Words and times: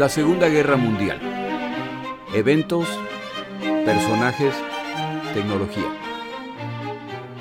La 0.00 0.08
Segunda 0.08 0.48
Guerra 0.48 0.78
Mundial. 0.78 1.20
Eventos, 2.32 2.88
personajes, 3.84 4.54
tecnología. 5.34 5.94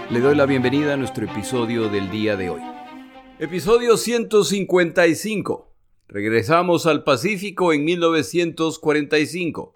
Le 0.10 0.20
doy 0.20 0.36
la 0.36 0.46
bienvenida 0.46 0.96
a 0.96 0.98
nuestro 0.98 1.24
episodio 1.24 1.88
del 1.88 2.12
día 2.12 2.36
de 2.36 2.50
hoy. 2.50 2.60
Episodio 3.40 3.96
155. 3.96 5.74
Regresamos 6.10 6.86
al 6.86 7.06
Pacífico 7.06 7.72
en 7.72 7.86
1945. 7.86 9.74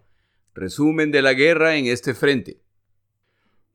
Resumen 0.53 1.11
de 1.11 1.21
la 1.21 1.33
guerra 1.35 1.77
en 1.77 1.85
este 1.85 2.13
frente. 2.13 2.59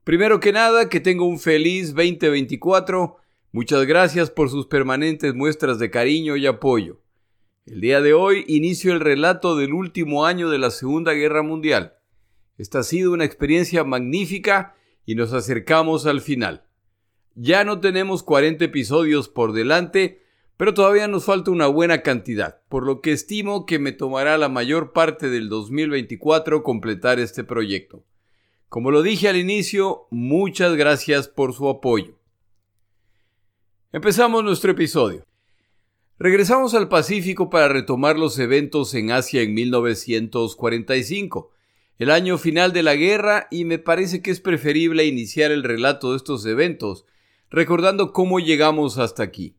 Primero 0.04 0.38
que 0.38 0.52
nada, 0.52 0.90
que 0.90 1.00
tengo 1.00 1.24
un 1.24 1.38
feliz 1.38 1.94
2024. 1.94 3.16
Muchas 3.52 3.86
gracias 3.86 4.30
por 4.30 4.50
sus 4.50 4.66
permanentes 4.66 5.34
muestras 5.34 5.78
de 5.78 5.90
cariño 5.90 6.36
y 6.36 6.44
apoyo. 6.46 7.00
El 7.70 7.82
día 7.82 8.00
de 8.00 8.14
hoy 8.14 8.46
inicio 8.48 8.94
el 8.94 9.00
relato 9.00 9.54
del 9.54 9.74
último 9.74 10.24
año 10.24 10.48
de 10.48 10.56
la 10.56 10.70
Segunda 10.70 11.12
Guerra 11.12 11.42
Mundial. 11.42 11.98
Esta 12.56 12.78
ha 12.78 12.82
sido 12.82 13.12
una 13.12 13.26
experiencia 13.26 13.84
magnífica 13.84 14.74
y 15.04 15.16
nos 15.16 15.34
acercamos 15.34 16.06
al 16.06 16.22
final. 16.22 16.64
Ya 17.34 17.64
no 17.64 17.78
tenemos 17.78 18.22
40 18.22 18.64
episodios 18.64 19.28
por 19.28 19.52
delante, 19.52 20.22
pero 20.56 20.72
todavía 20.72 21.08
nos 21.08 21.26
falta 21.26 21.50
una 21.50 21.66
buena 21.66 22.00
cantidad, 22.00 22.62
por 22.70 22.86
lo 22.86 23.02
que 23.02 23.12
estimo 23.12 23.66
que 23.66 23.78
me 23.78 23.92
tomará 23.92 24.38
la 24.38 24.48
mayor 24.48 24.94
parte 24.94 25.28
del 25.28 25.50
2024 25.50 26.62
completar 26.62 27.20
este 27.20 27.44
proyecto. 27.44 28.02
Como 28.70 28.90
lo 28.90 29.02
dije 29.02 29.28
al 29.28 29.36
inicio, 29.36 30.06
muchas 30.10 30.74
gracias 30.74 31.28
por 31.28 31.52
su 31.52 31.68
apoyo. 31.68 32.18
Empezamos 33.92 34.42
nuestro 34.42 34.70
episodio. 34.70 35.28
Regresamos 36.20 36.74
al 36.74 36.88
Pacífico 36.88 37.48
para 37.48 37.68
retomar 37.68 38.18
los 38.18 38.40
eventos 38.40 38.92
en 38.94 39.12
Asia 39.12 39.40
en 39.42 39.54
1945, 39.54 41.52
el 41.98 42.10
año 42.10 42.38
final 42.38 42.72
de 42.72 42.82
la 42.82 42.96
guerra, 42.96 43.46
y 43.52 43.64
me 43.64 43.78
parece 43.78 44.20
que 44.20 44.32
es 44.32 44.40
preferible 44.40 45.06
iniciar 45.06 45.52
el 45.52 45.62
relato 45.62 46.10
de 46.10 46.16
estos 46.16 46.44
eventos 46.44 47.04
recordando 47.50 48.12
cómo 48.12 48.40
llegamos 48.40 48.98
hasta 48.98 49.22
aquí. 49.22 49.54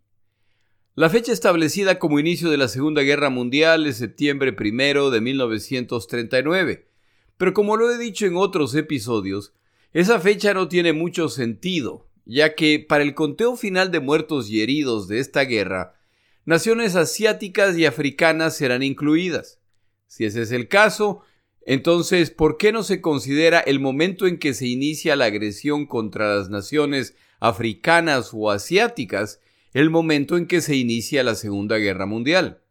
La 0.95 1.09
fecha 1.09 1.31
establecida 1.31 1.97
como 1.97 2.19
inicio 2.19 2.49
de 2.49 2.57
la 2.57 2.67
Segunda 2.67 3.03
Guerra 3.03 3.29
Mundial 3.29 3.87
es 3.87 3.95
septiembre 3.95 4.51
primero 4.51 5.11
de 5.11 5.21
1939, 5.21 6.89
pero 7.37 7.53
como 7.53 7.77
lo 7.77 7.89
he 7.89 7.97
dicho 7.97 8.25
en 8.25 8.35
otros 8.35 8.75
episodios, 8.75 9.53
esa 9.93 10.19
fecha 10.19 10.53
no 10.53 10.67
tiene 10.67 10.91
mucho 10.91 11.29
sentido, 11.29 12.09
ya 12.25 12.53
que 12.53 12.85
para 12.85 13.05
el 13.05 13.15
conteo 13.15 13.55
final 13.55 13.91
de 13.91 14.01
muertos 14.01 14.49
y 14.49 14.61
heridos 14.61 15.07
de 15.07 15.19
esta 15.19 15.45
guerra, 15.45 15.95
naciones 16.45 16.95
asiáticas 16.95 17.77
y 17.77 17.85
africanas 17.85 18.55
serán 18.55 18.83
incluidas. 18.83 19.59
Si 20.07 20.25
ese 20.25 20.41
es 20.41 20.51
el 20.51 20.67
caso, 20.67 21.21
entonces, 21.61 22.31
¿por 22.31 22.57
qué 22.57 22.71
no 22.71 22.83
se 22.83 23.01
considera 23.01 23.59
el 23.59 23.79
momento 23.79 24.25
en 24.25 24.39
que 24.39 24.53
se 24.53 24.67
inicia 24.67 25.15
la 25.15 25.25
agresión 25.25 25.85
contra 25.85 26.35
las 26.35 26.49
naciones 26.49 27.15
africanas 27.39 28.31
o 28.33 28.49
asiáticas 28.49 29.39
el 29.73 29.89
momento 29.89 30.35
en 30.35 30.47
que 30.47 30.61
se 30.61 30.75
inicia 30.75 31.23
la 31.23 31.35
Segunda 31.35 31.77
Guerra 31.77 32.05
Mundial? 32.05 32.63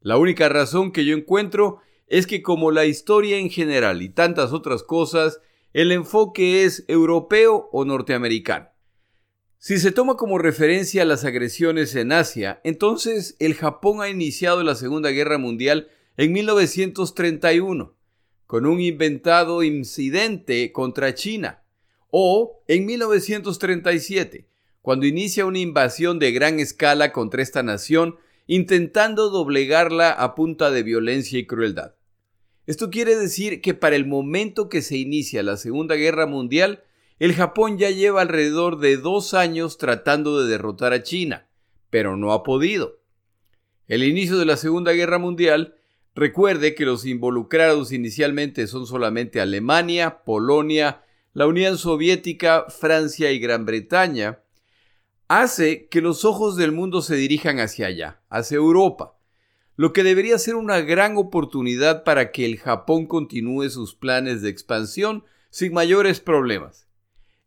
La 0.00 0.18
única 0.18 0.48
razón 0.48 0.92
que 0.92 1.04
yo 1.04 1.16
encuentro 1.16 1.80
es 2.06 2.26
que 2.26 2.42
como 2.42 2.70
la 2.70 2.84
historia 2.84 3.38
en 3.38 3.50
general 3.50 4.02
y 4.02 4.08
tantas 4.08 4.52
otras 4.52 4.82
cosas, 4.82 5.40
el 5.72 5.92
enfoque 5.92 6.64
es 6.64 6.84
europeo 6.88 7.68
o 7.72 7.84
norteamericano. 7.84 8.68
Si 9.60 9.80
se 9.80 9.90
toma 9.90 10.16
como 10.16 10.38
referencia 10.38 11.04
las 11.04 11.24
agresiones 11.24 11.96
en 11.96 12.12
Asia, 12.12 12.60
entonces 12.62 13.34
el 13.40 13.54
Japón 13.54 14.00
ha 14.00 14.08
iniciado 14.08 14.62
la 14.62 14.76
Segunda 14.76 15.10
Guerra 15.10 15.36
Mundial 15.36 15.88
en 16.16 16.32
1931, 16.32 17.92
con 18.46 18.66
un 18.66 18.80
inventado 18.80 19.64
incidente 19.64 20.70
contra 20.70 21.12
China, 21.14 21.64
o 22.08 22.62
en 22.68 22.86
1937, 22.86 24.46
cuando 24.80 25.06
inicia 25.06 25.44
una 25.44 25.58
invasión 25.58 26.20
de 26.20 26.30
gran 26.30 26.60
escala 26.60 27.10
contra 27.10 27.42
esta 27.42 27.64
nación, 27.64 28.14
intentando 28.46 29.28
doblegarla 29.28 30.12
a 30.12 30.36
punta 30.36 30.70
de 30.70 30.84
violencia 30.84 31.36
y 31.36 31.46
crueldad. 31.46 31.96
Esto 32.68 32.90
quiere 32.90 33.16
decir 33.16 33.60
que 33.60 33.74
para 33.74 33.96
el 33.96 34.06
momento 34.06 34.68
que 34.68 34.82
se 34.82 34.98
inicia 34.98 35.42
la 35.42 35.56
Segunda 35.56 35.96
Guerra 35.96 36.26
Mundial, 36.26 36.84
el 37.18 37.34
Japón 37.34 37.78
ya 37.78 37.90
lleva 37.90 38.20
alrededor 38.20 38.78
de 38.78 38.96
dos 38.96 39.34
años 39.34 39.76
tratando 39.76 40.40
de 40.40 40.48
derrotar 40.48 40.92
a 40.92 41.02
China, 41.02 41.48
pero 41.90 42.16
no 42.16 42.32
ha 42.32 42.44
podido. 42.44 43.00
El 43.88 44.04
inicio 44.04 44.38
de 44.38 44.44
la 44.44 44.56
Segunda 44.56 44.92
Guerra 44.92 45.18
Mundial, 45.18 45.76
recuerde 46.14 46.76
que 46.76 46.84
los 46.84 47.04
involucrados 47.06 47.90
inicialmente 47.90 48.68
son 48.68 48.86
solamente 48.86 49.40
Alemania, 49.40 50.22
Polonia, 50.24 51.02
la 51.32 51.48
Unión 51.48 51.76
Soviética, 51.76 52.66
Francia 52.68 53.32
y 53.32 53.40
Gran 53.40 53.66
Bretaña, 53.66 54.40
hace 55.26 55.88
que 55.88 56.00
los 56.00 56.24
ojos 56.24 56.56
del 56.56 56.70
mundo 56.70 57.02
se 57.02 57.16
dirijan 57.16 57.58
hacia 57.58 57.88
allá, 57.88 58.20
hacia 58.28 58.56
Europa, 58.56 59.16
lo 59.74 59.92
que 59.92 60.04
debería 60.04 60.38
ser 60.38 60.54
una 60.54 60.80
gran 60.82 61.16
oportunidad 61.16 62.04
para 62.04 62.30
que 62.30 62.46
el 62.46 62.58
Japón 62.58 63.06
continúe 63.06 63.70
sus 63.70 63.96
planes 63.96 64.40
de 64.40 64.50
expansión 64.50 65.24
sin 65.50 65.72
mayores 65.72 66.20
problemas 66.20 66.87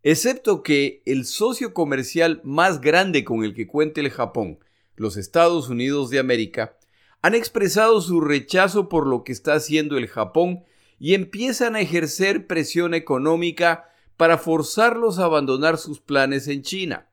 excepto 0.03 0.63
que 0.63 1.01
el 1.05 1.25
socio 1.25 1.73
comercial 1.73 2.41
más 2.43 2.81
grande 2.81 3.23
con 3.23 3.43
el 3.43 3.53
que 3.53 3.67
cuenta 3.67 4.01
el 4.01 4.09
Japón, 4.09 4.59
los 4.95 5.17
Estados 5.17 5.69
Unidos 5.69 6.09
de 6.09 6.19
América, 6.19 6.77
han 7.21 7.35
expresado 7.35 8.01
su 8.01 8.21
rechazo 8.21 8.89
por 8.89 9.05
lo 9.05 9.23
que 9.23 9.31
está 9.31 9.53
haciendo 9.53 9.97
el 9.97 10.07
Japón 10.07 10.63
y 10.97 11.13
empiezan 11.13 11.75
a 11.75 11.81
ejercer 11.81 12.47
presión 12.47 12.93
económica 12.93 13.89
para 14.17 14.37
forzarlos 14.37 15.19
a 15.19 15.25
abandonar 15.25 15.77
sus 15.77 15.99
planes 15.99 16.47
en 16.47 16.61
China. 16.61 17.09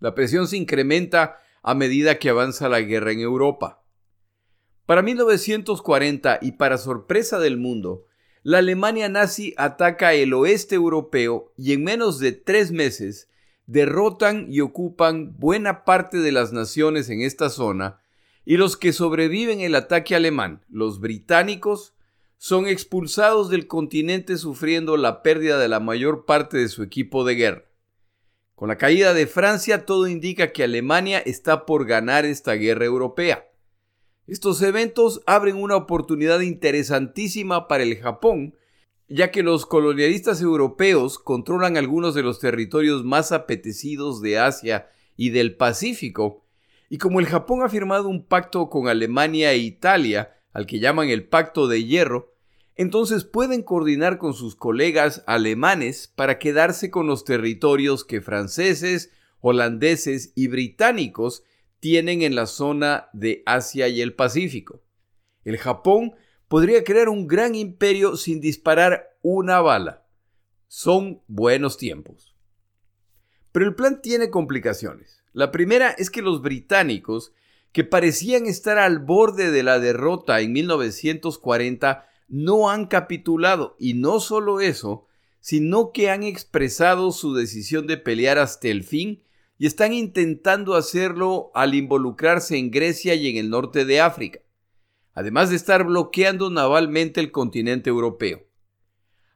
La 0.00 0.14
presión 0.14 0.46
se 0.46 0.56
incrementa 0.56 1.36
a 1.62 1.74
medida 1.74 2.18
que 2.18 2.30
avanza 2.30 2.68
la 2.68 2.80
guerra 2.80 3.12
en 3.12 3.20
Europa. 3.20 3.84
Para 4.86 5.02
1940 5.02 6.38
y 6.40 6.52
para 6.52 6.78
sorpresa 6.78 7.38
del 7.38 7.58
mundo, 7.58 8.06
la 8.48 8.58
Alemania 8.60 9.10
nazi 9.10 9.52
ataca 9.58 10.14
el 10.14 10.32
oeste 10.32 10.74
europeo 10.74 11.52
y 11.58 11.74
en 11.74 11.84
menos 11.84 12.18
de 12.18 12.32
tres 12.32 12.72
meses 12.72 13.28
derrotan 13.66 14.46
y 14.48 14.62
ocupan 14.62 15.36
buena 15.38 15.84
parte 15.84 16.16
de 16.16 16.32
las 16.32 16.50
naciones 16.50 17.10
en 17.10 17.20
esta 17.20 17.50
zona 17.50 18.00
y 18.46 18.56
los 18.56 18.78
que 18.78 18.94
sobreviven 18.94 19.60
el 19.60 19.74
ataque 19.74 20.14
alemán, 20.14 20.64
los 20.70 20.98
británicos, 20.98 21.92
son 22.38 22.66
expulsados 22.66 23.50
del 23.50 23.66
continente 23.66 24.38
sufriendo 24.38 24.96
la 24.96 25.22
pérdida 25.22 25.58
de 25.58 25.68
la 25.68 25.78
mayor 25.78 26.24
parte 26.24 26.56
de 26.56 26.68
su 26.68 26.82
equipo 26.82 27.24
de 27.24 27.34
guerra. 27.34 27.64
Con 28.54 28.68
la 28.68 28.78
caída 28.78 29.12
de 29.12 29.26
Francia 29.26 29.84
todo 29.84 30.08
indica 30.08 30.52
que 30.52 30.64
Alemania 30.64 31.18
está 31.18 31.66
por 31.66 31.84
ganar 31.84 32.24
esta 32.24 32.54
guerra 32.54 32.86
europea. 32.86 33.47
Estos 34.28 34.60
eventos 34.60 35.22
abren 35.24 35.56
una 35.56 35.74
oportunidad 35.74 36.40
interesantísima 36.40 37.66
para 37.66 37.82
el 37.82 37.96
Japón, 37.96 38.54
ya 39.08 39.30
que 39.30 39.42
los 39.42 39.64
colonialistas 39.64 40.42
europeos 40.42 41.18
controlan 41.18 41.78
algunos 41.78 42.14
de 42.14 42.22
los 42.22 42.38
territorios 42.38 43.04
más 43.04 43.32
apetecidos 43.32 44.20
de 44.20 44.38
Asia 44.38 44.90
y 45.16 45.30
del 45.30 45.56
Pacífico, 45.56 46.44
y 46.90 46.98
como 46.98 47.20
el 47.20 47.26
Japón 47.26 47.62
ha 47.62 47.70
firmado 47.70 48.10
un 48.10 48.22
pacto 48.22 48.68
con 48.68 48.86
Alemania 48.86 49.52
e 49.52 49.58
Italia, 49.58 50.36
al 50.52 50.66
que 50.66 50.78
llaman 50.78 51.08
el 51.08 51.26
Pacto 51.26 51.66
de 51.66 51.84
Hierro, 51.84 52.34
entonces 52.76 53.24
pueden 53.24 53.62
coordinar 53.62 54.18
con 54.18 54.34
sus 54.34 54.56
colegas 54.56 55.24
alemanes 55.26 56.12
para 56.14 56.38
quedarse 56.38 56.90
con 56.90 57.06
los 57.06 57.24
territorios 57.24 58.04
que 58.04 58.20
franceses, 58.20 59.10
holandeses 59.40 60.32
y 60.34 60.48
británicos 60.48 61.44
tienen 61.80 62.22
en 62.22 62.34
la 62.34 62.46
zona 62.46 63.08
de 63.12 63.42
Asia 63.46 63.88
y 63.88 64.00
el 64.00 64.14
Pacífico. 64.14 64.82
El 65.44 65.58
Japón 65.58 66.14
podría 66.48 66.84
crear 66.84 67.08
un 67.08 67.26
gran 67.26 67.54
imperio 67.54 68.16
sin 68.16 68.40
disparar 68.40 69.16
una 69.22 69.60
bala. 69.60 70.06
Son 70.66 71.22
buenos 71.26 71.78
tiempos. 71.78 72.34
Pero 73.52 73.66
el 73.66 73.74
plan 73.74 74.02
tiene 74.02 74.30
complicaciones. 74.30 75.22
La 75.32 75.50
primera 75.50 75.90
es 75.90 76.10
que 76.10 76.22
los 76.22 76.42
británicos, 76.42 77.32
que 77.72 77.84
parecían 77.84 78.46
estar 78.46 78.78
al 78.78 78.98
borde 78.98 79.50
de 79.50 79.62
la 79.62 79.78
derrota 79.78 80.40
en 80.40 80.52
1940, 80.52 82.06
no 82.28 82.70
han 82.70 82.86
capitulado. 82.86 83.76
Y 83.78 83.94
no 83.94 84.20
solo 84.20 84.60
eso, 84.60 85.06
sino 85.40 85.92
que 85.92 86.10
han 86.10 86.22
expresado 86.22 87.12
su 87.12 87.34
decisión 87.34 87.86
de 87.86 87.96
pelear 87.96 88.38
hasta 88.38 88.68
el 88.68 88.84
fin 88.84 89.22
y 89.58 89.66
están 89.66 89.92
intentando 89.92 90.74
hacerlo 90.74 91.50
al 91.54 91.74
involucrarse 91.74 92.56
en 92.56 92.70
Grecia 92.70 93.14
y 93.14 93.28
en 93.28 93.36
el 93.36 93.50
norte 93.50 93.84
de 93.84 94.00
África, 94.00 94.40
además 95.14 95.50
de 95.50 95.56
estar 95.56 95.84
bloqueando 95.84 96.48
navalmente 96.48 97.20
el 97.20 97.32
continente 97.32 97.90
europeo. 97.90 98.46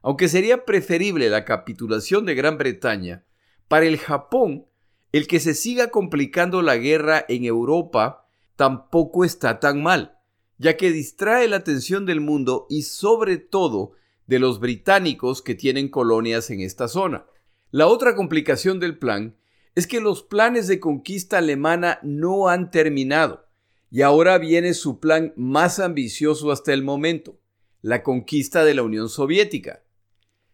Aunque 0.01 0.29
sería 0.29 0.65
preferible 0.65 1.29
la 1.29 1.45
capitulación 1.45 2.25
de 2.25 2.35
Gran 2.35 2.57
Bretaña, 2.57 3.25
para 3.67 3.85
el 3.85 3.97
Japón, 3.97 4.65
el 5.11 5.27
que 5.27 5.39
se 5.39 5.53
siga 5.53 5.89
complicando 5.89 6.61
la 6.61 6.77
guerra 6.77 7.25
en 7.27 7.43
Europa 7.45 8.25
tampoco 8.55 9.25
está 9.25 9.59
tan 9.59 9.83
mal, 9.83 10.17
ya 10.57 10.77
que 10.77 10.91
distrae 10.91 11.47
la 11.47 11.57
atención 11.57 12.05
del 12.05 12.21
mundo 12.21 12.65
y 12.69 12.83
sobre 12.83 13.37
todo 13.37 13.93
de 14.27 14.39
los 14.39 14.59
británicos 14.59 15.41
que 15.41 15.55
tienen 15.55 15.89
colonias 15.89 16.49
en 16.49 16.61
esta 16.61 16.87
zona. 16.87 17.25
La 17.71 17.87
otra 17.87 18.15
complicación 18.15 18.79
del 18.79 18.97
plan 18.97 19.35
es 19.75 19.87
que 19.87 19.99
los 19.99 20.23
planes 20.23 20.67
de 20.67 20.79
conquista 20.79 21.39
alemana 21.39 21.99
no 22.03 22.47
han 22.47 22.71
terminado 22.71 23.47
y 23.89 24.01
ahora 24.01 24.37
viene 24.37 24.73
su 24.73 24.99
plan 24.99 25.33
más 25.35 25.79
ambicioso 25.79 26.51
hasta 26.51 26.73
el 26.73 26.83
momento, 26.83 27.39
la 27.81 28.01
conquista 28.01 28.63
de 28.63 28.73
la 28.73 28.83
Unión 28.83 29.09
Soviética. 29.09 29.83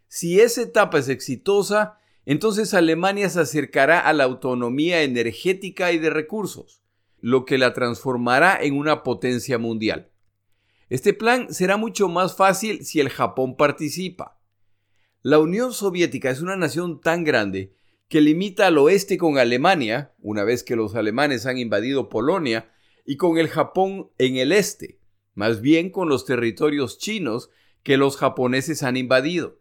Si 0.07 0.39
esa 0.41 0.61
etapa 0.61 0.99
es 0.99 1.07
exitosa, 1.07 1.99
entonces 2.25 2.73
Alemania 2.73 3.29
se 3.29 3.39
acercará 3.39 3.99
a 3.99 4.13
la 4.13 4.25
autonomía 4.25 5.03
energética 5.03 5.91
y 5.91 5.99
de 5.99 6.09
recursos, 6.09 6.81
lo 7.21 7.45
que 7.45 7.57
la 7.57 7.73
transformará 7.73 8.57
en 8.61 8.77
una 8.77 9.03
potencia 9.03 9.57
mundial. 9.57 10.11
Este 10.89 11.13
plan 11.13 11.53
será 11.53 11.77
mucho 11.77 12.09
más 12.09 12.35
fácil 12.35 12.83
si 12.83 12.99
el 12.99 13.09
Japón 13.09 13.55
participa. 13.55 14.39
La 15.21 15.39
Unión 15.39 15.73
Soviética 15.73 16.29
es 16.29 16.41
una 16.41 16.55
nación 16.55 16.99
tan 16.99 17.23
grande 17.23 17.75
que 18.09 18.21
limita 18.21 18.67
al 18.67 18.77
oeste 18.79 19.17
con 19.17 19.37
Alemania, 19.37 20.13
una 20.19 20.43
vez 20.43 20.63
que 20.63 20.75
los 20.75 20.95
alemanes 20.95 21.45
han 21.45 21.59
invadido 21.59 22.09
Polonia, 22.09 22.71
y 23.05 23.17
con 23.17 23.37
el 23.37 23.47
Japón 23.47 24.09
en 24.17 24.37
el 24.37 24.51
este, 24.51 24.99
más 25.35 25.61
bien 25.61 25.91
con 25.91 26.09
los 26.09 26.25
territorios 26.25 26.97
chinos 26.97 27.51
que 27.83 27.97
los 27.97 28.17
japoneses 28.17 28.81
han 28.81 28.97
invadido. 28.97 29.59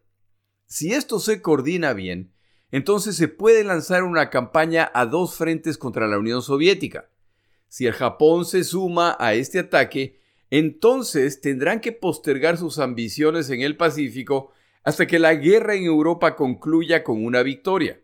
Si 0.67 0.93
esto 0.93 1.21
se 1.21 1.43
coordina 1.43 1.93
bien, 1.93 2.33
entonces 2.71 3.17
se 3.17 3.29
puede 3.29 3.65
lanzar 3.65 4.03
una 4.03 4.31
campaña 4.31 4.91
a 4.95 5.05
dos 5.07 5.37
frentes 5.37 5.77
contra 5.77 6.07
la 6.07 6.19
Unión 6.19 6.43
Soviética. 6.43 7.11
Si 7.69 7.87
el 7.87 7.93
Japón 7.93 8.47
se 8.47 8.65
suma 8.65 9.15
a 9.21 9.35
este 9.35 9.59
ataque, 9.59 10.21
entonces 10.51 11.43
tendrán 11.43 11.81
que 11.81 11.93
postergar 11.93 12.57
sus 12.57 12.79
ambiciones 12.79 13.51
en 13.51 13.61
el 13.61 13.77
Pacífico 13.77 14.53
hasta 14.85 15.07
que 15.07 15.19
la 15.19 15.35
guerra 15.35 15.75
en 15.75 15.85
Europa 15.85 16.35
concluya 16.35 17.05
con 17.05 17.23
una 17.25 17.43
victoria. 17.43 18.01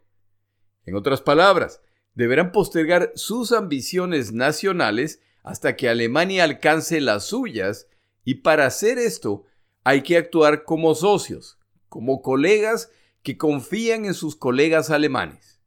En 0.86 0.94
otras 0.94 1.20
palabras, 1.20 1.81
deberán 2.14 2.52
postergar 2.52 3.12
sus 3.14 3.52
ambiciones 3.52 4.32
nacionales 4.32 5.20
hasta 5.42 5.76
que 5.76 5.88
Alemania 5.88 6.44
alcance 6.44 7.00
las 7.00 7.25
suyas 7.25 7.88
y 8.25 8.36
para 8.36 8.66
hacer 8.66 8.98
esto 8.98 9.44
hay 9.82 10.02
que 10.02 10.16
actuar 10.16 10.64
como 10.64 10.94
socios, 10.94 11.58
como 11.88 12.22
colegas 12.22 12.90
que 13.22 13.36
confían 13.36 14.04
en 14.04 14.14
sus 14.14 14.36
colegas 14.36 14.90
alemanes. 14.90 15.60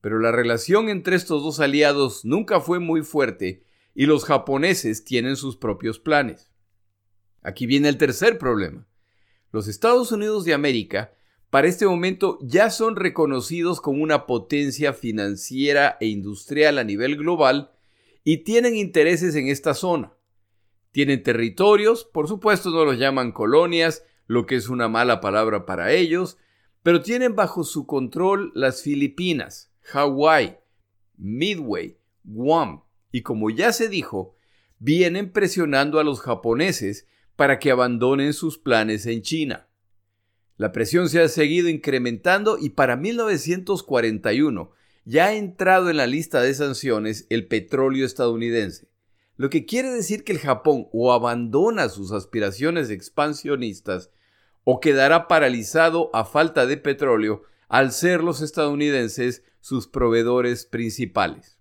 Pero 0.00 0.18
la 0.18 0.32
relación 0.32 0.88
entre 0.88 1.16
estos 1.16 1.42
dos 1.42 1.60
aliados 1.60 2.24
nunca 2.24 2.60
fue 2.60 2.78
muy 2.78 3.02
fuerte 3.02 3.64
y 3.94 4.06
los 4.06 4.24
japoneses 4.24 5.04
tienen 5.04 5.36
sus 5.36 5.56
propios 5.56 5.98
planes. 5.98 6.50
Aquí 7.42 7.66
viene 7.66 7.88
el 7.88 7.98
tercer 7.98 8.38
problema. 8.38 8.86
Los 9.52 9.68
Estados 9.68 10.12
Unidos 10.12 10.44
de 10.44 10.54
América 10.54 11.12
para 11.50 11.68
este 11.68 11.86
momento 11.86 12.38
ya 12.42 12.70
son 12.70 12.96
reconocidos 12.96 13.80
como 13.80 14.02
una 14.02 14.26
potencia 14.26 14.92
financiera 14.92 15.96
e 16.00 16.06
industrial 16.06 16.78
a 16.78 16.84
nivel 16.84 17.16
global 17.16 17.70
y 18.24 18.38
tienen 18.38 18.74
intereses 18.74 19.34
en 19.36 19.48
esta 19.48 19.74
zona. 19.74 20.12
Tienen 20.90 21.22
territorios, 21.22 22.04
por 22.04 22.26
supuesto 22.26 22.70
no 22.70 22.84
los 22.84 22.98
llaman 22.98 23.32
colonias, 23.32 24.04
lo 24.26 24.46
que 24.46 24.56
es 24.56 24.68
una 24.68 24.88
mala 24.88 25.20
palabra 25.20 25.66
para 25.66 25.92
ellos, 25.92 26.38
pero 26.82 27.02
tienen 27.02 27.36
bajo 27.36 27.64
su 27.64 27.86
control 27.86 28.50
las 28.54 28.82
Filipinas, 28.82 29.72
Hawái, 29.82 30.56
Midway, 31.16 31.98
Guam, 32.24 32.82
y 33.12 33.22
como 33.22 33.50
ya 33.50 33.72
se 33.72 33.88
dijo, 33.88 34.36
vienen 34.78 35.32
presionando 35.32 36.00
a 36.00 36.04
los 36.04 36.20
japoneses 36.20 37.06
para 37.36 37.58
que 37.58 37.70
abandonen 37.70 38.32
sus 38.32 38.58
planes 38.58 39.06
en 39.06 39.22
China. 39.22 39.65
La 40.56 40.72
presión 40.72 41.08
se 41.08 41.20
ha 41.20 41.28
seguido 41.28 41.68
incrementando 41.68 42.56
y 42.58 42.70
para 42.70 42.96
1941 42.96 44.70
ya 45.04 45.26
ha 45.26 45.34
entrado 45.34 45.90
en 45.90 45.98
la 45.98 46.06
lista 46.06 46.40
de 46.40 46.54
sanciones 46.54 47.26
el 47.28 47.46
petróleo 47.46 48.06
estadounidense, 48.06 48.88
lo 49.36 49.50
que 49.50 49.66
quiere 49.66 49.90
decir 49.90 50.24
que 50.24 50.32
el 50.32 50.38
Japón 50.38 50.88
o 50.92 51.12
abandona 51.12 51.88
sus 51.88 52.10
aspiraciones 52.10 52.90
expansionistas 52.90 54.10
o 54.64 54.80
quedará 54.80 55.28
paralizado 55.28 56.10
a 56.14 56.24
falta 56.24 56.66
de 56.66 56.76
petróleo 56.76 57.42
al 57.68 57.92
ser 57.92 58.24
los 58.24 58.40
estadounidenses 58.40 59.44
sus 59.60 59.86
proveedores 59.86 60.64
principales. 60.64 61.58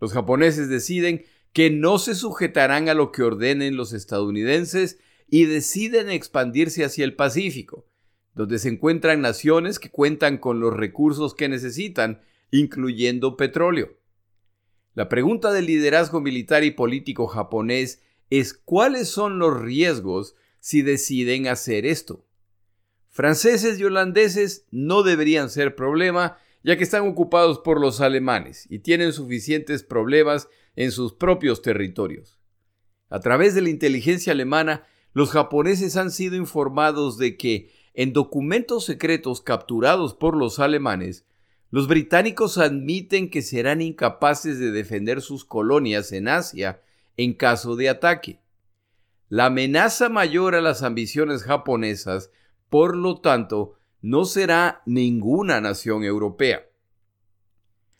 Los 0.00 0.12
japoneses 0.12 0.68
deciden 0.68 1.24
que 1.52 1.70
no 1.70 1.98
se 1.98 2.14
sujetarán 2.14 2.88
a 2.88 2.94
lo 2.94 3.10
que 3.10 3.22
ordenen 3.22 3.76
los 3.76 3.92
estadounidenses 3.92 4.98
y 5.28 5.46
deciden 5.46 6.10
expandirse 6.10 6.84
hacia 6.84 7.04
el 7.04 7.14
Pacífico, 7.14 7.86
donde 8.34 8.58
se 8.58 8.68
encuentran 8.68 9.20
naciones 9.20 9.78
que 9.78 9.90
cuentan 9.90 10.38
con 10.38 10.60
los 10.60 10.74
recursos 10.74 11.34
que 11.34 11.48
necesitan, 11.48 12.20
incluyendo 12.50 13.36
petróleo. 13.36 13.96
La 14.94 15.08
pregunta 15.08 15.52
del 15.52 15.66
liderazgo 15.66 16.20
militar 16.20 16.64
y 16.64 16.70
político 16.70 17.26
japonés 17.26 18.02
es 18.30 18.54
cuáles 18.54 19.08
son 19.08 19.38
los 19.38 19.60
riesgos 19.60 20.36
si 20.60 20.82
deciden 20.82 21.48
hacer 21.48 21.86
esto. 21.86 22.26
Franceses 23.08 23.78
y 23.78 23.84
holandeses 23.84 24.66
no 24.70 25.02
deberían 25.02 25.48
ser 25.48 25.74
problema, 25.74 26.38
ya 26.62 26.76
que 26.76 26.84
están 26.84 27.06
ocupados 27.06 27.60
por 27.60 27.80
los 27.80 28.00
alemanes 28.00 28.66
y 28.68 28.80
tienen 28.80 29.12
suficientes 29.12 29.82
problemas 29.82 30.48
en 30.74 30.92
sus 30.92 31.14
propios 31.14 31.62
territorios. 31.62 32.38
A 33.08 33.20
través 33.20 33.54
de 33.54 33.62
la 33.62 33.70
inteligencia 33.70 34.32
alemana, 34.32 34.84
los 35.16 35.30
japoneses 35.30 35.96
han 35.96 36.10
sido 36.10 36.36
informados 36.36 37.16
de 37.16 37.38
que, 37.38 37.70
en 37.94 38.12
documentos 38.12 38.84
secretos 38.84 39.40
capturados 39.40 40.12
por 40.12 40.36
los 40.36 40.58
alemanes, 40.58 41.24
los 41.70 41.88
británicos 41.88 42.58
admiten 42.58 43.30
que 43.30 43.40
serán 43.40 43.80
incapaces 43.80 44.58
de 44.58 44.72
defender 44.72 45.22
sus 45.22 45.46
colonias 45.46 46.12
en 46.12 46.28
Asia 46.28 46.82
en 47.16 47.32
caso 47.32 47.76
de 47.76 47.88
ataque. 47.88 48.40
La 49.30 49.46
amenaza 49.46 50.10
mayor 50.10 50.54
a 50.54 50.60
las 50.60 50.82
ambiciones 50.82 51.44
japonesas, 51.44 52.30
por 52.68 52.94
lo 52.94 53.22
tanto, 53.22 53.72
no 54.02 54.26
será 54.26 54.82
ninguna 54.84 55.62
nación 55.62 56.04
europea. 56.04 56.66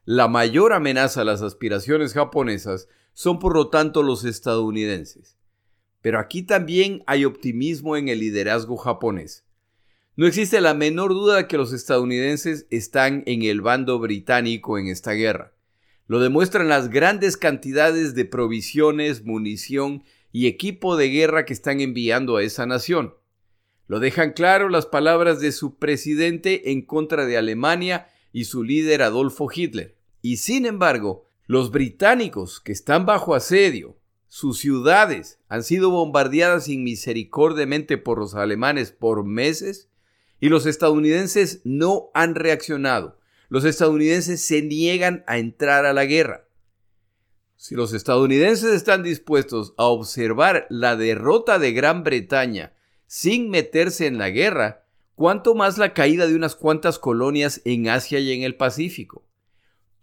La 0.05 0.29
mayor 0.29 0.75
amenaza 0.75 1.23
a 1.23 1.25
las 1.25 1.41
aspiraciones 1.41 2.13
japonesas 2.13 2.91
son 3.15 3.39
por 3.39 3.55
lo 3.55 3.71
tanto 3.71 4.03
los 4.03 4.27
estadounidenses. 4.27 5.36
Pero 6.03 6.19
aquí 6.19 6.43
también 6.43 7.03
hay 7.07 7.25
optimismo 7.25 7.97
en 7.97 8.09
el 8.09 8.21
liderazgo 8.21 8.77
japonés. 8.77 9.45
No 10.17 10.27
existe 10.27 10.61
la 10.61 10.73
menor 10.73 11.11
duda 11.11 11.37
de 11.37 11.47
que 11.47 11.59
los 11.59 11.73
estadounidenses 11.73 12.67
están 12.71 13.23
en 13.27 13.43
el 13.43 13.61
bando 13.61 13.99
británico 13.99 14.79
en 14.79 14.89
esta 14.89 15.13
guerra. 15.13 15.53
Lo 16.07 16.21
demuestran 16.21 16.69
las 16.69 16.89
grandes 16.89 17.37
cantidades 17.37 18.15
de 18.15 18.25
provisiones, 18.25 19.25
munición 19.25 20.05
y 20.33 20.47
equipo 20.47 20.97
de 20.97 21.09
guerra 21.09 21.45
que 21.45 21.53
están 21.53 21.81
enviando 21.81 22.37
a 22.37 22.43
esa 22.43 22.65
nación. 22.65 23.15
Lo 23.89 24.01
dejan 24.01 24.33
claro 24.33 24.69
las 24.69 24.87
palabras 24.87 25.41
de 25.41 25.53
su 25.53 25.77
presidente 25.77 26.73
en 26.73 26.83
contra 26.83 27.27
de 27.27 27.37
Alemania 27.37 28.09
y 28.33 28.45
su 28.45 28.63
líder 28.63 29.03
Adolfo 29.03 29.49
Hitler. 29.53 29.97
Y 30.23 30.39
sin 30.39 30.67
embargo, 30.67 31.27
los 31.47 31.71
británicos 31.71 32.61
que 32.61 32.73
están 32.73 33.07
bajo 33.07 33.35
asedio, 33.35 33.96
sus 34.37 34.59
ciudades 34.59 35.41
han 35.49 35.63
sido 35.63 35.89
bombardeadas 35.89 36.69
inmisericordiamente 36.69 37.97
por 37.97 38.19
los 38.19 38.35
alemanes 38.35 38.93
por 38.93 39.25
meses 39.25 39.89
y 40.41 40.51
los 40.51 40.67
estadounidenses 40.67 41.63
no 41.65 42.11
han 42.13 42.35
reaccionado. 42.35 43.19
Los 43.49 43.65
estadounidenses 43.65 44.43
se 44.43 44.61
niegan 44.61 45.25
a 45.27 45.39
entrar 45.39 45.87
a 45.87 45.95
la 45.95 46.05
guerra. 46.05 46.47
Si 47.57 47.75
los 47.77 47.95
estadounidenses 47.95 48.75
están 48.75 49.03
dispuestos 49.03 49.73
a 49.79 49.85
observar 49.85 50.67
la 50.69 50.97
derrota 50.97 51.59
de 51.59 51.73
Gran 51.73 52.05
Bretaña 52.05 52.75
sin 53.07 53.49
meterse 53.49 54.07
en 54.07 54.19
la 54.19 54.29
guerra, 54.29 54.85
cuánto 55.15 55.55
más 55.55 55.79
la 55.79 55.95
caída 55.95 56.27
de 56.27 56.37
unas 56.37 56.57
cuantas 56.57 56.99
colonias 56.99 57.63
en 57.65 57.89
Asia 57.89 58.19
y 58.19 58.33
en 58.33 58.43
el 58.43 58.55
Pacífico. 58.55 59.25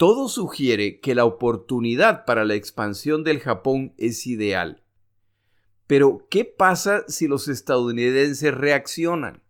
Todo 0.03 0.27
sugiere 0.27 0.99
que 0.99 1.15
la 1.15 1.23
oportunidad 1.23 2.25
para 2.25 2.43
la 2.43 2.55
expansión 2.55 3.23
del 3.23 3.39
Japón 3.39 3.93
es 3.97 4.27
ideal. 4.27 4.83
Pero, 5.87 6.27
¿qué 6.29 6.43
pasa 6.43 7.05
si 7.07 7.29
los 7.29 7.47
estadounidenses 7.47 8.53
reaccionan? 8.53 9.43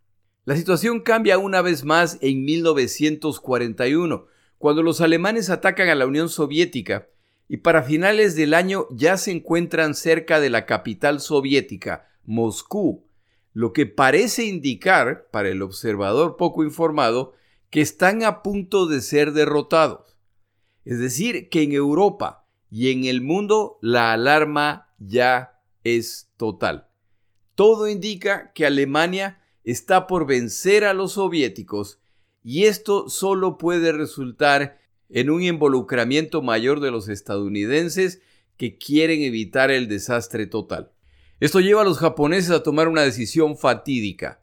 La 0.46 0.56
situación 0.56 1.00
cambia 1.00 1.40
una 1.40 1.64
vez 1.64 1.86
más 1.86 2.20
en 2.22 2.46
1941, 2.46 4.28
cuando 4.60 4.84
los 4.84 5.02
alemanes 5.02 5.50
atacan 5.50 5.90
a 5.90 5.96
la 5.96 6.06
Unión 6.06 6.30
Soviética 6.30 7.10
y 7.48 7.58
para 7.58 7.82
finales 7.82 8.36
del 8.36 8.54
año 8.54 8.86
ya 8.92 9.18
se 9.18 9.32
encuentran 9.32 9.96
cerca 9.96 10.40
de 10.40 10.52
la 10.52 10.68
capital 10.68 11.20
soviética, 11.20 12.10
Moscú, 12.26 13.08
lo 13.54 13.74
que 13.74 13.88
parece 13.88 14.46
indicar, 14.46 15.30
para 15.32 15.50
el 15.50 15.64
observador 15.64 16.38
poco 16.38 16.64
informado, 16.64 17.34
que 17.72 17.82
están 17.82 18.22
a 18.22 18.44
punto 18.44 18.86
de 18.86 19.02
ser 19.02 19.32
derrotados. 19.32 20.13
Es 20.86 21.00
decir, 21.00 21.50
que 21.50 21.62
en 21.64 21.72
Europa 21.72 22.48
y 22.70 22.92
en 22.92 23.06
el 23.06 23.22
mundo 23.22 23.78
la 23.82 24.14
alarma 24.14 24.94
ya 25.00 25.62
es 25.84 26.32
total. 26.38 26.88
Todo 27.56 27.88
indica 27.88 28.52
que 28.54 28.66
Alemania 28.66 29.42
está 29.64 30.08
por 30.08 30.26
vencer 30.26 30.84
a 30.84 30.94
los 30.94 31.14
soviéticos 31.14 32.00
y 32.44 32.66
esto 32.66 33.10
solo 33.10 33.58
puede 33.58 33.92
resultar 33.92 34.80
en 35.10 35.30
un 35.30 35.44
involucramiento 35.44 36.42
mayor 36.42 36.80
de 36.80 36.92
los 36.92 37.08
estadounidenses 37.08 38.22
que 38.58 38.78
quieren 38.78 39.22
evitar 39.22 39.72
el 39.72 39.88
desastre 39.88 40.48
total. 40.48 40.92
Esto 41.40 41.60
lleva 41.60 41.82
a 41.82 41.86
los 41.86 42.00
japoneses 42.00 42.52
a 42.52 42.64
tomar 42.64 42.88
una 42.88 43.02
decisión 43.02 43.58
fatídica. 43.58 44.42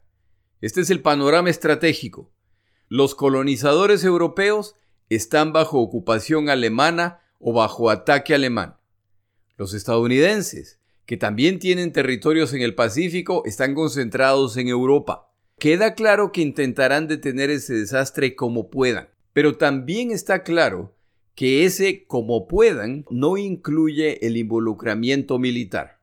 Este 0.61 0.81
es 0.81 0.89
el 0.89 1.01
panorama 1.01 1.49
estratégico. 1.49 2.31
Los 2.87 3.15
colonizadores 3.15 4.03
europeos 4.03 4.75
están 5.15 5.51
bajo 5.51 5.79
ocupación 5.79 6.47
alemana 6.47 7.19
o 7.37 7.51
bajo 7.51 7.89
ataque 7.89 8.33
alemán. 8.33 8.77
Los 9.57 9.73
estadounidenses, 9.73 10.79
que 11.05 11.17
también 11.17 11.59
tienen 11.59 11.91
territorios 11.91 12.53
en 12.53 12.61
el 12.61 12.75
Pacífico, 12.75 13.43
están 13.45 13.75
concentrados 13.75 14.55
en 14.55 14.69
Europa. 14.69 15.29
Queda 15.59 15.95
claro 15.95 16.31
que 16.31 16.39
intentarán 16.39 17.09
detener 17.09 17.49
ese 17.49 17.73
desastre 17.73 18.37
como 18.37 18.69
puedan, 18.69 19.09
pero 19.33 19.57
también 19.57 20.11
está 20.11 20.43
claro 20.43 20.95
que 21.35 21.65
ese 21.65 22.05
como 22.05 22.47
puedan 22.47 23.05
no 23.09 23.35
incluye 23.35 24.25
el 24.25 24.37
involucramiento 24.37 25.39
militar. 25.39 25.99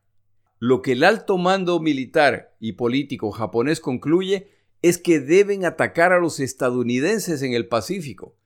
Lo 0.58 0.82
que 0.82 0.92
el 0.92 1.02
alto 1.02 1.38
mando 1.38 1.80
militar 1.80 2.54
y 2.60 2.72
político 2.72 3.30
japonés 3.30 3.80
concluye 3.80 4.50
es 4.82 4.98
que 4.98 5.18
deben 5.18 5.64
atacar 5.64 6.12
a 6.12 6.18
los 6.18 6.40
estadounidenses 6.40 7.40
en 7.40 7.54
el 7.54 7.68
Pacífico 7.68 8.37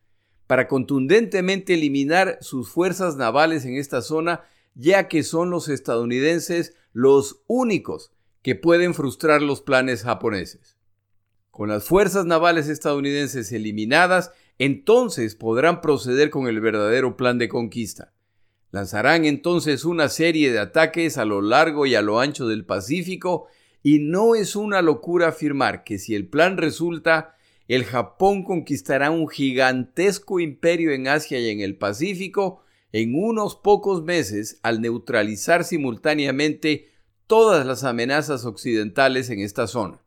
para 0.53 0.69
contundentemente 0.69 1.73
eliminar 1.73 2.37
sus 2.43 2.69
fuerzas 2.69 3.17
navales 3.17 3.65
en 3.65 3.77
esta 3.77 4.03
zona, 4.03 4.43
ya 4.75 5.09
que 5.09 5.23
son 5.23 5.49
los 5.49 5.71
estadounidenses 5.71 6.77
los 6.93 7.41
únicos 7.47 8.13
que 8.43 8.55
pueden 8.55 8.93
frustrar 8.93 9.41
los 9.41 9.63
planes 9.63 10.03
japoneses. 10.03 10.77
Con 11.51 11.71
las 11.71 11.85
fuerzas 11.85 12.27
navales 12.27 12.69
estadounidenses 12.69 13.51
eliminadas, 13.51 14.33
entonces 14.59 15.37
podrán 15.37 15.81
proceder 15.81 16.29
con 16.29 16.47
el 16.49 16.61
verdadero 16.61 17.17
plan 17.17 17.39
de 17.39 17.49
conquista. 17.49 18.13
Lanzarán 18.73 19.25
entonces 19.25 19.87
una 19.87 20.11
serie 20.11 20.53
de 20.53 20.59
ataques 20.59 21.17
a 21.17 21.25
lo 21.25 21.41
largo 21.41 21.87
y 21.87 21.95
a 21.95 22.03
lo 22.03 22.21
ancho 22.21 22.47
del 22.47 22.67
Pacífico, 22.67 23.47
y 23.83 24.01
no 24.01 24.35
es 24.35 24.55
una 24.55 24.83
locura 24.83 25.29
afirmar 25.29 25.83
que 25.83 25.99
si 25.99 26.15
el 26.15 26.29
plan 26.29 26.59
resulta, 26.59 27.37
el 27.75 27.85
Japón 27.85 28.43
conquistará 28.43 29.11
un 29.11 29.27
gigantesco 29.29 30.41
imperio 30.41 30.93
en 30.93 31.09
Asia 31.09 31.39
y 31.41 31.49
en 31.49 31.61
el 31.61 31.79
Pacífico 31.79 32.63
en 32.93 33.15
unos 33.15 33.57
pocos 33.57 34.05
meses 34.05 34.61
al 34.63 34.83
neutralizar 34.83 35.65
simultáneamente 35.65 36.91
todas 37.27 37.65
las 37.65 37.83
amenazas 37.83 38.45
occidentales 38.45 39.31
en 39.31 39.41
esta 39.41 39.67
zona. 39.67 40.03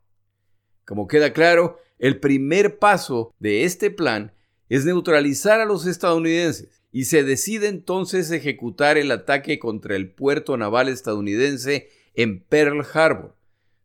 Como 0.84 1.08
queda 1.08 1.32
claro, 1.32 1.80
el 1.98 2.20
primer 2.20 2.78
paso 2.78 3.34
de 3.40 3.64
este 3.64 3.90
plan 3.90 4.32
es 4.68 4.84
neutralizar 4.84 5.58
a 5.58 5.64
los 5.64 5.86
estadounidenses 5.86 6.68
y 6.92 7.06
se 7.06 7.24
decide 7.24 7.66
entonces 7.66 8.30
ejecutar 8.30 8.96
el 8.96 9.10
ataque 9.10 9.58
contra 9.58 9.96
el 9.96 10.12
puerto 10.12 10.56
naval 10.56 10.88
estadounidense 10.88 11.88
en 12.14 12.44
Pearl 12.44 12.86
Harbor, 12.94 13.34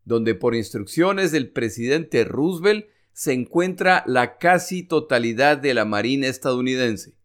donde 0.06 0.36
por 0.36 0.54
instrucciones 0.54 1.32
del 1.32 1.50
presidente 1.50 2.26
Roosevelt 2.26 2.86
se 3.14 3.34
encuentra 3.34 4.04
la 4.08 4.38
casi 4.38 4.84
totalidad 4.84 5.58
de 5.58 5.74
la 5.74 5.86
Marina 5.86 6.28
estadounidense, 6.28 7.16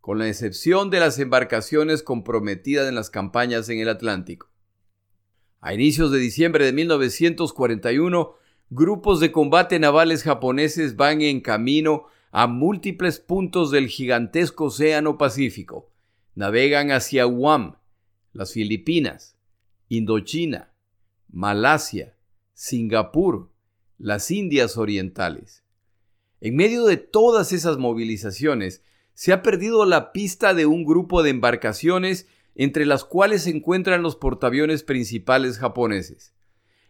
con 0.00 0.18
la 0.18 0.28
excepción 0.28 0.90
de 0.90 1.00
las 1.00 1.18
embarcaciones 1.18 2.02
comprometidas 2.02 2.88
en 2.88 2.94
las 2.94 3.10
campañas 3.10 3.68
en 3.68 3.80
el 3.80 3.88
Atlántico. 3.88 4.50
A 5.60 5.74
inicios 5.74 6.10
de 6.10 6.18
diciembre 6.18 6.64
de 6.64 6.72
1941, 6.72 8.34
grupos 8.70 9.20
de 9.20 9.32
combate 9.32 9.78
navales 9.78 10.22
japoneses 10.22 10.96
van 10.96 11.20
en 11.20 11.40
camino 11.40 12.06
a 12.30 12.46
múltiples 12.46 13.18
puntos 13.18 13.70
del 13.70 13.88
gigantesco 13.88 14.66
Océano 14.66 15.18
Pacífico. 15.18 15.90
Navegan 16.34 16.92
hacia 16.92 17.24
Guam, 17.24 17.76
las 18.32 18.52
Filipinas, 18.52 19.36
Indochina, 19.88 20.72
Malasia, 21.28 22.16
Singapur, 22.54 23.49
las 24.00 24.30
Indias 24.30 24.78
Orientales. 24.78 25.62
En 26.40 26.56
medio 26.56 26.86
de 26.86 26.96
todas 26.96 27.52
esas 27.52 27.76
movilizaciones, 27.76 28.82
se 29.12 29.34
ha 29.34 29.42
perdido 29.42 29.84
la 29.84 30.10
pista 30.12 30.54
de 30.54 30.64
un 30.64 30.86
grupo 30.86 31.22
de 31.22 31.28
embarcaciones 31.28 32.26
entre 32.54 32.86
las 32.86 33.04
cuales 33.04 33.42
se 33.42 33.50
encuentran 33.50 34.02
los 34.02 34.16
portaaviones 34.16 34.84
principales 34.84 35.58
japoneses. 35.58 36.32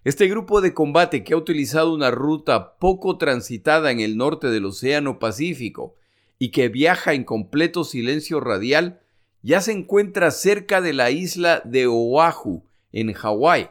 Este 0.04 0.28
grupo 0.28 0.60
de 0.60 0.72
combate 0.72 1.24
que 1.24 1.34
ha 1.34 1.36
utilizado 1.36 1.92
una 1.92 2.12
ruta 2.12 2.78
poco 2.78 3.18
transitada 3.18 3.90
en 3.90 3.98
el 3.98 4.16
norte 4.16 4.46
del 4.46 4.66
Océano 4.66 5.18
Pacífico 5.18 5.96
y 6.38 6.52
que 6.52 6.68
viaja 6.68 7.12
en 7.12 7.24
completo 7.24 7.82
silencio 7.82 8.38
radial, 8.38 9.00
ya 9.42 9.60
se 9.60 9.72
encuentra 9.72 10.30
cerca 10.30 10.80
de 10.80 10.92
la 10.92 11.10
isla 11.10 11.60
de 11.64 11.88
Oahu, 11.88 12.62
en 12.92 13.12
Hawái, 13.12 13.68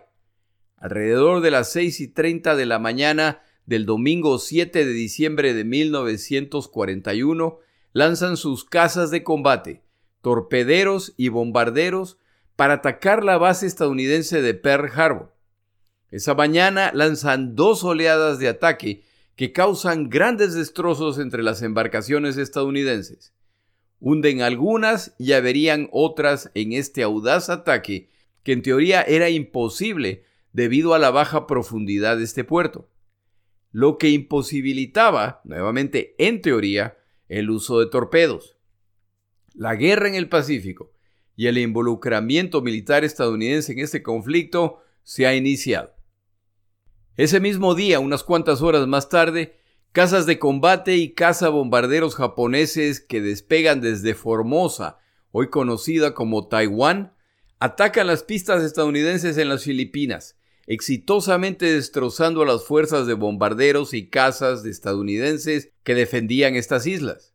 alrededor 0.79 1.41
de 1.41 1.51
las 1.51 1.71
6 1.71 1.99
y 1.99 2.07
30 2.07 2.55
de 2.55 2.65
la 2.65 2.79
mañana 2.79 3.41
del 3.65 3.85
domingo 3.85 4.39
7 4.39 4.85
de 4.85 4.91
diciembre 4.91 5.53
de 5.53 5.63
1941, 5.63 7.59
lanzan 7.93 8.37
sus 8.37 8.65
casas 8.65 9.11
de 9.11 9.23
combate, 9.23 9.83
torpederos 10.21 11.13
y 11.17 11.29
bombarderos 11.29 12.17
para 12.55 12.75
atacar 12.75 13.23
la 13.23 13.37
base 13.37 13.67
estadounidense 13.67 14.41
de 14.41 14.53
Pearl 14.53 14.89
Harbor. 14.93 15.33
Esa 16.11 16.33
mañana 16.33 16.91
lanzan 16.93 17.55
dos 17.55 17.83
oleadas 17.83 18.39
de 18.39 18.47
ataque 18.47 19.03
que 19.35 19.53
causan 19.53 20.09
grandes 20.09 20.53
destrozos 20.53 21.19
entre 21.19 21.43
las 21.43 21.61
embarcaciones 21.61 22.37
estadounidenses. 22.37 23.33
Hunden 23.99 24.41
algunas 24.41 25.13
y 25.19 25.33
averían 25.33 25.89
otras 25.91 26.51
en 26.55 26.73
este 26.73 27.03
audaz 27.03 27.49
ataque 27.49 28.09
que 28.43 28.53
en 28.53 28.61
teoría 28.61 29.01
era 29.01 29.29
imposible 29.29 30.23
debido 30.53 30.93
a 30.93 30.99
la 30.99 31.11
baja 31.11 31.47
profundidad 31.47 32.17
de 32.17 32.23
este 32.23 32.43
puerto, 32.43 32.89
lo 33.71 33.97
que 33.97 34.09
imposibilitaba, 34.09 35.41
nuevamente 35.43 36.15
en 36.17 36.41
teoría, 36.41 36.97
el 37.27 37.49
uso 37.49 37.79
de 37.79 37.85
torpedos. 37.87 38.57
La 39.53 39.75
guerra 39.75 40.07
en 40.07 40.15
el 40.15 40.29
Pacífico 40.29 40.91
y 41.35 41.47
el 41.47 41.57
involucramiento 41.57 42.61
militar 42.61 43.03
estadounidense 43.03 43.71
en 43.71 43.79
este 43.79 44.03
conflicto 44.03 44.81
se 45.03 45.27
ha 45.27 45.35
iniciado. 45.35 45.95
Ese 47.15 47.39
mismo 47.39 47.75
día, 47.75 47.99
unas 47.99 48.23
cuantas 48.23 48.61
horas 48.61 48.87
más 48.87 49.09
tarde, 49.09 49.57
casas 49.91 50.25
de 50.25 50.39
combate 50.39 50.95
y 50.95 51.13
cazabombarderos 51.13 52.15
japoneses 52.15 53.01
que 53.01 53.21
despegan 53.21 53.81
desde 53.81 54.15
Formosa, 54.15 54.99
hoy 55.31 55.49
conocida 55.49 56.13
como 56.13 56.47
Taiwán, 56.47 57.13
atacan 57.59 58.07
las 58.07 58.23
pistas 58.23 58.63
estadounidenses 58.63 59.37
en 59.37 59.49
las 59.49 59.63
Filipinas, 59.63 60.38
exitosamente 60.69 61.65
destrozando 61.65 62.43
a 62.43 62.45
las 62.45 62.63
fuerzas 62.63 63.07
de 63.07 63.15
bombarderos 63.15 63.95
y 63.95 64.07
cazas 64.07 64.61
de 64.61 64.69
estadounidenses 64.69 65.71
que 65.83 65.95
defendían 65.95 66.55
estas 66.55 66.85
islas. 66.85 67.33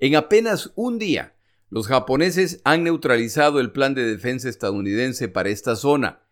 En 0.00 0.16
apenas 0.16 0.72
un 0.74 0.98
día, 0.98 1.36
los 1.70 1.86
japoneses 1.86 2.60
han 2.64 2.82
neutralizado 2.82 3.60
el 3.60 3.70
plan 3.70 3.94
de 3.94 4.02
defensa 4.02 4.48
estadounidense 4.48 5.28
para 5.28 5.48
esta 5.48 5.76
zona. 5.76 6.24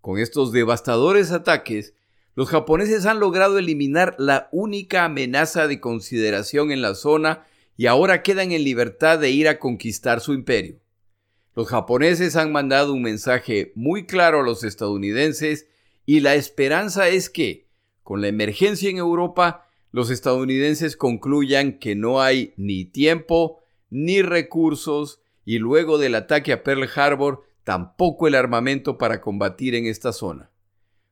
Con 0.00 0.18
estos 0.18 0.50
devastadores 0.50 1.30
ataques, 1.30 1.94
los 2.34 2.48
japoneses 2.48 3.06
han 3.06 3.20
logrado 3.20 3.56
eliminar 3.56 4.16
la 4.18 4.48
única 4.50 5.04
amenaza 5.04 5.68
de 5.68 5.78
consideración 5.78 6.72
en 6.72 6.82
la 6.82 6.96
zona 6.96 7.46
y 7.76 7.86
ahora 7.86 8.24
quedan 8.24 8.50
en 8.50 8.64
libertad 8.64 9.20
de 9.20 9.30
ir 9.30 9.46
a 9.46 9.60
conquistar 9.60 10.20
su 10.20 10.34
imperio. 10.34 10.80
Los 11.54 11.68
japoneses 11.68 12.34
han 12.34 12.50
mandado 12.50 12.92
un 12.92 13.02
mensaje 13.02 13.70
muy 13.76 14.04
claro 14.04 14.40
a 14.40 14.42
los 14.42 14.64
estadounidenses 14.64 15.68
y 16.06 16.20
la 16.20 16.36
esperanza 16.36 17.08
es 17.08 17.28
que, 17.28 17.68
con 18.04 18.20
la 18.20 18.28
emergencia 18.28 18.88
en 18.88 18.98
Europa, 18.98 19.68
los 19.90 20.10
estadounidenses 20.10 20.96
concluyan 20.96 21.78
que 21.78 21.96
no 21.96 22.22
hay 22.22 22.54
ni 22.56 22.84
tiempo 22.84 23.64
ni 23.90 24.22
recursos 24.22 25.20
y 25.44 25.58
luego 25.58 25.98
del 25.98 26.14
ataque 26.14 26.52
a 26.52 26.62
Pearl 26.62 26.88
Harbor 26.94 27.42
tampoco 27.64 28.28
el 28.28 28.36
armamento 28.36 28.98
para 28.98 29.20
combatir 29.20 29.74
en 29.74 29.86
esta 29.86 30.12
zona. 30.12 30.52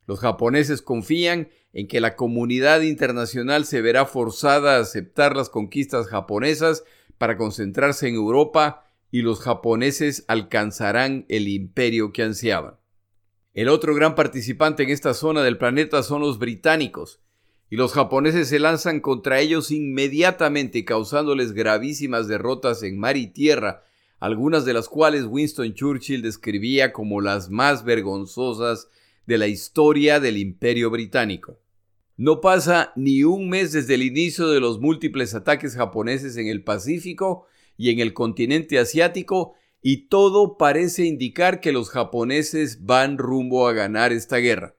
Los 0.06 0.20
japoneses 0.20 0.82
confían 0.82 1.48
en 1.72 1.88
que 1.88 2.00
la 2.00 2.14
comunidad 2.14 2.82
internacional 2.82 3.64
se 3.64 3.80
verá 3.80 4.06
forzada 4.06 4.76
a 4.76 4.80
aceptar 4.80 5.34
las 5.34 5.50
conquistas 5.50 6.06
japonesas 6.06 6.84
para 7.18 7.36
concentrarse 7.36 8.06
en 8.06 8.14
Europa 8.14 8.84
y 9.10 9.22
los 9.22 9.40
japoneses 9.40 10.24
alcanzarán 10.28 11.24
el 11.28 11.48
imperio 11.48 12.12
que 12.12 12.22
ansiaban. 12.22 12.76
El 13.54 13.68
otro 13.68 13.94
gran 13.94 14.14
participante 14.14 14.82
en 14.82 14.90
esta 14.90 15.14
zona 15.14 15.42
del 15.42 15.56
planeta 15.56 16.02
son 16.02 16.20
los 16.20 16.38
británicos, 16.38 17.20
y 17.70 17.76
los 17.76 17.92
japoneses 17.92 18.48
se 18.48 18.58
lanzan 18.58 19.00
contra 19.00 19.40
ellos 19.40 19.70
inmediatamente 19.70 20.84
causándoles 20.84 21.52
gravísimas 21.52 22.28
derrotas 22.28 22.82
en 22.82 22.98
mar 22.98 23.16
y 23.16 23.28
tierra 23.28 23.84
algunas 24.24 24.64
de 24.64 24.72
las 24.72 24.88
cuales 24.88 25.26
Winston 25.26 25.74
Churchill 25.74 26.22
describía 26.22 26.94
como 26.94 27.20
las 27.20 27.50
más 27.50 27.84
vergonzosas 27.84 28.88
de 29.26 29.36
la 29.36 29.48
historia 29.48 30.18
del 30.18 30.38
imperio 30.38 30.90
británico. 30.90 31.60
No 32.16 32.40
pasa 32.40 32.92
ni 32.96 33.22
un 33.22 33.50
mes 33.50 33.72
desde 33.72 33.94
el 33.94 34.02
inicio 34.02 34.48
de 34.48 34.60
los 34.60 34.80
múltiples 34.80 35.34
ataques 35.34 35.76
japoneses 35.76 36.38
en 36.38 36.46
el 36.46 36.64
Pacífico 36.64 37.46
y 37.76 37.90
en 37.90 38.00
el 38.00 38.14
continente 38.14 38.78
asiático 38.78 39.56
y 39.86 40.08
todo 40.08 40.56
parece 40.56 41.04
indicar 41.04 41.60
que 41.60 41.70
los 41.70 41.90
japoneses 41.90 42.86
van 42.86 43.18
rumbo 43.18 43.68
a 43.68 43.74
ganar 43.74 44.14
esta 44.14 44.38
guerra. 44.38 44.76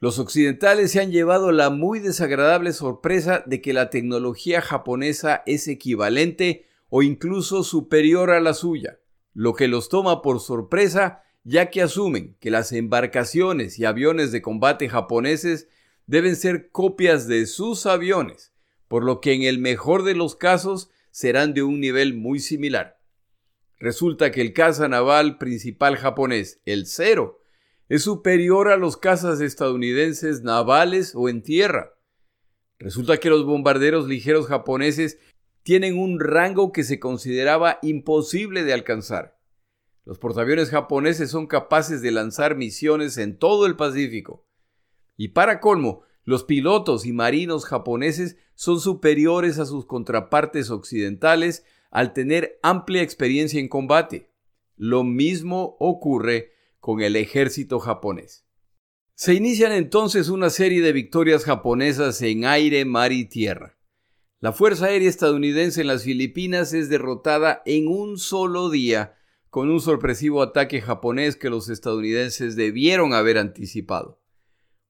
Los 0.00 0.18
occidentales 0.18 0.92
se 0.92 1.00
han 1.00 1.10
llevado 1.10 1.50
la 1.50 1.70
muy 1.70 1.98
desagradable 1.98 2.74
sorpresa 2.74 3.42
de 3.46 3.62
que 3.62 3.72
la 3.72 3.88
tecnología 3.88 4.60
japonesa 4.60 5.42
es 5.46 5.66
equivalente 5.66 6.66
o 6.90 7.02
incluso 7.02 7.64
superior 7.64 8.32
a 8.32 8.40
la 8.40 8.52
suya, 8.52 9.00
lo 9.32 9.54
que 9.54 9.66
los 9.66 9.88
toma 9.88 10.20
por 10.20 10.40
sorpresa 10.40 11.22
ya 11.42 11.70
que 11.70 11.80
asumen 11.80 12.36
que 12.38 12.50
las 12.50 12.72
embarcaciones 12.72 13.78
y 13.78 13.86
aviones 13.86 14.30
de 14.30 14.42
combate 14.42 14.90
japoneses 14.90 15.68
deben 16.04 16.36
ser 16.36 16.70
copias 16.70 17.28
de 17.28 17.46
sus 17.46 17.86
aviones, 17.86 18.52
por 18.88 19.04
lo 19.04 19.22
que 19.22 19.32
en 19.32 19.40
el 19.40 19.58
mejor 19.58 20.02
de 20.02 20.14
los 20.14 20.36
casos 20.36 20.90
serán 21.10 21.54
de 21.54 21.62
un 21.62 21.80
nivel 21.80 22.12
muy 22.12 22.40
similar. 22.40 22.99
Resulta 23.80 24.30
que 24.30 24.42
el 24.42 24.52
caza 24.52 24.88
naval 24.88 25.38
principal 25.38 25.96
japonés, 25.96 26.60
el 26.66 26.86
Cero, 26.86 27.40
es 27.88 28.02
superior 28.02 28.68
a 28.68 28.76
los 28.76 28.98
cazas 28.98 29.40
estadounidenses 29.40 30.42
navales 30.42 31.14
o 31.16 31.30
en 31.30 31.42
tierra. 31.42 31.94
Resulta 32.78 33.16
que 33.16 33.30
los 33.30 33.46
bombarderos 33.46 34.06
ligeros 34.06 34.46
japoneses 34.46 35.18
tienen 35.62 35.98
un 35.98 36.20
rango 36.20 36.72
que 36.72 36.84
se 36.84 37.00
consideraba 37.00 37.78
imposible 37.80 38.64
de 38.64 38.74
alcanzar. 38.74 39.38
Los 40.04 40.18
portaaviones 40.18 40.68
japoneses 40.68 41.30
son 41.30 41.46
capaces 41.46 42.02
de 42.02 42.10
lanzar 42.10 42.56
misiones 42.56 43.16
en 43.16 43.38
todo 43.38 43.64
el 43.64 43.76
Pacífico. 43.76 44.46
Y 45.16 45.28
para 45.28 45.58
colmo, 45.58 46.02
los 46.24 46.44
pilotos 46.44 47.06
y 47.06 47.12
marinos 47.12 47.64
japoneses 47.64 48.36
son 48.54 48.78
superiores 48.78 49.58
a 49.58 49.64
sus 49.64 49.86
contrapartes 49.86 50.70
occidentales 50.70 51.64
al 51.90 52.12
tener 52.12 52.58
amplia 52.62 53.02
experiencia 53.02 53.60
en 53.60 53.68
combate. 53.68 54.30
Lo 54.76 55.04
mismo 55.04 55.76
ocurre 55.78 56.52
con 56.78 57.02
el 57.02 57.16
ejército 57.16 57.78
japonés. 57.78 58.46
Se 59.14 59.34
inician 59.34 59.72
entonces 59.72 60.28
una 60.30 60.48
serie 60.48 60.80
de 60.80 60.92
victorias 60.92 61.44
japonesas 61.44 62.22
en 62.22 62.46
aire, 62.46 62.84
mar 62.86 63.12
y 63.12 63.26
tierra. 63.26 63.76
La 64.38 64.52
Fuerza 64.52 64.86
Aérea 64.86 65.10
estadounidense 65.10 65.82
en 65.82 65.88
las 65.88 66.04
Filipinas 66.04 66.72
es 66.72 66.88
derrotada 66.88 67.60
en 67.66 67.88
un 67.88 68.16
solo 68.16 68.70
día 68.70 69.16
con 69.50 69.68
un 69.68 69.80
sorpresivo 69.80 70.42
ataque 70.42 70.80
japonés 70.80 71.36
que 71.36 71.50
los 71.50 71.68
estadounidenses 71.68 72.56
debieron 72.56 73.12
haber 73.12 73.36
anticipado. 73.36 74.22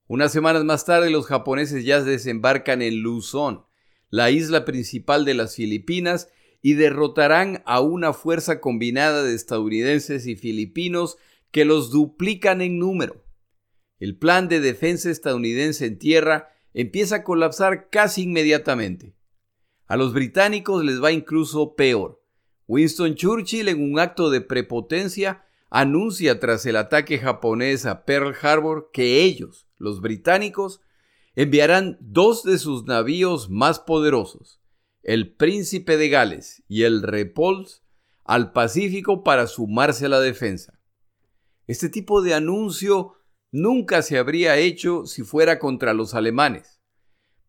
Unas 0.07 0.31
semanas 0.31 0.63
más 0.63 0.85
tarde 0.85 1.09
los 1.09 1.25
japoneses 1.25 1.83
ya 1.83 2.01
desembarcan 2.01 2.81
en 2.81 3.01
Luzón, 3.01 3.65
la 4.09 4.31
isla 4.31 4.63
principal 4.63 5.25
de 5.25 5.33
las 5.33 5.55
Filipinas, 5.55 6.29
y 6.61 6.73
derrotarán 6.73 7.63
a 7.65 7.81
una 7.81 8.13
fuerza 8.13 8.59
combinada 8.59 9.23
de 9.23 9.33
estadounidenses 9.33 10.27
y 10.27 10.35
filipinos 10.35 11.17
que 11.51 11.65
los 11.65 11.91
duplican 11.91 12.61
en 12.61 12.79
número. 12.79 13.25
El 13.99 14.17
plan 14.17 14.47
de 14.47 14.59
defensa 14.59 15.09
estadounidense 15.09 15.85
en 15.85 15.99
tierra 15.99 16.49
empieza 16.73 17.17
a 17.17 17.23
colapsar 17.23 17.89
casi 17.89 18.23
inmediatamente. 18.23 19.15
A 19.87 19.97
los 19.97 20.13
británicos 20.13 20.85
les 20.85 21.03
va 21.03 21.11
incluso 21.11 21.75
peor. 21.75 22.23
Winston 22.67 23.15
Churchill, 23.15 23.67
en 23.67 23.83
un 23.83 23.99
acto 23.99 24.29
de 24.29 24.39
prepotencia, 24.39 25.43
anuncia 25.69 26.39
tras 26.39 26.65
el 26.65 26.77
ataque 26.77 27.19
japonés 27.19 27.85
a 27.85 28.05
Pearl 28.05 28.33
Harbor 28.41 28.89
que 28.93 29.23
ellos, 29.23 29.67
los 29.77 29.99
británicos, 29.99 30.79
enviarán 31.35 31.97
dos 31.99 32.43
de 32.43 32.57
sus 32.57 32.85
navíos 32.85 33.49
más 33.49 33.79
poderosos, 33.79 34.60
el 35.03 35.33
Príncipe 35.33 35.97
de 35.97 36.09
Gales 36.09 36.63
y 36.67 36.83
el 36.83 37.01
Repulse, 37.01 37.81
al 38.23 38.51
Pacífico 38.51 39.23
para 39.23 39.47
sumarse 39.47 40.05
a 40.05 40.09
la 40.09 40.19
defensa. 40.19 40.79
Este 41.67 41.89
tipo 41.89 42.21
de 42.21 42.33
anuncio 42.33 43.15
nunca 43.51 44.01
se 44.01 44.17
habría 44.17 44.57
hecho 44.57 45.05
si 45.05 45.23
fuera 45.23 45.59
contra 45.59 45.93
los 45.93 46.13
alemanes, 46.13 46.81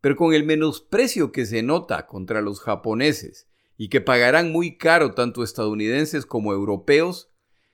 pero 0.01 0.17
con 0.17 0.35
el 0.35 0.45
menosprecio 0.45 1.31
que 1.31 1.47
se 1.47 1.63
nota 1.63 2.07
contra 2.07 2.41
los 2.41 2.61
japoneses 2.61 3.49
y 3.77 3.89
que 3.89 4.01
pagarán 4.01 4.51
muy 4.51 4.77
caro 4.77 5.13
tanto 5.13 5.43
estadounidenses 5.43 6.27
como 6.27 6.53
europeos, 6.53 7.31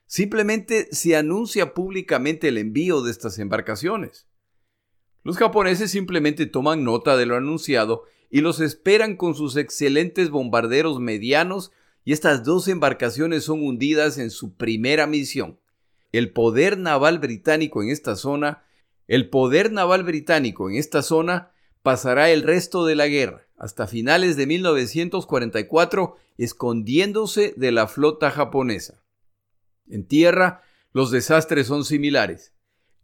simplemente 0.07 0.88
se 0.91 1.17
anuncia 1.17 1.75
públicamente 1.75 2.49
el 2.49 2.59
envío 2.59 3.03
de 3.03 3.11
estas 3.11 3.38
embarcaciones. 3.38 4.27
Los 5.23 5.37
japoneses 5.37 5.91
simplemente 5.91 6.47
toman 6.47 6.85
nota 6.85 7.17
de 7.17 7.27
lo 7.27 7.37
anunciado 7.37 8.05
y 8.31 8.41
los 8.41 8.61
esperan 8.61 9.17
con 9.17 9.35
sus 9.35 9.57
excelentes 9.57 10.31
bombarderos 10.31 11.01
medianos 11.01 11.73
y 12.05 12.12
estas 12.12 12.45
dos 12.45 12.69
embarcaciones 12.69 13.45
son 13.45 13.62
hundidas 13.62 14.19
en 14.19 14.31
su 14.31 14.55
primera 14.55 15.07
misión. 15.07 15.59
El 16.12 16.33
poder 16.33 16.79
naval 16.79 17.19
británico 17.19 17.83
en 17.83 17.91
esta 17.91 18.17
zona, 18.17 18.62
el 19.07 19.29
poder 19.29 19.73
naval 19.73 20.05
británico 20.05 20.71
en 20.71 20.77
esta 20.77 21.03
zona 21.03 21.51
pasará 21.83 22.31
el 22.31 22.43
resto 22.43 22.85
de 22.87 22.95
la 22.95 23.09
guerra, 23.09 23.47
hasta 23.57 23.87
finales 23.87 24.37
de 24.37 24.47
1944, 24.47 26.17
escondiéndose 26.38 27.55
de 27.57 27.73
la 27.73 27.88
flota 27.88 28.31
japonesa. 28.31 29.03
En 29.88 30.07
tierra, 30.07 30.62
los 30.93 31.11
desastres 31.11 31.67
son 31.67 31.85
similares. 31.85 32.53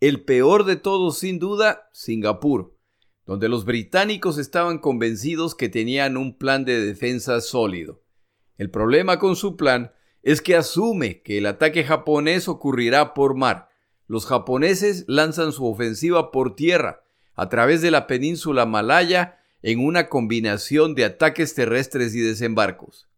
El 0.01 0.23
peor 0.25 0.65
de 0.65 0.77
todos, 0.77 1.19
sin 1.19 1.39
duda, 1.39 1.89
Singapur, 1.93 2.74
donde 3.27 3.49
los 3.49 3.65
británicos 3.65 4.39
estaban 4.39 4.79
convencidos 4.79 5.55
que 5.55 5.69
tenían 5.69 6.17
un 6.17 6.37
plan 6.37 6.65
de 6.65 6.81
defensa 6.81 7.41
sólido. 7.41 8.03
El 8.59 8.71
problema 8.71 9.19
con 9.19 9.37
su 9.37 9.57
plan 9.57 9.93
es 10.23 10.41
que 10.41 10.57
asume 10.57 11.23
que 11.23 11.39
el 11.39 11.47
ataque 11.47 11.85
japonés 11.85 12.49
ocurrirá 12.49 13.15
por 13.15 13.35
mar. 13.35 13.69
Los 14.07 14.27
japoneses 14.27 15.05
lanzan 15.07 15.53
su 15.53 15.67
ofensiva 15.67 16.31
por 16.31 16.55
tierra, 16.55 17.05
a 17.35 17.49
través 17.49 17.83
de 17.83 17.91
la 17.91 18.07
península 18.07 18.67
malaya, 18.67 19.39
en 19.63 19.85
una 19.85 20.09
combinación 20.09 20.95
de 20.95 21.07
ataques 21.07 21.55
terrestres 21.55 22.15
y 22.15 22.21
desembarcos. 22.21 23.09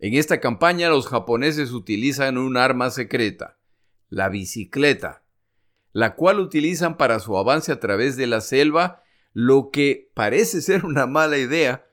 En 0.00 0.14
esta 0.14 0.40
campaña 0.40 0.90
los 0.90 1.06
japoneses 1.06 1.70
utilizan 1.70 2.36
un 2.36 2.56
arma 2.56 2.90
secreta, 2.90 3.56
la 4.08 4.28
bicicleta, 4.28 5.22
la 5.92 6.16
cual 6.16 6.40
utilizan 6.40 6.96
para 6.96 7.20
su 7.20 7.38
avance 7.38 7.70
a 7.70 7.78
través 7.78 8.16
de 8.16 8.26
la 8.26 8.40
selva, 8.40 9.01
lo 9.32 9.70
que 9.70 10.10
parece 10.14 10.60
ser 10.60 10.84
una 10.84 11.06
mala 11.06 11.38
idea, 11.38 11.86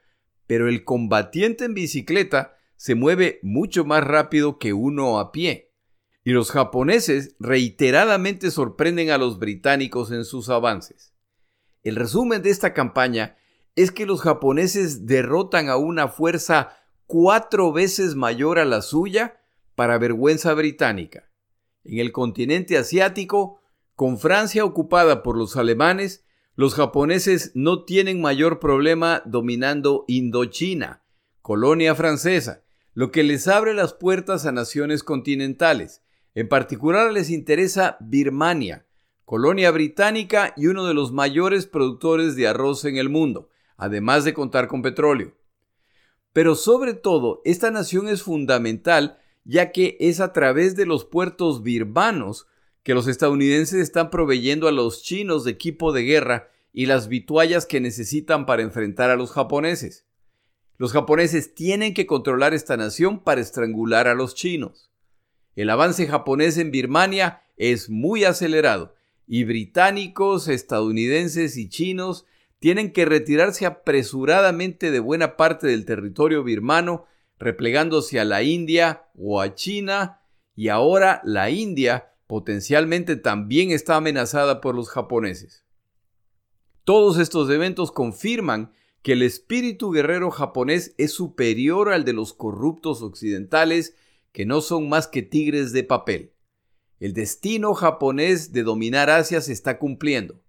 pero 0.47 0.67
el 0.67 0.83
combatiente 0.83 1.65
en 1.65 1.73
bicicleta 1.73 2.55
se 2.75 2.95
mueve 2.95 3.39
mucho 3.43 3.85
más 3.85 4.03
rápido 4.03 4.57
que 4.57 4.73
uno 4.73 5.19
a 5.19 5.31
pie. 5.31 5.73
Y 6.23 6.31
los 6.31 6.51
japoneses 6.51 7.35
reiteradamente 7.39 8.51
sorprenden 8.51 9.09
a 9.09 9.17
los 9.17 9.39
británicos 9.39 10.11
en 10.11 10.25
sus 10.25 10.49
avances. 10.49 11.13
El 11.83 11.95
resumen 11.95 12.41
de 12.41 12.49
esta 12.49 12.73
campaña 12.73 13.37
es 13.75 13.91
que 13.91 14.05
los 14.05 14.21
japoneses 14.21 15.05
derrotan 15.05 15.69
a 15.69 15.77
una 15.77 16.07
fuerza 16.07 16.75
cuatro 17.05 17.71
veces 17.71 18.15
mayor 18.15 18.59
a 18.59 18.65
la 18.65 18.81
suya 18.81 19.41
para 19.75 19.97
vergüenza 19.97 20.53
británica. 20.53 21.31
En 21.83 21.99
el 21.99 22.11
continente 22.11 22.77
asiático, 22.77 23.61
con 23.95 24.19
Francia 24.19 24.65
ocupada 24.65 25.23
por 25.23 25.37
los 25.37 25.55
alemanes, 25.55 26.25
los 26.59 26.75
japoneses 26.75 27.53
no 27.53 27.85
tienen 27.85 28.19
mayor 28.19 28.59
problema 28.59 29.21
dominando 29.25 30.03
Indochina, 30.09 31.05
colonia 31.41 31.95
francesa, 31.95 32.65
lo 32.93 33.11
que 33.11 33.23
les 33.23 33.47
abre 33.47 33.73
las 33.73 33.93
puertas 33.93 34.45
a 34.45 34.51
naciones 34.51 35.01
continentales. 35.01 36.01
En 36.35 36.49
particular 36.49 37.13
les 37.13 37.29
interesa 37.29 37.95
Birmania, 38.01 38.85
colonia 39.23 39.71
británica 39.71 40.53
y 40.57 40.67
uno 40.67 40.85
de 40.85 40.93
los 40.93 41.13
mayores 41.13 41.65
productores 41.65 42.35
de 42.35 42.49
arroz 42.49 42.83
en 42.83 42.97
el 42.97 43.07
mundo, 43.07 43.47
además 43.77 44.25
de 44.25 44.33
contar 44.33 44.67
con 44.67 44.81
petróleo. 44.81 45.37
Pero 46.33 46.55
sobre 46.55 46.93
todo, 46.93 47.39
esta 47.45 47.71
nación 47.71 48.09
es 48.09 48.21
fundamental 48.21 49.17
ya 49.45 49.71
que 49.71 49.95
es 50.01 50.19
a 50.19 50.33
través 50.33 50.75
de 50.75 50.85
los 50.85 51.05
puertos 51.05 51.63
birmanos 51.63 52.47
que 52.89 52.95
los 52.95 53.07
estadounidenses 53.07 53.79
están 53.81 54.09
proveyendo 54.09 54.67
a 54.67 54.71
los 54.71 55.03
chinos 55.03 55.43
de 55.43 55.51
equipo 55.51 55.91
de 55.91 56.01
guerra 56.01 56.49
y 56.73 56.87
las 56.87 57.07
vituallas 57.07 57.67
que 57.67 57.79
necesitan 57.79 58.47
para 58.47 58.63
enfrentar 58.63 59.11
a 59.11 59.15
los 59.15 59.29
japoneses. 59.29 60.07
Los 60.79 60.91
japoneses 60.91 61.53
tienen 61.53 61.93
que 61.93 62.07
controlar 62.07 62.55
esta 62.55 62.77
nación 62.77 63.23
para 63.23 63.41
estrangular 63.41 64.07
a 64.07 64.15
los 64.15 64.33
chinos. 64.33 64.89
El 65.55 65.69
avance 65.69 66.07
japonés 66.07 66.57
en 66.57 66.71
Birmania 66.71 67.43
es 67.57 67.91
muy 67.91 68.23
acelerado 68.23 68.95
y 69.27 69.43
británicos, 69.43 70.47
estadounidenses 70.47 71.57
y 71.57 71.69
chinos 71.69 72.25
tienen 72.57 72.91
que 72.91 73.05
retirarse 73.05 73.67
apresuradamente 73.67 74.89
de 74.89 74.99
buena 74.99 75.37
parte 75.37 75.67
del 75.67 75.85
territorio 75.85 76.43
birmano 76.43 77.05
replegándose 77.37 78.19
a 78.19 78.25
la 78.25 78.41
India 78.41 79.11
o 79.13 79.41
a 79.41 79.53
China, 79.53 80.21
y 80.55 80.69
ahora 80.69 81.21
la 81.23 81.51
India 81.51 82.08
potencialmente 82.29 83.15
también 83.15 83.71
está 83.71 83.95
amenazada 83.95 84.61
por 84.61 84.75
los 84.75 84.91
japoneses. 84.91 85.65
Todos 86.83 87.17
estos 87.17 87.49
eventos 87.49 87.91
confirman 87.91 88.71
que 89.01 89.13
el 89.13 89.23
espíritu 89.23 89.89
guerrero 89.89 90.29
japonés 90.29 90.93
es 90.99 91.11
superior 91.11 91.91
al 91.91 92.05
de 92.05 92.13
los 92.13 92.33
corruptos 92.33 93.01
occidentales 93.01 93.95
que 94.31 94.45
no 94.45 94.61
son 94.61 94.89
más 94.89 95.07
que 95.07 95.23
tigres 95.23 95.71
de 95.73 95.83
papel. 95.83 96.35
El 96.99 97.13
destino 97.13 97.73
japonés 97.73 98.53
de 98.53 98.61
dominar 98.61 99.09
Asia 99.09 99.41
se 99.41 99.51
está 99.51 99.79
cumpliendo. 99.79 100.39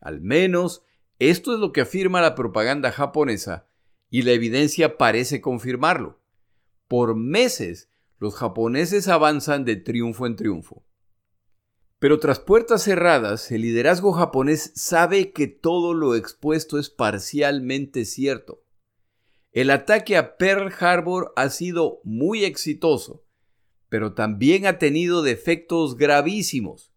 Al 0.00 0.20
menos 0.20 0.82
esto 1.18 1.54
es 1.54 1.58
lo 1.58 1.72
que 1.72 1.80
afirma 1.80 2.20
la 2.20 2.34
propaganda 2.34 2.92
japonesa 2.92 3.66
y 4.10 4.22
la 4.24 4.32
evidencia 4.32 4.98
parece 4.98 5.40
confirmarlo. 5.40 6.20
Por 6.86 7.16
meses 7.16 7.88
los 8.18 8.34
japoneses 8.34 9.08
avanzan 9.08 9.64
de 9.64 9.76
triunfo 9.76 10.26
en 10.26 10.36
triunfo. 10.36 10.84
Pero 11.98 12.18
tras 12.18 12.40
puertas 12.40 12.82
cerradas, 12.82 13.50
el 13.50 13.62
liderazgo 13.62 14.12
japonés 14.12 14.72
sabe 14.74 15.32
que 15.32 15.46
todo 15.46 15.94
lo 15.94 16.14
expuesto 16.14 16.78
es 16.78 16.90
parcialmente 16.90 18.04
cierto. 18.04 18.62
El 19.52 19.70
ataque 19.70 20.16
a 20.16 20.36
Pearl 20.36 20.72
Harbor 20.80 21.32
ha 21.36 21.48
sido 21.48 22.00
muy 22.02 22.44
exitoso, 22.44 23.24
pero 23.88 24.12
también 24.12 24.66
ha 24.66 24.78
tenido 24.78 25.22
defectos 25.22 25.96
gravísimos. 25.96 26.92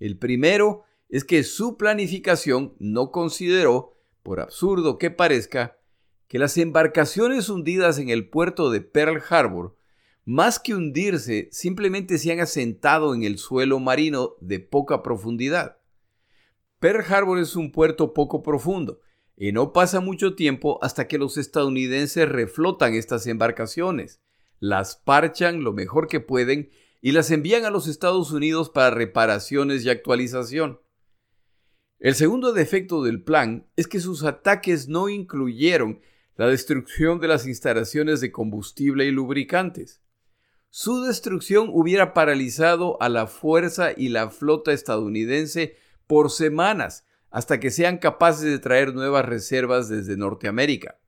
El 0.00 0.18
primero 0.18 0.82
es 1.08 1.24
que 1.24 1.44
su 1.44 1.76
planificación 1.76 2.74
no 2.78 3.12
consideró, 3.12 3.96
por 4.22 4.40
absurdo 4.40 4.98
que 4.98 5.10
parezca, 5.10 5.78
que 6.26 6.38
las 6.38 6.56
embarcaciones 6.58 7.48
hundidas 7.48 7.98
en 7.98 8.08
el 8.08 8.28
puerto 8.28 8.70
de 8.70 8.80
Pearl 8.80 9.22
Harbor 9.28 9.76
más 10.24 10.58
que 10.58 10.74
hundirse, 10.74 11.48
simplemente 11.50 12.18
se 12.18 12.32
han 12.32 12.40
asentado 12.40 13.14
en 13.14 13.22
el 13.22 13.38
suelo 13.38 13.78
marino 13.78 14.34
de 14.40 14.60
poca 14.60 15.02
profundidad. 15.02 15.78
Pearl 16.78 17.04
Harbor 17.08 17.38
es 17.38 17.56
un 17.56 17.72
puerto 17.72 18.14
poco 18.14 18.42
profundo 18.42 19.00
y 19.36 19.52
no 19.52 19.72
pasa 19.72 20.00
mucho 20.00 20.34
tiempo 20.34 20.78
hasta 20.82 21.08
que 21.08 21.18
los 21.18 21.36
estadounidenses 21.36 22.28
reflotan 22.28 22.94
estas 22.94 23.26
embarcaciones, 23.26 24.20
las 24.58 24.96
parchan 24.96 25.64
lo 25.64 25.72
mejor 25.72 26.08
que 26.08 26.20
pueden 26.20 26.70
y 27.00 27.12
las 27.12 27.30
envían 27.30 27.64
a 27.64 27.70
los 27.70 27.86
Estados 27.86 28.30
Unidos 28.32 28.70
para 28.70 28.90
reparaciones 28.90 29.84
y 29.84 29.90
actualización. 29.90 30.80
El 31.98 32.14
segundo 32.14 32.52
defecto 32.52 33.02
del 33.02 33.22
plan 33.22 33.66
es 33.76 33.86
que 33.86 34.00
sus 34.00 34.24
ataques 34.24 34.88
no 34.88 35.08
incluyeron 35.08 36.00
la 36.36 36.46
destrucción 36.46 37.20
de 37.20 37.28
las 37.28 37.46
instalaciones 37.46 38.22
de 38.22 38.32
combustible 38.32 39.04
y 39.04 39.10
lubricantes. 39.10 40.00
Su 40.72 41.02
destrucción 41.02 41.68
hubiera 41.72 42.14
paralizado 42.14 42.96
a 43.02 43.08
la 43.08 43.26
fuerza 43.26 43.90
y 43.96 44.08
la 44.08 44.30
flota 44.30 44.72
estadounidense 44.72 45.76
por 46.06 46.30
semanas 46.30 47.04
hasta 47.28 47.58
que 47.58 47.72
sean 47.72 47.98
capaces 47.98 48.44
de 48.44 48.60
traer 48.60 48.94
nuevas 48.94 49.24
reservas 49.24 49.88
desde 49.88 50.16
Norteamérica. 50.16 51.00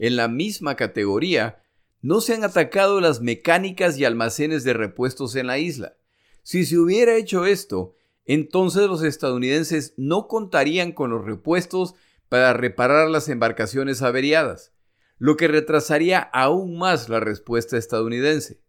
En 0.00 0.16
la 0.16 0.26
misma 0.26 0.74
categoría, 0.74 1.62
no 2.02 2.20
se 2.20 2.34
han 2.34 2.42
atacado 2.42 3.00
las 3.00 3.20
mecánicas 3.20 3.98
y 3.98 4.04
almacenes 4.04 4.64
de 4.64 4.72
repuestos 4.72 5.36
en 5.36 5.46
la 5.46 5.58
isla. 5.58 5.96
Si 6.42 6.66
se 6.66 6.76
hubiera 6.76 7.14
hecho 7.14 7.46
esto, 7.46 7.94
entonces 8.24 8.88
los 8.88 9.04
estadounidenses 9.04 9.94
no 9.96 10.26
contarían 10.26 10.90
con 10.90 11.10
los 11.10 11.24
repuestos 11.24 11.94
para 12.28 12.52
reparar 12.52 13.10
las 13.10 13.28
embarcaciones 13.28 14.02
averiadas 14.02 14.72
lo 15.18 15.36
que 15.36 15.48
retrasaría 15.48 16.18
aún 16.18 16.78
más 16.78 17.08
la 17.08 17.20
respuesta 17.20 17.76
estadounidense. 17.76 18.60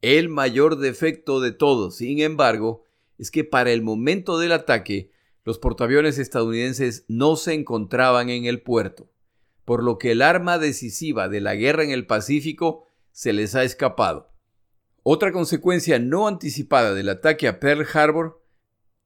El 0.00 0.28
mayor 0.28 0.78
defecto 0.78 1.40
de 1.40 1.52
todo, 1.52 1.90
sin 1.90 2.20
embargo, 2.20 2.84
es 3.18 3.30
que 3.30 3.44
para 3.44 3.70
el 3.70 3.82
momento 3.82 4.38
del 4.38 4.52
ataque, 4.52 5.12
los 5.44 5.58
portaaviones 5.58 6.18
estadounidenses 6.18 7.04
no 7.08 7.36
se 7.36 7.54
encontraban 7.54 8.30
en 8.30 8.46
el 8.46 8.62
puerto, 8.62 9.10
por 9.64 9.82
lo 9.82 9.98
que 9.98 10.12
el 10.12 10.22
arma 10.22 10.58
decisiva 10.58 11.28
de 11.28 11.40
la 11.40 11.54
guerra 11.54 11.84
en 11.84 11.90
el 11.90 12.06
Pacífico 12.06 12.86
se 13.10 13.32
les 13.32 13.54
ha 13.54 13.64
escapado. 13.64 14.32
Otra 15.02 15.32
consecuencia 15.32 15.98
no 15.98 16.28
anticipada 16.28 16.94
del 16.94 17.08
ataque 17.08 17.48
a 17.48 17.58
Pearl 17.58 17.86
Harbor 17.92 18.42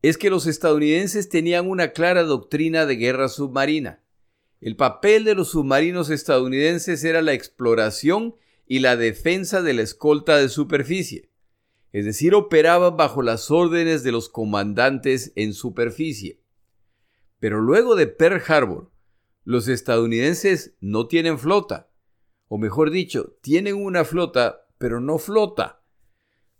es 0.02 0.18
que 0.18 0.30
los 0.30 0.46
estadounidenses 0.46 1.28
tenían 1.28 1.68
una 1.68 1.92
clara 1.92 2.22
doctrina 2.22 2.84
de 2.84 2.96
guerra 2.96 3.28
submarina, 3.28 4.02
el 4.60 4.76
papel 4.76 5.24
de 5.24 5.34
los 5.34 5.50
submarinos 5.50 6.10
estadounidenses 6.10 7.04
era 7.04 7.22
la 7.22 7.34
exploración 7.34 8.36
y 8.66 8.80
la 8.80 8.96
defensa 8.96 9.62
de 9.62 9.74
la 9.74 9.82
escolta 9.82 10.36
de 10.38 10.48
superficie, 10.48 11.30
es 11.92 12.04
decir, 12.04 12.34
operaban 12.34 12.96
bajo 12.96 13.22
las 13.22 13.50
órdenes 13.50 14.02
de 14.02 14.12
los 14.12 14.28
comandantes 14.28 15.32
en 15.36 15.54
superficie. 15.54 16.42
Pero 17.38 17.60
luego 17.60 17.96
de 17.96 18.06
Pearl 18.06 18.42
Harbor, 18.46 18.90
los 19.44 19.68
estadounidenses 19.68 20.74
no 20.80 21.06
tienen 21.06 21.38
flota, 21.38 21.90
o 22.48 22.58
mejor 22.58 22.90
dicho, 22.90 23.36
tienen 23.40 23.76
una 23.76 24.04
flota, 24.04 24.66
pero 24.78 25.00
no 25.00 25.18
flota, 25.18 25.82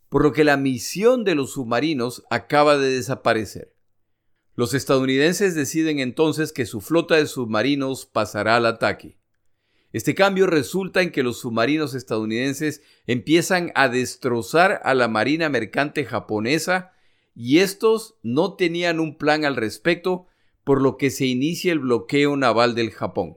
por 0.09 0.23
lo 0.23 0.33
que 0.33 0.45
la 0.45 0.57
misión 0.57 1.25
de 1.25 1.35
los 1.35 1.53
submarinos 1.53 2.25
acaba 2.31 2.79
de 2.79 2.91
desaparecer. 2.91 3.76
Los 4.57 4.73
estadounidenses 4.73 5.55
deciden 5.55 5.99
entonces 5.99 6.51
que 6.51 6.65
su 6.65 6.81
flota 6.81 7.17
de 7.17 7.27
submarinos 7.27 8.07
pasará 8.07 8.57
al 8.57 8.65
ataque. 8.65 9.19
Este 9.93 10.15
cambio 10.15 10.47
resulta 10.47 11.03
en 11.03 11.13
que 11.13 11.23
los 11.23 11.41
submarinos 11.41 11.95
estadounidenses 11.95 12.83
empiezan 13.07 13.71
a 13.75 13.91
destrozar 13.91 14.81
a 14.83 14.95
la 14.95 15.09
marina 15.09 15.51
mercante 15.51 16.07
japonesa 16.07 16.93
y 17.35 17.59
estos 17.59 18.19
no 18.23 18.55
tenían 18.55 18.99
un 18.99 19.19
plan 19.19 19.45
al 19.45 19.57
respecto, 19.57 20.27
por 20.65 20.81
lo 20.81 20.97
que 20.97 21.11
se 21.11 21.27
inicia 21.27 21.73
el 21.73 21.81
bloqueo 21.81 22.35
naval 22.37 22.75
del 22.75 22.91
Japón. 22.91 23.37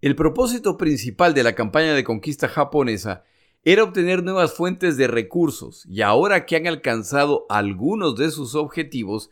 El 0.00 0.14
propósito 0.14 0.78
principal 0.78 1.34
de 1.34 1.42
la 1.42 1.56
campaña 1.56 1.92
de 1.92 2.04
conquista 2.04 2.48
japonesa 2.48 3.24
era 3.64 3.82
obtener 3.82 4.22
nuevas 4.22 4.54
fuentes 4.54 4.96
de 4.96 5.08
recursos 5.08 5.84
y 5.86 6.02
ahora 6.02 6.46
que 6.46 6.54
han 6.54 6.68
alcanzado 6.68 7.46
algunos 7.48 8.14
de 8.14 8.30
sus 8.30 8.54
objetivos, 8.54 9.30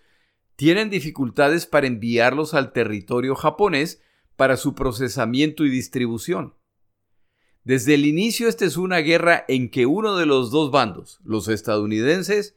tienen 0.57 0.91
dificultades 0.91 1.67
para 1.67 1.87
enviarlos 1.87 2.55
al 2.55 2.73
territorio 2.73 3.35
japonés 3.35 4.03
para 4.37 4.57
su 4.57 4.75
procesamiento 4.75 5.65
y 5.65 5.71
distribución. 5.71 6.55
Desde 7.65 7.95
el 7.95 8.07
inicio 8.07 8.49
esta 8.49 8.65
es 8.65 8.77
una 8.77 8.99
guerra 8.99 9.45
en 9.49 9.71
que 9.71 9.87
uno 9.87 10.17
de 10.17 10.27
los 10.27 10.51
dos 10.51 10.71
bandos, 10.71 11.21
los 11.25 11.49
estadounidenses, 11.49 12.57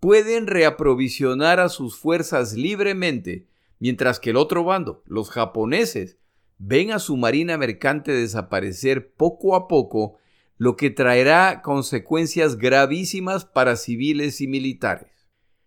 pueden 0.00 0.46
reaprovisionar 0.46 1.60
a 1.60 1.68
sus 1.68 1.96
fuerzas 1.96 2.54
libremente, 2.54 3.46
mientras 3.78 4.18
que 4.18 4.30
el 4.30 4.36
otro 4.36 4.64
bando, 4.64 5.02
los 5.06 5.30
japoneses, 5.30 6.18
ven 6.58 6.90
a 6.92 6.98
su 6.98 7.16
marina 7.16 7.58
mercante 7.58 8.12
desaparecer 8.12 9.12
poco 9.12 9.56
a 9.56 9.68
poco, 9.68 10.16
lo 10.58 10.76
que 10.76 10.90
traerá 10.90 11.60
consecuencias 11.62 12.56
gravísimas 12.56 13.44
para 13.44 13.76
civiles 13.76 14.40
y 14.40 14.48
militares. 14.48 15.15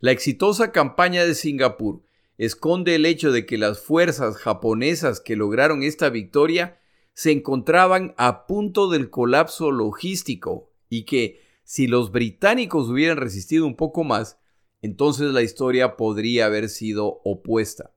La 0.01 0.11
exitosa 0.11 0.71
campaña 0.71 1.25
de 1.25 1.35
Singapur 1.35 2.03
esconde 2.37 2.95
el 2.95 3.05
hecho 3.05 3.33
de 3.33 3.45
que 3.45 3.57
las 3.57 3.81
fuerzas 3.81 4.37
japonesas 4.37 5.19
que 5.19 5.35
lograron 5.35 5.83
esta 5.83 6.09
victoria 6.09 6.79
se 7.13 7.31
encontraban 7.31 8.15
a 8.17 8.47
punto 8.47 8.89
del 8.89 9.09
colapso 9.09 9.71
logístico 9.71 10.71
y 10.87 11.03
que 11.03 11.41
si 11.65 11.87
los 11.87 12.13
británicos 12.13 12.87
hubieran 12.87 13.17
resistido 13.17 13.65
un 13.65 13.75
poco 13.75 14.05
más, 14.05 14.39
entonces 14.81 15.33
la 15.33 15.41
historia 15.41 15.97
podría 15.97 16.45
haber 16.45 16.69
sido 16.69 17.19
opuesta. 17.25 17.93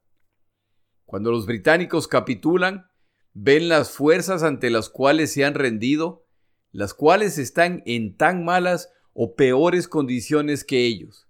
Cuando 1.05 1.31
los 1.31 1.47
británicos 1.47 2.09
capitulan, 2.09 2.87
ven 3.33 3.69
las 3.69 3.93
fuerzas 3.93 4.43
ante 4.43 4.71
las 4.71 4.89
cuales 4.89 5.31
se 5.31 5.45
han 5.45 5.55
rendido, 5.55 6.27
las 6.73 6.95
cuales 6.95 7.39
están 7.39 7.85
en 7.87 8.17
tan 8.17 8.45
malas 8.45 8.91
o 9.13 9.37
peores 9.37 9.87
condiciones 9.87 10.65
que 10.65 10.85
ellos. 10.85 11.29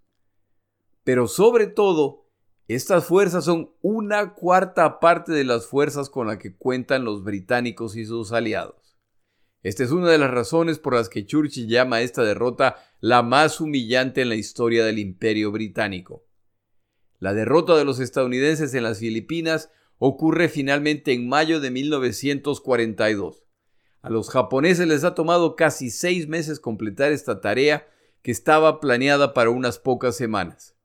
Pero 1.04 1.26
sobre 1.26 1.66
todo, 1.66 2.30
estas 2.68 3.04
fuerzas 3.04 3.44
son 3.44 3.74
una 3.82 4.34
cuarta 4.34 5.00
parte 5.00 5.32
de 5.32 5.44
las 5.44 5.66
fuerzas 5.66 6.08
con 6.08 6.28
las 6.28 6.38
que 6.38 6.56
cuentan 6.56 7.04
los 7.04 7.24
británicos 7.24 7.96
y 7.96 8.04
sus 8.04 8.32
aliados. 8.32 8.96
Esta 9.62 9.84
es 9.84 9.90
una 9.90 10.10
de 10.10 10.18
las 10.18 10.30
razones 10.30 10.78
por 10.78 10.94
las 10.94 11.08
que 11.08 11.24
Churchill 11.24 11.68
llama 11.68 11.96
a 11.96 12.02
esta 12.02 12.24
derrota 12.24 12.76
la 13.00 13.22
más 13.22 13.60
humillante 13.60 14.22
en 14.22 14.28
la 14.28 14.34
historia 14.34 14.84
del 14.84 14.98
imperio 14.98 15.52
británico. 15.52 16.26
La 17.18 17.32
derrota 17.32 17.76
de 17.76 17.84
los 17.84 18.00
estadounidenses 18.00 18.74
en 18.74 18.82
las 18.82 18.98
Filipinas 18.98 19.70
ocurre 19.98 20.48
finalmente 20.48 21.12
en 21.12 21.28
mayo 21.28 21.60
de 21.60 21.70
1942. 21.70 23.44
A 24.00 24.10
los 24.10 24.30
japoneses 24.30 24.88
les 24.88 25.04
ha 25.04 25.14
tomado 25.14 25.54
casi 25.54 25.90
seis 25.90 26.26
meses 26.26 26.58
completar 26.58 27.12
esta 27.12 27.40
tarea 27.40 27.86
que 28.22 28.32
estaba 28.32 28.80
planeada 28.80 29.32
para 29.32 29.50
unas 29.50 29.78
pocas 29.78 30.16
semanas. 30.16 30.76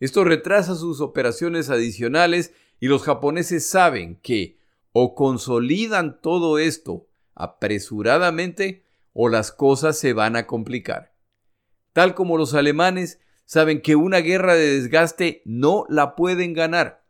Esto 0.00 0.24
retrasa 0.24 0.74
sus 0.74 1.00
operaciones 1.00 1.70
adicionales 1.70 2.52
y 2.80 2.88
los 2.88 3.02
japoneses 3.02 3.66
saben 3.66 4.18
que 4.22 4.58
o 4.92 5.14
consolidan 5.14 6.20
todo 6.20 6.58
esto 6.58 7.06
apresuradamente 7.34 8.84
o 9.12 9.28
las 9.28 9.52
cosas 9.52 9.98
se 9.98 10.12
van 10.12 10.36
a 10.36 10.46
complicar. 10.46 11.14
Tal 11.92 12.14
como 12.14 12.38
los 12.38 12.54
alemanes 12.54 13.20
saben 13.44 13.82
que 13.82 13.96
una 13.96 14.18
guerra 14.18 14.54
de 14.54 14.80
desgaste 14.80 15.42
no 15.44 15.84
la 15.88 16.14
pueden 16.16 16.54
ganar. 16.54 17.04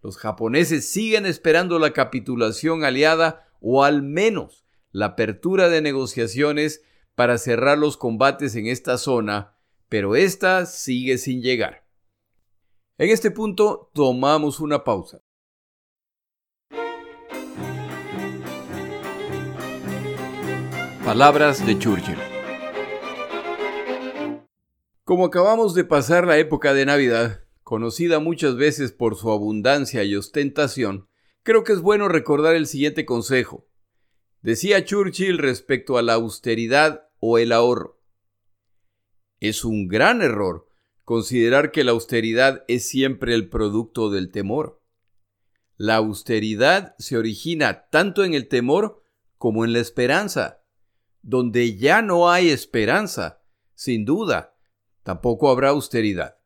Los 0.00 0.16
japoneses 0.16 0.88
siguen 0.88 1.26
esperando 1.26 1.78
la 1.78 1.92
capitulación 1.92 2.84
aliada 2.84 3.48
o 3.60 3.84
al 3.84 4.02
menos 4.02 4.64
la 4.92 5.06
apertura 5.06 5.68
de 5.68 5.82
negociaciones 5.82 6.82
para 7.14 7.38
cerrar 7.38 7.78
los 7.78 7.96
combates 7.96 8.54
en 8.54 8.66
esta 8.66 8.98
zona, 8.98 9.53
pero 9.94 10.16
esta 10.16 10.66
sigue 10.66 11.18
sin 11.18 11.40
llegar. 11.40 11.86
En 12.98 13.10
este 13.10 13.30
punto 13.30 13.92
tomamos 13.94 14.58
una 14.58 14.82
pausa. 14.82 15.22
Palabras 21.04 21.64
de 21.64 21.78
Churchill. 21.78 22.18
Como 25.04 25.26
acabamos 25.26 25.76
de 25.76 25.84
pasar 25.84 26.26
la 26.26 26.38
época 26.38 26.74
de 26.74 26.86
Navidad, 26.86 27.44
conocida 27.62 28.18
muchas 28.18 28.56
veces 28.56 28.90
por 28.90 29.14
su 29.14 29.30
abundancia 29.30 30.02
y 30.02 30.16
ostentación, 30.16 31.08
creo 31.44 31.62
que 31.62 31.72
es 31.72 31.80
bueno 31.80 32.08
recordar 32.08 32.56
el 32.56 32.66
siguiente 32.66 33.06
consejo. 33.06 33.68
Decía 34.42 34.84
Churchill 34.84 35.38
respecto 35.38 35.98
a 35.98 36.02
la 36.02 36.14
austeridad 36.14 37.06
o 37.20 37.38
el 37.38 37.52
ahorro. 37.52 38.00
Es 39.44 39.62
un 39.62 39.88
gran 39.88 40.22
error 40.22 40.70
considerar 41.04 41.70
que 41.70 41.84
la 41.84 41.90
austeridad 41.90 42.64
es 42.66 42.88
siempre 42.88 43.34
el 43.34 43.50
producto 43.50 44.08
del 44.08 44.30
temor. 44.30 44.82
La 45.76 45.96
austeridad 45.96 46.94
se 46.98 47.18
origina 47.18 47.90
tanto 47.90 48.24
en 48.24 48.32
el 48.32 48.48
temor 48.48 49.02
como 49.36 49.66
en 49.66 49.74
la 49.74 49.80
esperanza. 49.80 50.62
Donde 51.20 51.76
ya 51.76 52.00
no 52.00 52.30
hay 52.30 52.48
esperanza, 52.48 53.42
sin 53.74 54.06
duda, 54.06 54.56
tampoco 55.02 55.50
habrá 55.50 55.68
austeridad. 55.68 56.38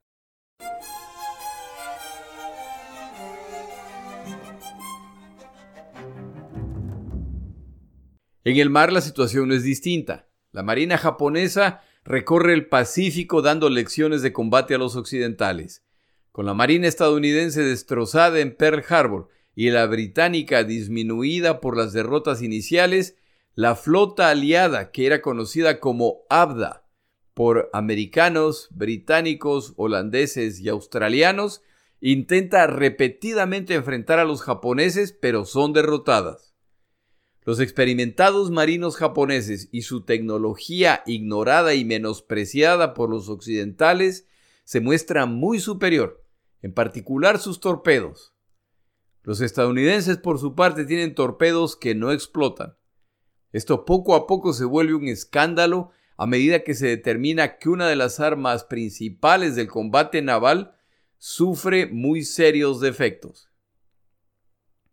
En 8.43 8.57
el 8.57 8.71
mar 8.71 8.93
la 8.93 9.03
situación 9.03 9.53
es 9.53 9.63
distinta. 9.63 10.29
La 10.51 10.65
Marina 10.65 10.99
japonesa 10.99 11.85
recorre 12.09 12.55
el 12.55 12.67
Pacífico 12.67 13.43
dando 13.43 13.69
lecciones 13.69 14.23
de 14.23 14.33
combate 14.33 14.75
a 14.75 14.79
los 14.79 14.97
occidentales. 14.97 15.85
Con 16.33 16.47
la 16.47 16.55
Marina 16.55 16.89
estadounidense 16.89 17.63
destrozada 17.63 18.41
en 18.41 18.57
Pearl 18.57 18.83
Harbor 18.89 19.29
y 19.55 19.69
la 19.69 19.85
británica 19.85 20.65
disminuida 20.65 21.61
por 21.61 21.77
las 21.77 21.93
derrotas 21.93 22.41
iniciales, 22.41 23.17
la 23.55 23.77
flota 23.77 24.31
aliada, 24.31 24.91
que 24.91 25.05
era 25.05 25.21
conocida 25.21 25.81
como 25.81 26.23
Abda 26.31 26.87
por 27.35 27.69
americanos, 27.75 28.69
británicos, 28.71 29.75
holandeses 29.77 30.61
y 30.61 30.71
australianos, 30.71 31.61
intenta 32.01 32.67
repetidamente 32.67 33.75
enfrentar 33.75 34.19
a 34.19 34.25
los 34.25 34.41
japoneses, 34.41 35.13
pero 35.13 35.45
son 35.45 35.75
derrotadas. 35.75 36.48
Los 37.49 37.61
experimentados 37.61 38.51
marinos 38.51 38.97
japoneses 38.97 39.71
y 39.73 39.81
su 39.81 40.05
tecnología 40.05 41.03
ignorada 41.07 41.73
y 41.73 41.83
menospreciada 41.83 42.93
por 42.93 43.09
los 43.09 43.31
occidentales 43.31 44.29
se 44.65 44.83
muestran 44.83 45.33
muy 45.33 45.59
superior, 45.59 46.23
en 46.61 46.75
particular 46.75 47.39
sus 47.39 47.59
torpedos. 47.59 48.35
Los 49.23 49.41
estadounidenses 49.41 50.19
por 50.19 50.39
su 50.39 50.55
parte 50.55 50.85
tienen 50.85 51.15
torpedos 51.15 51.75
que 51.75 51.95
no 51.95 52.13
explotan. 52.13 52.77
Esto 53.51 53.87
poco 53.87 54.15
a 54.15 54.27
poco 54.27 54.53
se 54.53 54.67
vuelve 54.67 54.93
un 54.93 55.09
escándalo 55.09 55.91
a 56.19 56.27
medida 56.27 56.65
que 56.65 56.75
se 56.75 56.87
determina 56.87 57.57
que 57.57 57.71
una 57.71 57.89
de 57.89 57.97
las 57.97 58.21
armas 58.21 58.65
principales 58.65 59.57
del 59.57 59.69
combate 59.69 60.21
naval 60.21 60.77
sufre 61.17 61.87
muy 61.87 62.25
serios 62.25 62.79
defectos. 62.83 63.49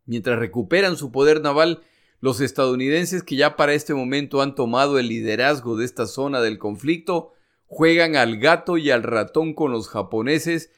Mientras 0.06 0.40
recuperan 0.40 0.96
su 0.96 1.12
poder 1.12 1.42
naval, 1.42 1.84
los 2.26 2.42
estadounidenses 2.42 3.22
que 3.22 3.36
ya 3.36 3.56
para 3.56 3.76
este 3.76 3.94
momento 3.94 4.42
han 4.42 4.56
tomado 4.56 4.98
el 4.98 5.10
liderazgo 5.10 5.78
de 5.78 5.86
esta 5.86 6.08
zona 6.08 6.42
del 6.42 6.58
conflicto 6.58 7.34
juegan 7.68 8.16
al 8.16 8.40
gato 8.40 8.80
y 8.80 8.90
al 8.90 9.04
ratón 9.04 9.54
con 9.54 9.72
los 9.72 9.90
japoneses 9.90 10.72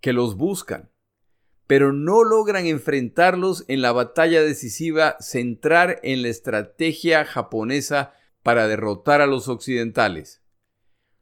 que 0.00 0.12
los 0.12 0.36
buscan 0.36 0.92
pero 1.66 1.92
no 1.92 2.22
logran 2.22 2.66
enfrentarlos 2.66 3.64
en 3.66 3.82
la 3.82 3.90
batalla 3.90 4.44
decisiva, 4.44 5.16
centrar 5.18 5.98
en 6.04 6.22
la 6.22 6.28
estrategia 6.28 7.24
japonesa 7.24 8.14
para 8.44 8.68
derrotar 8.68 9.20
a 9.22 9.26
los 9.26 9.48
occidentales. 9.48 10.40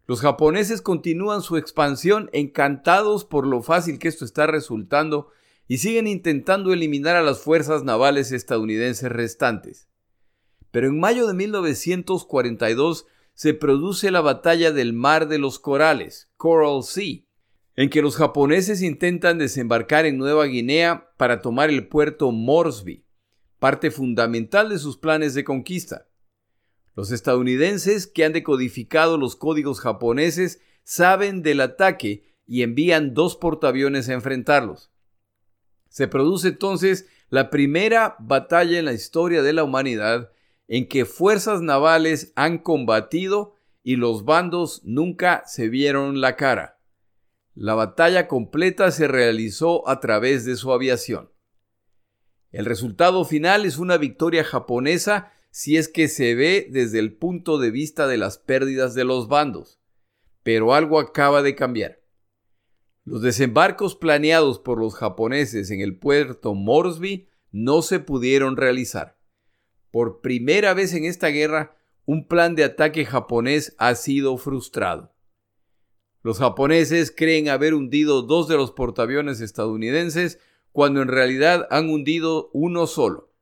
Los 0.04 0.20
japoneses 0.20 0.82
continúan 0.82 1.40
su 1.40 1.56
expansión 1.56 2.28
encantados 2.34 3.24
por 3.24 3.46
lo 3.46 3.62
fácil 3.62 3.98
que 3.98 4.08
esto 4.08 4.26
está 4.26 4.46
resultando 4.46 5.30
y 5.70 5.78
siguen 5.78 6.08
intentando 6.08 6.72
eliminar 6.72 7.14
a 7.14 7.22
las 7.22 7.42
fuerzas 7.42 7.84
navales 7.84 8.32
estadounidenses 8.32 9.08
restantes. 9.08 9.88
Pero 10.72 10.88
en 10.88 10.98
mayo 10.98 11.28
de 11.28 11.34
1942 11.34 13.06
se 13.34 13.54
produce 13.54 14.10
la 14.10 14.20
batalla 14.20 14.72
del 14.72 14.92
Mar 14.92 15.28
de 15.28 15.38
los 15.38 15.60
Corales, 15.60 16.28
Coral 16.36 16.82
Sea, 16.82 17.20
en 17.76 17.88
que 17.88 18.02
los 18.02 18.16
japoneses 18.16 18.82
intentan 18.82 19.38
desembarcar 19.38 20.06
en 20.06 20.18
Nueva 20.18 20.46
Guinea 20.46 21.08
para 21.16 21.40
tomar 21.40 21.70
el 21.70 21.86
puerto 21.86 22.32
Moresby, 22.32 23.06
parte 23.60 23.92
fundamental 23.92 24.70
de 24.70 24.78
sus 24.80 24.96
planes 24.98 25.34
de 25.34 25.44
conquista. 25.44 26.08
Los 26.96 27.12
estadounidenses, 27.12 28.08
que 28.08 28.24
han 28.24 28.32
decodificado 28.32 29.18
los 29.18 29.36
códigos 29.36 29.78
japoneses, 29.78 30.60
saben 30.82 31.42
del 31.42 31.60
ataque 31.60 32.24
y 32.44 32.62
envían 32.62 33.14
dos 33.14 33.36
portaaviones 33.36 34.08
a 34.08 34.14
enfrentarlos. 34.14 34.90
Se 35.90 36.08
produce 36.08 36.48
entonces 36.48 37.06
la 37.28 37.50
primera 37.50 38.16
batalla 38.20 38.78
en 38.78 38.86
la 38.86 38.92
historia 38.92 39.42
de 39.42 39.52
la 39.52 39.64
humanidad 39.64 40.32
en 40.68 40.88
que 40.88 41.04
fuerzas 41.04 41.60
navales 41.60 42.32
han 42.36 42.58
combatido 42.58 43.56
y 43.82 43.96
los 43.96 44.24
bandos 44.24 44.82
nunca 44.84 45.42
se 45.46 45.68
vieron 45.68 46.20
la 46.20 46.36
cara. 46.36 46.78
La 47.54 47.74
batalla 47.74 48.28
completa 48.28 48.92
se 48.92 49.08
realizó 49.08 49.88
a 49.88 49.98
través 49.98 50.44
de 50.44 50.54
su 50.54 50.72
aviación. 50.72 51.32
El 52.52 52.66
resultado 52.66 53.24
final 53.24 53.64
es 53.64 53.78
una 53.78 53.96
victoria 53.96 54.44
japonesa 54.44 55.32
si 55.50 55.76
es 55.76 55.88
que 55.88 56.06
se 56.06 56.36
ve 56.36 56.68
desde 56.70 57.00
el 57.00 57.16
punto 57.16 57.58
de 57.58 57.72
vista 57.72 58.06
de 58.06 58.16
las 58.16 58.38
pérdidas 58.38 58.94
de 58.94 59.04
los 59.04 59.26
bandos. 59.26 59.80
Pero 60.44 60.72
algo 60.72 61.00
acaba 61.00 61.42
de 61.42 61.56
cambiar. 61.56 61.99
Los 63.10 63.22
desembarcos 63.22 63.96
planeados 63.96 64.60
por 64.60 64.78
los 64.78 64.94
japoneses 64.94 65.72
en 65.72 65.80
el 65.80 65.98
puerto 65.98 66.54
Moresby 66.54 67.26
no 67.50 67.82
se 67.82 67.98
pudieron 67.98 68.56
realizar. 68.56 69.18
Por 69.90 70.20
primera 70.20 70.74
vez 70.74 70.94
en 70.94 71.04
esta 71.04 71.26
guerra, 71.26 71.76
un 72.06 72.28
plan 72.28 72.54
de 72.54 72.62
ataque 72.62 73.04
japonés 73.04 73.74
ha 73.78 73.96
sido 73.96 74.36
frustrado. 74.36 75.12
Los 76.22 76.38
japoneses 76.38 77.10
creen 77.10 77.48
haber 77.48 77.74
hundido 77.74 78.22
dos 78.22 78.46
de 78.46 78.56
los 78.56 78.70
portaaviones 78.70 79.40
estadounidenses 79.40 80.38
cuando 80.70 81.02
en 81.02 81.08
realidad 81.08 81.66
han 81.72 81.90
hundido 81.90 82.48
uno 82.52 82.86
solo. 82.86 83.34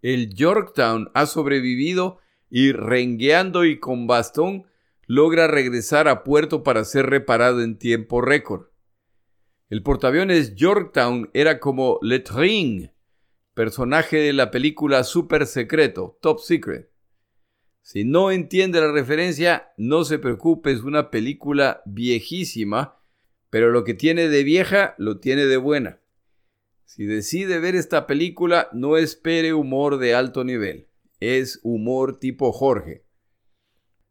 El 0.00 0.34
Yorktown 0.34 1.10
ha 1.12 1.26
sobrevivido 1.26 2.20
y 2.48 2.72
rengueando 2.72 3.66
y 3.66 3.80
con 3.80 4.06
bastón 4.06 4.64
logra 5.06 5.46
regresar 5.46 6.08
a 6.08 6.24
puerto 6.24 6.62
para 6.62 6.86
ser 6.86 7.04
reparado 7.04 7.60
en 7.60 7.78
tiempo 7.78 8.22
récord. 8.22 8.67
El 9.70 9.82
portaaviones 9.82 10.54
Yorktown 10.54 11.28
era 11.34 11.60
como 11.60 11.98
Le 12.00 12.20
Tring, 12.20 12.90
personaje 13.52 14.16
de 14.16 14.32
la 14.32 14.50
película 14.50 15.04
Super 15.04 15.46
Secreto, 15.46 16.18
Top 16.22 16.38
Secret. 16.40 16.90
Si 17.82 18.04
no 18.04 18.30
entiende 18.30 18.80
la 18.80 18.90
referencia, 18.90 19.70
no 19.76 20.04
se 20.04 20.18
preocupe, 20.18 20.72
es 20.72 20.84
una 20.84 21.10
película 21.10 21.82
viejísima, 21.84 22.98
pero 23.50 23.70
lo 23.70 23.84
que 23.84 23.92
tiene 23.92 24.28
de 24.28 24.42
vieja 24.42 24.94
lo 24.96 25.20
tiene 25.20 25.44
de 25.44 25.58
buena. 25.58 26.00
Si 26.86 27.04
decide 27.04 27.58
ver 27.58 27.76
esta 27.76 28.06
película, 28.06 28.70
no 28.72 28.96
espere 28.96 29.52
humor 29.52 29.98
de 29.98 30.14
alto 30.14 30.44
nivel, 30.44 30.88
es 31.20 31.60
humor 31.62 32.18
tipo 32.18 32.52
Jorge. 32.52 33.04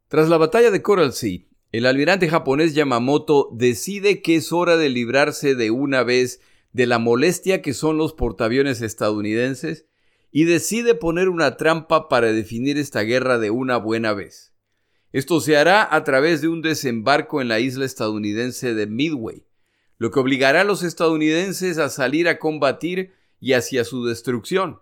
Tras 0.06 0.28
la 0.28 0.36
batalla 0.36 0.70
de 0.70 0.82
Coral 0.82 1.12
Sea, 1.12 1.47
el 1.78 1.86
almirante 1.86 2.28
japonés 2.28 2.74
Yamamoto 2.74 3.50
decide 3.52 4.20
que 4.20 4.34
es 4.34 4.52
hora 4.52 4.76
de 4.76 4.88
librarse 4.88 5.54
de 5.54 5.70
una 5.70 6.02
vez 6.02 6.40
de 6.72 6.86
la 6.86 6.98
molestia 6.98 7.62
que 7.62 7.72
son 7.72 7.96
los 7.96 8.14
portaaviones 8.14 8.82
estadounidenses 8.82 9.86
y 10.32 10.42
decide 10.42 10.96
poner 10.96 11.28
una 11.28 11.56
trampa 11.56 12.08
para 12.08 12.32
definir 12.32 12.78
esta 12.78 13.02
guerra 13.02 13.38
de 13.38 13.50
una 13.50 13.76
buena 13.76 14.12
vez. 14.12 14.52
Esto 15.12 15.40
se 15.40 15.56
hará 15.56 15.86
a 15.94 16.02
través 16.02 16.40
de 16.40 16.48
un 16.48 16.62
desembarco 16.62 17.40
en 17.40 17.46
la 17.46 17.60
isla 17.60 17.84
estadounidense 17.84 18.74
de 18.74 18.88
Midway, 18.88 19.46
lo 19.98 20.10
que 20.10 20.18
obligará 20.18 20.62
a 20.62 20.64
los 20.64 20.82
estadounidenses 20.82 21.78
a 21.78 21.90
salir 21.90 22.26
a 22.26 22.40
combatir 22.40 23.12
y 23.38 23.52
hacia 23.52 23.84
su 23.84 24.04
destrucción. 24.04 24.80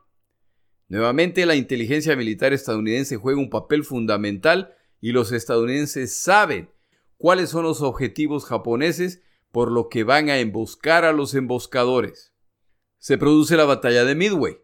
Nuevamente 0.89 1.45
la 1.45 1.57
inteligencia 1.57 2.17
militar 2.17 2.55
estadounidense 2.55 3.19
juega 3.19 3.39
un 3.39 3.51
papel 3.51 3.85
fundamental 3.85 4.75
y 5.03 5.13
los 5.13 5.31
estadounidenses 5.31 6.17
saben 6.17 6.71
cuáles 7.17 7.51
son 7.51 7.65
los 7.65 7.83
objetivos 7.83 8.45
japoneses 8.45 9.23
por 9.53 9.73
lo 9.73 9.89
que 9.89 10.05
van 10.05 10.29
a 10.29 10.39
emboscar 10.39 11.05
a 11.05 11.13
los 11.13 11.35
emboscadores. 11.35 12.35
Se 12.99 13.19
produce 13.19 13.57
la 13.57 13.65
batalla 13.65 14.05
de 14.05 14.15
Midway, 14.15 14.59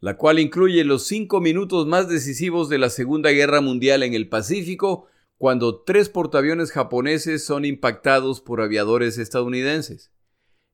la 0.00 0.16
cual 0.16 0.38
incluye 0.38 0.82
los 0.84 1.06
cinco 1.06 1.40
minutos 1.40 1.86
más 1.86 2.08
decisivos 2.08 2.68
de 2.68 2.78
la 2.78 2.88
Segunda 2.88 3.30
Guerra 3.30 3.60
Mundial 3.60 4.02
en 4.02 4.14
el 4.14 4.28
Pacífico, 4.28 5.06
cuando 5.36 5.82
tres 5.82 6.08
portaaviones 6.08 6.72
japoneses 6.72 7.44
son 7.44 7.64
impactados 7.64 8.40
por 8.40 8.60
aviadores 8.60 9.18
estadounidenses. 9.18 10.10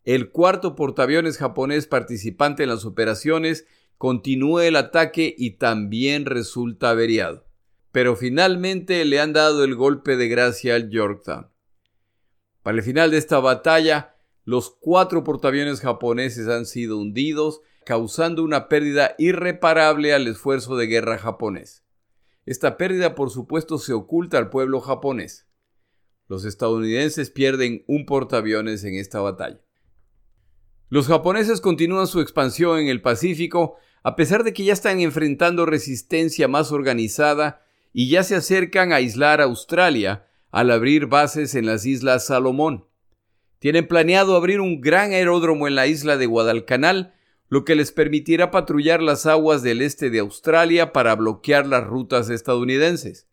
El 0.04 0.30
cuarto 0.30 0.76
portaaviones 0.76 1.38
japonés 1.38 1.86
participante 1.86 2.62
en 2.62 2.68
las 2.68 2.84
operaciones 2.84 3.66
continúa 3.98 4.66
el 4.66 4.76
ataque 4.76 5.34
y 5.36 5.52
también 5.58 6.26
resulta 6.26 6.90
averiado. 6.90 7.45
Pero 7.96 8.14
finalmente 8.14 9.02
le 9.06 9.20
han 9.20 9.32
dado 9.32 9.64
el 9.64 9.74
golpe 9.74 10.18
de 10.18 10.28
gracia 10.28 10.74
al 10.74 10.90
Yorktown. 10.90 11.48
Para 12.62 12.76
el 12.76 12.82
final 12.82 13.10
de 13.10 13.16
esta 13.16 13.40
batalla, 13.40 14.18
los 14.44 14.68
cuatro 14.68 15.24
portaaviones 15.24 15.80
japoneses 15.80 16.46
han 16.46 16.66
sido 16.66 16.98
hundidos, 16.98 17.62
causando 17.86 18.44
una 18.44 18.68
pérdida 18.68 19.14
irreparable 19.16 20.12
al 20.12 20.26
esfuerzo 20.26 20.76
de 20.76 20.88
guerra 20.88 21.16
japonés. 21.16 21.86
Esta 22.44 22.76
pérdida, 22.76 23.14
por 23.14 23.30
supuesto, 23.30 23.78
se 23.78 23.94
oculta 23.94 24.36
al 24.36 24.50
pueblo 24.50 24.82
japonés. 24.82 25.48
Los 26.28 26.44
estadounidenses 26.44 27.30
pierden 27.30 27.82
un 27.86 28.04
portaaviones 28.04 28.84
en 28.84 28.96
esta 28.96 29.20
batalla. 29.20 29.62
Los 30.90 31.06
japoneses 31.06 31.62
continúan 31.62 32.06
su 32.06 32.20
expansión 32.20 32.78
en 32.78 32.88
el 32.88 33.00
Pacífico 33.00 33.76
a 34.02 34.16
pesar 34.16 34.44
de 34.44 34.52
que 34.52 34.64
ya 34.64 34.74
están 34.74 35.00
enfrentando 35.00 35.64
resistencia 35.64 36.46
más 36.46 36.72
organizada 36.72 37.62
y 37.98 38.10
ya 38.10 38.24
se 38.24 38.34
acercan 38.34 38.92
a 38.92 38.96
aislar 38.96 39.40
a 39.40 39.44
Australia 39.44 40.26
al 40.50 40.70
abrir 40.70 41.06
bases 41.06 41.54
en 41.54 41.64
las 41.64 41.86
Islas 41.86 42.26
Salomón. 42.26 42.84
Tienen 43.58 43.88
planeado 43.88 44.36
abrir 44.36 44.60
un 44.60 44.82
gran 44.82 45.12
aeródromo 45.12 45.66
en 45.66 45.76
la 45.76 45.86
isla 45.86 46.18
de 46.18 46.26
Guadalcanal, 46.26 47.14
lo 47.48 47.64
que 47.64 47.74
les 47.74 47.92
permitirá 47.92 48.50
patrullar 48.50 49.00
las 49.00 49.24
aguas 49.24 49.62
del 49.62 49.80
este 49.80 50.10
de 50.10 50.18
Australia 50.18 50.92
para 50.92 51.14
bloquear 51.14 51.66
las 51.66 51.84
rutas 51.84 52.28
estadounidenses. 52.28 53.28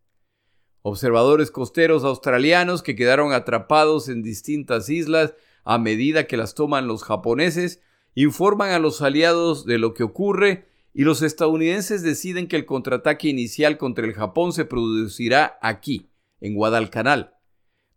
Observadores 0.82 1.52
costeros 1.52 2.06
australianos 2.06 2.84
que 2.84 2.95
quedaron 2.95 3.34
atrapados 3.34 4.08
en 4.08 4.23
distintas 4.23 4.88
islas 4.88 5.34
a 5.65 5.78
medida 5.78 6.26
que 6.26 6.38
las 6.38 6.56
toman 6.56 6.88
los 6.88 7.04
japoneses 7.04 7.82
informan 8.15 8.71
a 8.71 8.80
los 8.80 9.02
aliados 9.02 9.65
de 9.65 9.78
lo 9.78 9.93
que 9.93 10.04
ocurre 10.04 10.69
y 10.93 11.03
los 11.03 11.21
estadounidenses 11.21 12.03
deciden 12.03 12.47
que 12.47 12.56
el 12.56 12.65
contraataque 12.65 13.27
inicial 13.27 13.77
contra 13.77 14.06
el 14.06 14.13
Japón 14.13 14.53
se 14.53 14.65
producirá 14.65 15.58
aquí, 15.62 16.10
en 16.39 16.56
Guadalcanal. 16.56 17.34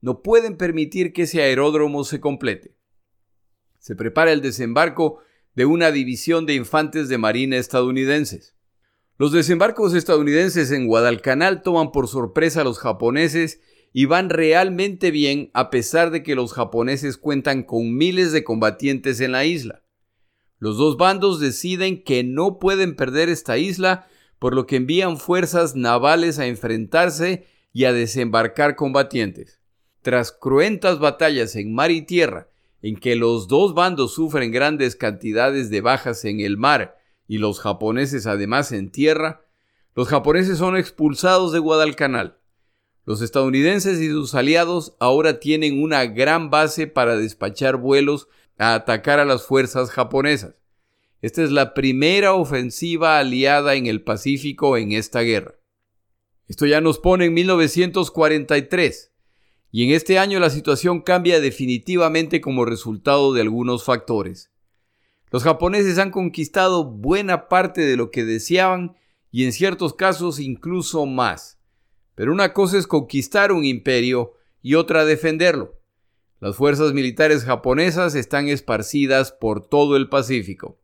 No 0.01 0.23
pueden 0.23 0.57
permitir 0.57 1.13
que 1.13 1.23
ese 1.23 1.43
aeródromo 1.43 2.05
se 2.05 2.21
complete. 2.21 2.75
Se 3.79 3.95
prepara 3.95 4.33
el 4.33 4.41
desembarco 4.41 5.21
de 5.55 5.67
una 5.67 5.91
división 5.91 6.47
de 6.47 6.55
infantes 6.55 7.09
de 7.09 7.19
marina 7.19 7.57
estadounidenses. 7.57 8.55
Los 9.19 9.33
desembarcos 9.33 9.95
estadounidenses 9.95 10.71
en 10.71 10.87
Guadalcanal 10.87 11.63
toman 11.63 11.93
por 11.93 12.09
sorpresa 12.09 12.61
a 12.61 12.65
los 12.65 12.79
japoneses 12.79 13.61
y 13.93 14.05
van 14.05 14.29
realmente 14.29 15.11
bien 15.11 15.51
a 15.55 15.71
pesar 15.71 16.11
de 16.11 16.23
que 16.23 16.35
los 16.35 16.53
japoneses 16.53 17.17
cuentan 17.17 17.63
con 17.63 17.97
miles 17.97 18.33
de 18.33 18.45
combatientes 18.45 19.21
en 19.21 19.33
la 19.33 19.47
isla. 19.47 19.83
Los 20.59 20.79
dos 20.79 20.97
bandos 20.97 21.38
deciden 21.40 22.03
que 22.03 22.25
no 22.25 22.59
pueden 22.59 22.97
perder 22.97 23.29
esta 23.29 23.59
isla, 23.59 24.09
por 24.38 24.55
lo 24.55 24.66
que 24.66 24.77
envían 24.77 25.19
fuerzas 25.19 25.77
navales 25.77 26.38
a 26.38 26.47
enfrentarse 26.47 27.47
y 27.73 27.85
a 27.85 27.92
desembarcar 27.92 28.77
combatientes. 28.77 29.61
Tras 30.03 30.33
cruentas 30.33 30.99
batallas 30.99 31.57
en 31.57 31.75
mar 31.75 31.90
y 31.90 32.03
tierra, 32.03 32.49
en 32.81 32.97
que 32.97 33.16
los 33.16 33.49
dos 33.49 33.75
bandos 33.75 34.14
sufren 34.14 34.53
grandes 34.53 34.97
cantidades 34.97 35.71
de 35.71 35.81
bajas 35.81 36.25
en 36.25 36.40
el 36.40 36.57
mar 36.57 36.97
y 37.27 37.38
los 37.38 37.61
japoneses 37.61 38.27
además 38.27 38.73
en 38.73 38.90
tierra, 38.90 39.42
los 39.95 40.09
japoneses 40.09 40.59
son 40.59 40.77
expulsados 40.77 41.53
de 41.53 41.59
Guadalcanal. 41.59 42.38
Los 43.05 43.23
estadounidenses 43.23 44.01
y 44.01 44.09
sus 44.09 44.35
aliados 44.35 44.97
ahora 45.01 45.38
tienen 45.40 45.83
una 45.83 46.05
gran 46.07 46.51
base 46.51 46.87
para 46.87 47.16
despachar 47.16 47.77
vuelos 47.77 48.29
a 48.59 48.75
atacar 48.75 49.19
a 49.19 49.25
las 49.25 49.45
fuerzas 49.45 49.90
japonesas. 49.90 50.55
Esta 51.23 51.42
es 51.42 51.51
la 51.51 51.75
primera 51.75 52.35
ofensiva 52.35 53.19
aliada 53.19 53.75
en 53.75 53.87
el 53.87 54.03
Pacífico 54.03 54.77
en 54.77 54.92
esta 54.92 55.21
guerra. 55.21 55.55
Esto 56.47 56.66
ya 56.66 56.81
nos 56.81 56.99
pone 56.99 57.25
en 57.25 57.35
1943, 57.35 59.12
y 59.73 59.85
en 59.85 59.90
este 59.90 60.19
año 60.19 60.38
la 60.38 60.51
situación 60.51 61.01
cambia 61.03 61.40
definitivamente 61.40 62.40
como 62.40 62.64
resultado 62.64 63.33
de 63.33 63.40
algunos 63.40 63.85
factores. 63.85 64.51
Los 65.31 65.42
japoneses 65.42 65.99
han 65.99 66.11
conquistado 66.11 66.85
buena 66.85 67.49
parte 67.49 67.83
de 67.83 67.97
lo 67.97 68.11
que 68.11 68.25
deseaban 68.25 68.97
y 69.31 69.45
en 69.45 69.53
ciertos 69.53 69.92
casos 69.95 70.38
incluso 70.38 71.05
más. 71.05 71.59
Pero 72.14 72.33
una 72.33 72.53
cosa 72.53 72.79
es 72.79 72.87
conquistar 72.87 73.53
un 73.53 73.64
imperio 73.64 74.35
y 74.62 74.75
otra 74.77 75.05
defenderlo. 75.05 75.76
Las 76.47 76.55
fuerzas 76.55 76.93
militares 76.93 77.43
japonesas 77.43 78.15
están 78.15 78.47
esparcidas 78.47 79.33
por 79.33 79.67
todo 79.67 79.97
el 79.97 80.09
Pacífico. 80.09 80.79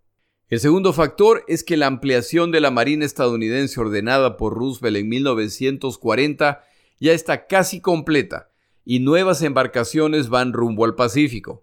El 0.49 0.59
segundo 0.59 0.93
factor 0.93 1.45
es 1.47 1.63
que 1.63 1.77
la 1.77 1.87
ampliación 1.87 2.51
de 2.51 2.61
la 2.61 2.73
Marina 2.73 3.05
estadounidense 3.05 3.81
ordenada 3.81 4.37
por 4.37 4.55
Roosevelt 4.55 4.97
en 4.97 5.09
1940 5.09 6.65
ya 6.99 7.13
está 7.13 7.47
casi 7.47 7.81
completa 7.81 8.51
y 8.85 8.99
nuevas 8.99 9.41
embarcaciones 9.43 10.31
van 10.31 10.53
rumbo 10.53 10.85
al 10.85 10.97
Pacífico. 10.97 11.63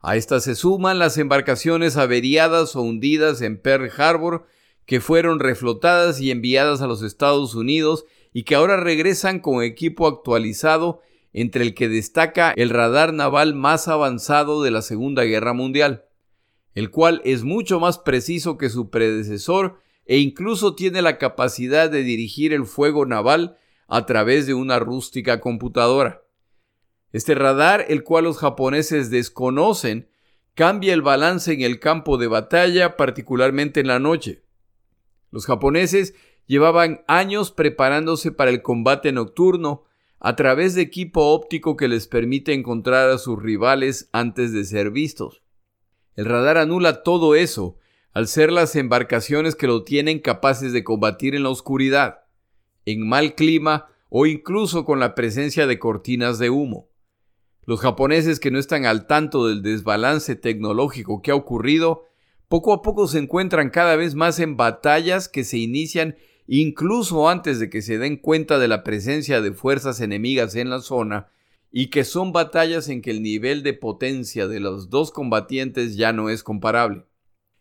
A 0.00 0.16
estas 0.16 0.44
se 0.44 0.54
suman 0.54 0.98
las 0.98 1.16
embarcaciones 1.16 1.96
averiadas 1.96 2.76
o 2.76 2.82
hundidas 2.82 3.40
en 3.40 3.56
Pearl 3.56 3.90
Harbor 3.96 4.44
que 4.84 5.00
fueron 5.00 5.40
reflotadas 5.40 6.20
y 6.20 6.30
enviadas 6.30 6.82
a 6.82 6.86
los 6.86 7.00
Estados 7.00 7.54
Unidos 7.54 8.04
y 8.34 8.42
que 8.42 8.54
ahora 8.54 8.76
regresan 8.76 9.40
con 9.40 9.62
equipo 9.62 10.06
actualizado 10.06 11.00
entre 11.32 11.62
el 11.64 11.74
que 11.74 11.88
destaca 11.88 12.52
el 12.56 12.70
radar 12.70 13.12
naval 13.12 13.54
más 13.54 13.88
avanzado 13.88 14.62
de 14.62 14.70
la 14.70 14.82
Segunda 14.82 15.24
Guerra 15.24 15.52
Mundial, 15.52 16.04
el 16.74 16.90
cual 16.90 17.20
es 17.24 17.44
mucho 17.44 17.80
más 17.80 17.98
preciso 17.98 18.58
que 18.58 18.70
su 18.70 18.90
predecesor 18.90 19.78
e 20.06 20.18
incluso 20.18 20.74
tiene 20.74 21.02
la 21.02 21.18
capacidad 21.18 21.90
de 21.90 22.02
dirigir 22.02 22.52
el 22.52 22.66
fuego 22.66 23.06
naval 23.06 23.56
a 23.86 24.06
través 24.06 24.46
de 24.46 24.54
una 24.54 24.78
rústica 24.78 25.40
computadora. 25.40 26.22
Este 27.12 27.34
radar, 27.34 27.86
el 27.88 28.04
cual 28.04 28.24
los 28.24 28.38
japoneses 28.38 29.10
desconocen, 29.10 30.08
cambia 30.54 30.94
el 30.94 31.02
balance 31.02 31.52
en 31.52 31.62
el 31.62 31.80
campo 31.80 32.18
de 32.18 32.28
batalla, 32.28 32.96
particularmente 32.96 33.80
en 33.80 33.88
la 33.88 33.98
noche. 33.98 34.44
Los 35.30 35.46
japoneses 35.46 36.14
llevaban 36.46 37.02
años 37.06 37.50
preparándose 37.50 38.32
para 38.32 38.50
el 38.50 38.62
combate 38.62 39.12
nocturno, 39.12 39.84
a 40.20 40.36
través 40.36 40.74
de 40.74 40.82
equipo 40.82 41.32
óptico 41.32 41.76
que 41.76 41.88
les 41.88 42.06
permite 42.06 42.52
encontrar 42.52 43.08
a 43.08 43.16
sus 43.16 43.42
rivales 43.42 44.10
antes 44.12 44.52
de 44.52 44.64
ser 44.64 44.90
vistos. 44.90 45.42
El 46.14 46.26
radar 46.26 46.58
anula 46.58 47.02
todo 47.02 47.34
eso, 47.34 47.78
al 48.12 48.28
ser 48.28 48.52
las 48.52 48.76
embarcaciones 48.76 49.56
que 49.56 49.66
lo 49.66 49.82
tienen 49.82 50.18
capaces 50.18 50.74
de 50.74 50.84
combatir 50.84 51.34
en 51.34 51.44
la 51.44 51.48
oscuridad, 51.48 52.24
en 52.84 53.08
mal 53.08 53.34
clima 53.34 53.86
o 54.10 54.26
incluso 54.26 54.84
con 54.84 55.00
la 55.00 55.14
presencia 55.14 55.66
de 55.66 55.78
cortinas 55.78 56.38
de 56.38 56.50
humo. 56.50 56.90
Los 57.64 57.80
japoneses 57.80 58.40
que 58.40 58.50
no 58.50 58.58
están 58.58 58.84
al 58.84 59.06
tanto 59.06 59.46
del 59.46 59.62
desbalance 59.62 60.34
tecnológico 60.36 61.22
que 61.22 61.30
ha 61.30 61.36
ocurrido, 61.36 62.04
poco 62.48 62.74
a 62.74 62.82
poco 62.82 63.06
se 63.06 63.20
encuentran 63.20 63.70
cada 63.70 63.96
vez 63.96 64.14
más 64.14 64.38
en 64.40 64.56
batallas 64.56 65.28
que 65.28 65.44
se 65.44 65.56
inician 65.56 66.16
incluso 66.58 67.28
antes 67.28 67.60
de 67.60 67.70
que 67.70 67.80
se 67.80 67.98
den 67.98 68.16
cuenta 68.16 68.58
de 68.58 68.66
la 68.66 68.82
presencia 68.82 69.40
de 69.40 69.52
fuerzas 69.52 70.00
enemigas 70.00 70.56
en 70.56 70.68
la 70.68 70.80
zona, 70.80 71.28
y 71.70 71.90
que 71.90 72.02
son 72.02 72.32
batallas 72.32 72.88
en 72.88 73.02
que 73.02 73.12
el 73.12 73.22
nivel 73.22 73.62
de 73.62 73.72
potencia 73.72 74.48
de 74.48 74.58
los 74.58 74.90
dos 74.90 75.12
combatientes 75.12 75.96
ya 75.96 76.12
no 76.12 76.28
es 76.28 76.42
comparable. 76.42 77.06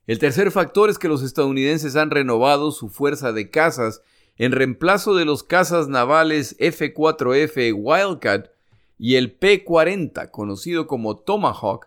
El 0.08 0.18
tercer 0.18 0.50
factor 0.50 0.90
es 0.90 0.98
que 0.98 1.08
los 1.08 1.22
estadounidenses 1.22 1.96
han 1.96 2.10
renovado 2.10 2.72
su 2.72 2.90
fuerza 2.90 3.32
de 3.32 3.52
cazas 3.52 4.02
en 4.38 4.54
reemplazo 4.54 5.14
de 5.14 5.26
los 5.26 5.44
cazas 5.44 5.88
navales 5.88 6.56
F-4F 6.58 7.72
Wildcat 7.76 8.50
y 8.98 9.16
el 9.16 9.34
P-40, 9.34 10.32
conocido 10.32 10.88
como 10.88 11.16
Tomahawk, 11.16 11.86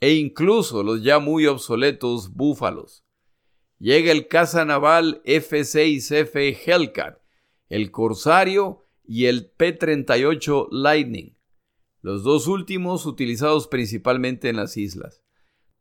e 0.00 0.12
incluso 0.12 0.82
los 0.82 1.02
ya 1.02 1.18
muy 1.18 1.46
obsoletos 1.46 2.34
Búfalos 2.34 3.01
llega 3.82 4.12
el 4.12 4.28
caza 4.28 4.64
naval 4.64 5.22
F-6F 5.24 6.56
Hellcat, 6.64 7.18
el 7.68 7.90
Corsario 7.90 8.86
y 9.02 9.26
el 9.26 9.50
P-38 9.50 10.68
Lightning, 10.70 11.36
los 12.00 12.22
dos 12.22 12.46
últimos 12.46 13.06
utilizados 13.06 13.66
principalmente 13.66 14.48
en 14.48 14.56
las 14.56 14.76
islas. 14.76 15.24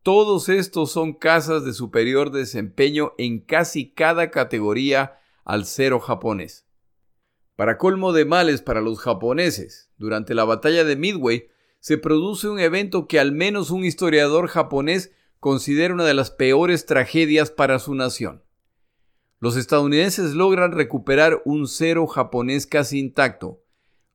Todos 0.02 0.50
estos 0.50 0.92
son 0.92 1.14
casas 1.14 1.64
de 1.64 1.74
superior 1.74 2.32
desempeño 2.32 3.14
en 3.20 3.40
casi 3.40 3.92
cada 3.92 4.32
categoría 4.32 5.20
al 5.46 5.66
cero 5.66 6.00
japonés. 6.00 6.66
Para 7.56 7.78
colmo 7.78 8.14
de 8.14 8.26
males 8.26 8.64
para 8.64 8.82
los 8.82 9.00
japoneses, 9.00 9.92
durante 9.98 10.34
la 10.34 10.44
batalla 10.44 10.84
de 10.84 10.96
Midway 10.96 11.50
se 11.80 12.00
produce 12.00 12.48
un 12.48 12.60
evento 12.60 13.08
que 13.08 13.20
al 13.20 13.32
menos 13.32 13.70
un 13.70 13.86
historiador 13.86 14.48
japonés 14.48 15.12
considera 15.42 15.96
una 15.96 16.06
de 16.06 16.14
las 16.14 16.30
peores 16.30 16.86
tragedias 16.86 17.50
para 17.50 17.80
su 17.80 17.96
nación. 17.96 18.44
Los 19.40 19.58
estadounidenses 19.58 20.36
logran 20.36 20.72
recuperar 20.72 21.42
un 21.46 21.68
cero 21.68 22.06
japonés 22.06 22.68
casi 22.68 23.00
intacto, 23.00 23.64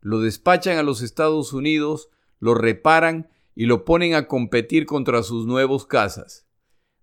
lo 0.00 0.20
despachan 0.20 0.78
a 0.78 0.84
los 0.84 1.02
Estados 1.02 1.52
Unidos, 1.52 2.10
lo 2.38 2.54
reparan 2.54 3.28
y 3.56 3.66
lo 3.66 3.84
ponen 3.84 4.14
a 4.14 4.28
competir 4.28 4.86
contra 4.86 5.24
sus 5.24 5.46
nuevos 5.46 5.84
cazas. 5.84 6.46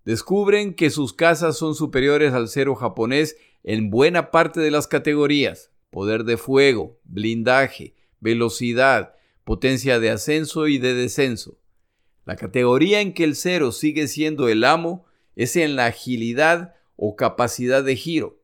Descubren 0.06 0.72
que 0.72 0.88
sus 0.88 1.12
cazas 1.12 1.58
son 1.58 1.74
superiores 1.74 2.32
al 2.32 2.48
cero 2.48 2.76
japonés 2.76 3.36
en 3.62 3.90
buena 3.90 4.30
parte 4.30 4.60
de 4.60 4.70
las 4.70 4.86
categorías, 4.86 5.70
poder 5.90 6.24
de 6.24 6.38
fuego, 6.38 6.98
blindaje, 7.04 7.94
velocidad, 8.20 9.16
potencia 9.44 10.00
de 10.00 10.08
ascenso 10.08 10.66
y 10.66 10.78
de 10.78 10.94
descenso. 10.94 11.58
La 12.24 12.36
categoría 12.36 13.00
en 13.00 13.12
que 13.12 13.24
el 13.24 13.36
cero 13.36 13.72
sigue 13.72 14.08
siendo 14.08 14.48
el 14.48 14.64
amo 14.64 15.04
es 15.36 15.56
en 15.56 15.76
la 15.76 15.86
agilidad 15.86 16.74
o 16.96 17.16
capacidad 17.16 17.84
de 17.84 17.96
giro, 17.96 18.42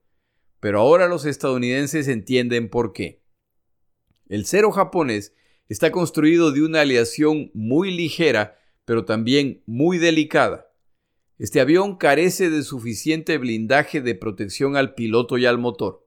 pero 0.61 0.81
ahora 0.81 1.07
los 1.09 1.25
estadounidenses 1.25 2.09
entienden 2.09 2.69
por 2.69 2.93
qué. 2.93 3.23
El 4.29 4.45
cero 4.45 4.71
japonés 4.71 5.35
está 5.69 5.91
construido 5.91 6.53
de 6.53 6.63
una 6.63 6.83
aleación 6.83 7.51
muy 7.55 7.91
ligera, 7.91 8.59
pero 8.85 9.05
también 9.05 9.63
muy 9.67 9.99
delicada. 9.99 10.67
Este 11.39 11.61
avión 11.61 11.97
carece 11.97 12.51
de 12.51 12.63
suficiente 12.63 13.39
blindaje 13.39 14.03
de 14.03 14.15
protección 14.15 14.77
al 14.77 14.95
piloto 14.95 15.39
y 15.39 15.47
al 15.47 15.59
motor. 15.59 16.07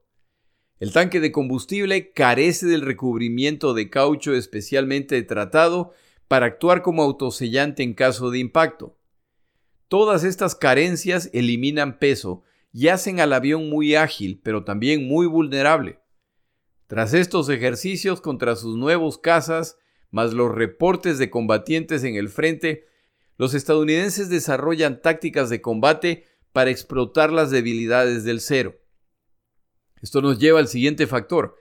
El 0.78 0.92
tanque 0.92 1.18
de 1.18 1.32
combustible 1.32 2.12
carece 2.12 2.66
del 2.66 2.82
recubrimiento 2.82 3.74
de 3.74 3.90
caucho 3.90 4.34
especialmente 4.34 5.20
tratado 5.22 5.92
para 6.34 6.46
actuar 6.46 6.82
como 6.82 7.04
autosellante 7.04 7.84
en 7.84 7.94
caso 7.94 8.32
de 8.32 8.40
impacto. 8.40 8.98
Todas 9.86 10.24
estas 10.24 10.56
carencias 10.56 11.30
eliminan 11.32 12.00
peso 12.00 12.42
y 12.72 12.88
hacen 12.88 13.20
al 13.20 13.32
avión 13.32 13.70
muy 13.70 13.94
ágil, 13.94 14.40
pero 14.42 14.64
también 14.64 15.06
muy 15.06 15.28
vulnerable. 15.28 16.00
Tras 16.88 17.14
estos 17.14 17.48
ejercicios 17.50 18.20
contra 18.20 18.56
sus 18.56 18.76
nuevos 18.76 19.16
cazas, 19.16 19.78
más 20.10 20.32
los 20.32 20.52
reportes 20.52 21.18
de 21.18 21.30
combatientes 21.30 22.02
en 22.02 22.16
el 22.16 22.28
frente, 22.28 22.88
los 23.36 23.54
estadounidenses 23.54 24.28
desarrollan 24.28 25.02
tácticas 25.02 25.50
de 25.50 25.62
combate 25.62 26.24
para 26.52 26.72
explotar 26.72 27.32
las 27.32 27.52
debilidades 27.52 28.24
del 28.24 28.40
cero. 28.40 28.74
Esto 30.02 30.20
nos 30.20 30.40
lleva 30.40 30.58
al 30.58 30.66
siguiente 30.66 31.06
factor. 31.06 31.54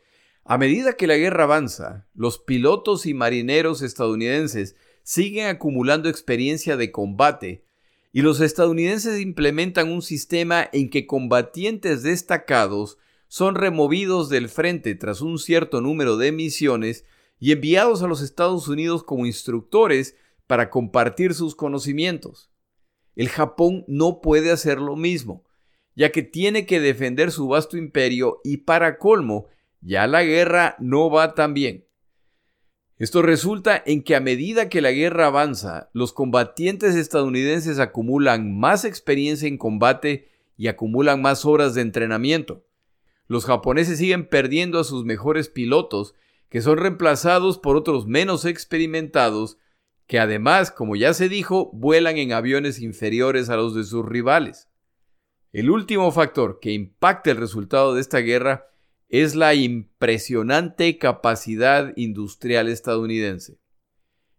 A 0.45 0.57
medida 0.57 0.93
que 0.93 1.07
la 1.07 1.17
guerra 1.17 1.45
avanza, 1.45 2.07
los 2.13 2.37
pilotos 2.37 3.05
y 3.05 3.13
marineros 3.13 3.81
estadounidenses 3.81 4.75
siguen 5.03 5.47
acumulando 5.47 6.09
experiencia 6.09 6.77
de 6.77 6.91
combate 6.91 7.65
y 8.11 8.21
los 8.21 8.41
estadounidenses 8.41 9.21
implementan 9.21 9.91
un 9.91 10.01
sistema 10.01 10.69
en 10.73 10.89
que 10.89 11.07
combatientes 11.07 12.03
destacados 12.03 12.97
son 13.27 13.55
removidos 13.55 14.29
del 14.29 14.49
frente 14.49 14.95
tras 14.95 15.21
un 15.21 15.39
cierto 15.39 15.81
número 15.81 16.17
de 16.17 16.31
misiones 16.31 17.05
y 17.39 17.51
enviados 17.51 18.03
a 18.03 18.07
los 18.07 18.21
Estados 18.21 18.67
Unidos 18.67 19.03
como 19.03 19.25
instructores 19.25 20.15
para 20.45 20.69
compartir 20.69 21.33
sus 21.33 21.55
conocimientos. 21.55 22.51
El 23.15 23.29
Japón 23.29 23.85
no 23.87 24.21
puede 24.21 24.51
hacer 24.51 24.79
lo 24.79 24.95
mismo 24.95 25.43
ya 25.95 26.11
que 26.11 26.23
tiene 26.23 26.65
que 26.65 26.79
defender 26.79 27.31
su 27.31 27.47
vasto 27.47 27.77
imperio 27.77 28.39
y 28.43 28.57
para 28.57 28.97
colmo, 28.97 29.47
ya 29.83 30.07
la 30.07 30.23
guerra 30.23 30.75
no 30.79 31.09
va 31.09 31.35
tan 31.35 31.53
bien. 31.53 31.85
Esto 32.97 33.21
resulta 33.21 33.81
en 33.85 34.03
que 34.03 34.15
a 34.15 34.21
medida 34.21 34.69
que 34.69 34.81
la 34.81 34.91
guerra 34.91 35.27
avanza, 35.27 35.89
los 35.93 36.13
combatientes 36.13 36.95
estadounidenses 36.95 37.79
acumulan 37.79 38.57
más 38.57 38.85
experiencia 38.85 39.47
en 39.47 39.57
combate 39.57 40.29
y 40.55 40.67
acumulan 40.67 41.21
más 41.21 41.43
horas 41.43 41.73
de 41.73 41.81
entrenamiento. 41.81 42.65
Los 43.27 43.45
japoneses 43.45 43.97
siguen 43.97 44.27
perdiendo 44.27 44.79
a 44.79 44.83
sus 44.83 45.05
mejores 45.05 45.49
pilotos, 45.49 46.13
que 46.49 46.61
son 46.61 46.77
reemplazados 46.77 47.57
por 47.57 47.75
otros 47.75 48.05
menos 48.05 48.45
experimentados, 48.45 49.57
que 50.07 50.19
además, 50.19 50.71
como 50.71 50.95
ya 50.95 51.13
se 51.13 51.29
dijo, 51.29 51.71
vuelan 51.73 52.17
en 52.17 52.31
aviones 52.31 52.79
inferiores 52.79 53.49
a 53.49 53.55
los 53.55 53.73
de 53.73 53.83
sus 53.83 54.05
rivales. 54.05 54.69
El 55.51 55.69
último 55.71 56.11
factor 56.11 56.59
que 56.61 56.71
impacta 56.71 57.31
el 57.31 57.37
resultado 57.37 57.95
de 57.95 58.01
esta 58.01 58.19
guerra 58.19 58.72
es 59.13 59.35
la 59.35 59.53
impresionante 59.53 60.97
capacidad 60.97 61.93
industrial 61.95 62.67
estadounidense. 62.67 63.59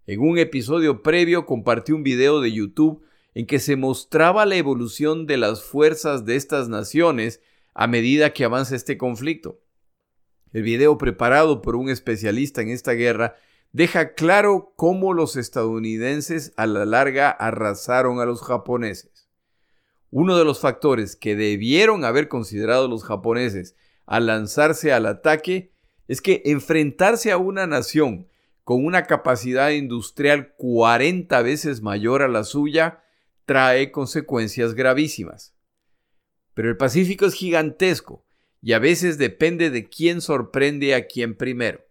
En 0.05 0.19
un 0.19 0.37
episodio 0.37 1.01
previo 1.01 1.47
compartí 1.47 1.93
un 1.93 2.03
video 2.03 2.41
de 2.41 2.51
YouTube 2.51 3.07
en 3.35 3.47
que 3.47 3.61
se 3.61 3.77
mostraba 3.77 4.45
la 4.47 4.57
evolución 4.57 5.29
de 5.29 5.37
las 5.37 5.63
fuerzas 5.63 6.25
de 6.25 6.35
estas 6.35 6.69
naciones 6.69 7.41
a 7.73 7.87
medida 7.87 8.33
que 8.33 8.45
avanza 8.45 8.75
este 8.75 8.99
conflicto. 8.99 9.61
El 10.53 10.65
video 10.65 10.99
preparado 10.99 11.63
por 11.63 11.77
un 11.77 11.89
especialista 11.89 12.61
en 12.61 12.71
esta 12.71 12.95
guerra 12.95 13.37
deja 13.71 14.15
claro 14.15 14.73
cómo 14.75 15.15
los 15.15 15.37
estadounidenses 15.37 16.53
a 16.57 16.67
la 16.67 16.85
larga 16.85 17.31
arrasaron 17.31 18.19
a 18.19 18.25
los 18.25 18.43
japoneses. 18.43 19.31
Uno 20.11 20.37
de 20.37 20.45
los 20.45 20.59
factores 20.59 21.15
que 21.15 21.37
debieron 21.37 22.05
haber 22.05 22.27
considerado 22.27 22.89
los 22.89 23.05
japoneses 23.05 23.77
al 24.07 24.27
lanzarse 24.27 24.93
al 24.93 25.07
ataque 25.07 25.73
es 26.09 26.21
que 26.21 26.43
enfrentarse 26.45 27.33
a 27.33 27.39
una 27.39 27.67
nación 27.67 28.29
con 28.63 28.85
una 28.85 29.05
capacidad 29.05 29.71
industrial 29.71 30.55
40 30.57 31.43
veces 31.43 31.83
mayor 31.83 32.23
a 32.23 32.29
la 32.29 32.45
suya 32.45 33.03
trae 33.45 33.93
consecuencias 33.93 34.75
gravísimas. 34.75 35.55
Pero 36.55 36.71
el 36.71 36.77
Pacífico 36.77 37.27
es 37.27 37.35
gigantesco 37.35 38.25
y 38.63 38.73
a 38.73 38.79
veces 38.79 39.19
depende 39.19 39.71
de 39.71 39.89
quién 39.89 40.21
sorprende 40.21 40.95
a 40.95 41.07
quién 41.07 41.37
primero. 41.37 41.85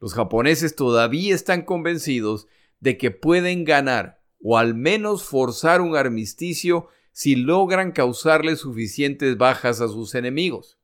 Los 0.00 0.14
japoneses 0.14 0.74
todavía 0.74 1.34
están 1.34 1.62
convencidos 1.62 2.48
de 2.80 2.98
que 2.98 3.10
pueden 3.10 3.64
ganar 3.64 4.20
o 4.42 4.58
al 4.58 4.74
menos 4.74 5.24
forzar 5.24 5.80
un 5.80 5.96
armisticio 5.96 6.88
si 7.12 7.36
logran 7.36 7.92
causarle 7.92 8.56
suficientes 8.56 9.38
bajas 9.38 9.80
a 9.80 9.88
sus 9.88 10.14
enemigos. 10.14 10.78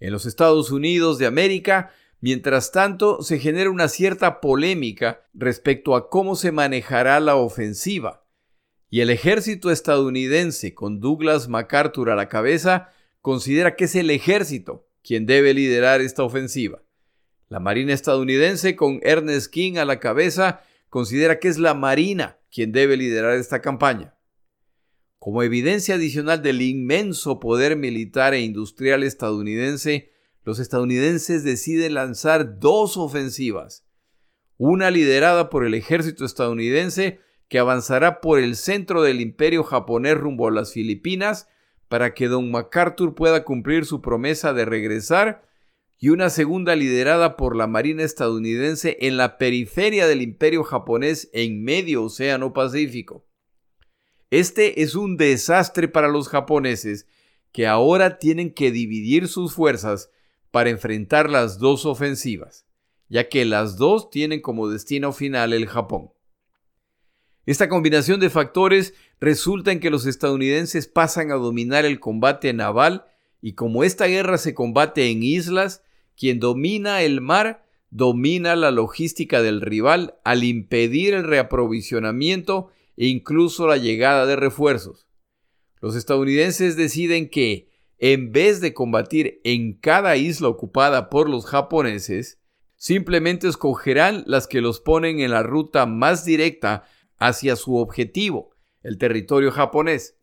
En 0.00 0.12
los 0.12 0.26
Estados 0.26 0.70
Unidos 0.70 1.18
de 1.18 1.26
América, 1.26 1.92
mientras 2.20 2.72
tanto, 2.72 3.22
se 3.22 3.38
genera 3.38 3.70
una 3.70 3.88
cierta 3.88 4.40
polémica 4.40 5.28
respecto 5.34 5.94
a 5.94 6.08
cómo 6.08 6.36
se 6.36 6.52
manejará 6.52 7.20
la 7.20 7.36
ofensiva, 7.36 8.24
y 8.88 9.02
el 9.02 9.10
ejército 9.10 9.70
estadounidense, 9.70 10.74
con 10.74 10.98
Douglas 10.98 11.48
MacArthur 11.48 12.10
a 12.10 12.16
la 12.16 12.28
cabeza, 12.28 12.88
considera 13.20 13.76
que 13.76 13.84
es 13.84 13.94
el 13.94 14.10
ejército 14.10 14.88
quien 15.02 15.26
debe 15.26 15.54
liderar 15.54 16.00
esta 16.00 16.24
ofensiva. 16.24 16.82
La 17.48 17.60
Marina 17.60 17.92
estadounidense, 17.92 18.74
con 18.74 19.00
Ernest 19.02 19.52
King 19.52 19.76
a 19.76 19.84
la 19.84 20.00
cabeza, 20.00 20.62
considera 20.88 21.38
que 21.38 21.48
es 21.48 21.58
la 21.58 21.74
Marina 21.74 22.38
quien 22.50 22.72
debe 22.72 22.96
liderar 22.96 23.36
esta 23.36 23.60
campaña. 23.60 24.14
Como 25.20 25.42
evidencia 25.42 25.96
adicional 25.96 26.40
del 26.40 26.62
inmenso 26.62 27.40
poder 27.40 27.76
militar 27.76 28.32
e 28.32 28.40
industrial 28.40 29.02
estadounidense, 29.02 30.12
los 30.44 30.58
estadounidenses 30.58 31.44
deciden 31.44 31.92
lanzar 31.92 32.58
dos 32.58 32.96
ofensivas. 32.96 33.86
Una 34.56 34.90
liderada 34.90 35.50
por 35.50 35.66
el 35.66 35.74
ejército 35.74 36.24
estadounidense 36.24 37.20
que 37.48 37.58
avanzará 37.58 38.22
por 38.22 38.38
el 38.38 38.56
centro 38.56 39.02
del 39.02 39.20
imperio 39.20 39.62
japonés 39.62 40.16
rumbo 40.16 40.48
a 40.48 40.52
las 40.52 40.72
Filipinas 40.72 41.48
para 41.88 42.14
que 42.14 42.28
don 42.28 42.50
MacArthur 42.50 43.14
pueda 43.14 43.44
cumplir 43.44 43.84
su 43.84 44.00
promesa 44.00 44.54
de 44.54 44.64
regresar 44.64 45.46
y 45.98 46.08
una 46.08 46.30
segunda 46.30 46.76
liderada 46.76 47.36
por 47.36 47.56
la 47.56 47.66
Marina 47.66 48.04
estadounidense 48.04 48.96
en 49.02 49.18
la 49.18 49.36
periferia 49.36 50.06
del 50.06 50.22
imperio 50.22 50.64
japonés 50.64 51.28
en 51.34 51.62
medio 51.62 52.04
Océano 52.04 52.54
Pacífico. 52.54 53.26
Este 54.30 54.82
es 54.82 54.94
un 54.94 55.16
desastre 55.16 55.88
para 55.88 56.08
los 56.08 56.28
japoneses, 56.28 57.06
que 57.52 57.66
ahora 57.66 58.18
tienen 58.18 58.54
que 58.54 58.70
dividir 58.70 59.26
sus 59.26 59.54
fuerzas 59.54 60.10
para 60.52 60.70
enfrentar 60.70 61.28
las 61.28 61.58
dos 61.58 61.84
ofensivas, 61.84 62.64
ya 63.08 63.28
que 63.28 63.44
las 63.44 63.76
dos 63.76 64.08
tienen 64.10 64.40
como 64.40 64.68
destino 64.68 65.12
final 65.12 65.52
el 65.52 65.66
Japón. 65.66 66.10
Esta 67.44 67.68
combinación 67.68 68.20
de 68.20 68.30
factores 68.30 68.94
resulta 69.18 69.72
en 69.72 69.80
que 69.80 69.90
los 69.90 70.06
estadounidenses 70.06 70.86
pasan 70.86 71.32
a 71.32 71.34
dominar 71.34 71.84
el 71.84 71.98
combate 71.98 72.52
naval 72.52 73.06
y 73.42 73.54
como 73.54 73.82
esta 73.82 74.06
guerra 74.06 74.38
se 74.38 74.54
combate 74.54 75.10
en 75.10 75.24
islas, 75.24 75.82
quien 76.16 76.38
domina 76.38 77.02
el 77.02 77.20
mar 77.20 77.64
domina 77.90 78.54
la 78.54 78.70
logística 78.70 79.42
del 79.42 79.60
rival 79.60 80.14
al 80.24 80.44
impedir 80.44 81.14
el 81.14 81.24
reaprovisionamiento 81.24 82.70
e 83.00 83.06
incluso 83.06 83.66
la 83.66 83.78
llegada 83.78 84.26
de 84.26 84.36
refuerzos. 84.36 85.08
Los 85.80 85.96
estadounidenses 85.96 86.76
deciden 86.76 87.30
que, 87.30 87.70
en 87.96 88.30
vez 88.30 88.60
de 88.60 88.74
combatir 88.74 89.40
en 89.42 89.72
cada 89.72 90.16
isla 90.16 90.48
ocupada 90.48 91.08
por 91.08 91.26
los 91.26 91.46
japoneses, 91.46 92.42
simplemente 92.76 93.48
escogerán 93.48 94.22
las 94.26 94.46
que 94.46 94.60
los 94.60 94.80
ponen 94.80 95.20
en 95.20 95.30
la 95.30 95.42
ruta 95.42 95.86
más 95.86 96.26
directa 96.26 96.84
hacia 97.16 97.56
su 97.56 97.76
objetivo, 97.76 98.54
el 98.82 98.98
territorio 98.98 99.50
japonés, 99.50 100.18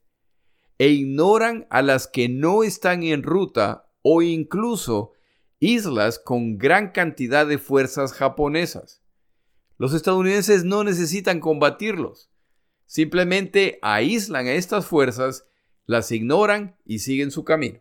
e 0.78 0.90
ignoran 0.90 1.66
a 1.72 1.82
las 1.82 2.06
que 2.06 2.30
no 2.30 2.62
están 2.64 3.02
en 3.02 3.24
ruta 3.24 3.90
o 4.04 4.22
incluso 4.22 5.14
islas 5.58 6.20
con 6.20 6.60
gran 6.60 6.92
cantidad 6.92 7.48
de 7.48 7.58
fuerzas 7.58 8.14
japonesas. 8.14 9.02
Los 9.80 9.96
estadounidenses 9.96 10.64
no 10.64 10.84
necesitan 10.84 11.40
combatirlos, 11.40 12.30
simplemente 12.88 13.78
aíslan 13.84 14.48
a 14.48 14.54
estas 14.54 14.88
fuerzas, 14.88 15.46
las 15.86 16.12
ignoran 16.12 16.76
y 16.84 17.00
siguen 17.00 17.30
su 17.30 17.44
camino. 17.44 17.80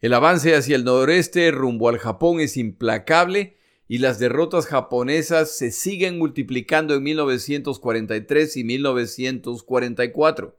El 0.00 0.12
avance 0.12 0.54
hacia 0.54 0.76
el 0.76 0.84
noroeste 0.84 1.50
rumbo 1.50 1.88
al 1.88 1.98
Japón 1.98 2.40
es 2.40 2.58
implacable 2.58 3.56
y 3.88 3.98
las 3.98 4.18
derrotas 4.18 4.66
japonesas 4.66 5.56
se 5.56 5.70
siguen 5.70 6.18
multiplicando 6.18 6.94
en 6.94 7.02
1943 7.02 8.56
y 8.58 8.64
1944. 8.64 10.58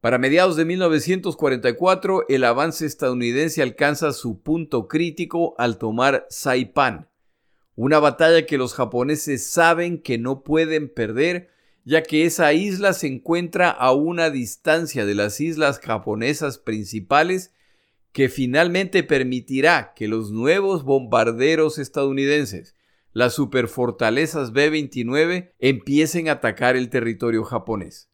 Para 0.00 0.18
mediados 0.18 0.56
de 0.56 0.64
1944, 0.64 2.24
el 2.28 2.44
avance 2.44 2.86
estadounidense 2.86 3.62
alcanza 3.62 4.12
su 4.12 4.42
punto 4.42 4.88
crítico 4.88 5.54
al 5.58 5.78
tomar 5.78 6.26
Saipan, 6.30 7.10
una 7.74 7.98
batalla 7.98 8.46
que 8.46 8.58
los 8.58 8.74
japoneses 8.74 9.46
saben 9.46 10.00
que 10.00 10.16
no 10.16 10.42
pueden 10.42 10.92
perder, 10.92 11.50
ya 11.84 12.02
que 12.02 12.24
esa 12.24 12.52
isla 12.52 12.92
se 12.92 13.06
encuentra 13.06 13.70
a 13.70 13.92
una 13.92 14.30
distancia 14.30 15.06
de 15.06 15.14
las 15.14 15.40
islas 15.40 15.78
japonesas 15.78 16.58
principales 16.58 17.52
que 18.12 18.28
finalmente 18.28 19.02
permitirá 19.02 19.92
que 19.94 20.08
los 20.08 20.32
nuevos 20.32 20.84
bombarderos 20.84 21.78
estadounidenses, 21.78 22.76
las 23.12 23.34
superfortalezas 23.34 24.52
B-29, 24.52 25.52
empiecen 25.58 26.28
a 26.28 26.32
atacar 26.32 26.76
el 26.76 26.90
territorio 26.90 27.44
japonés. 27.44 28.10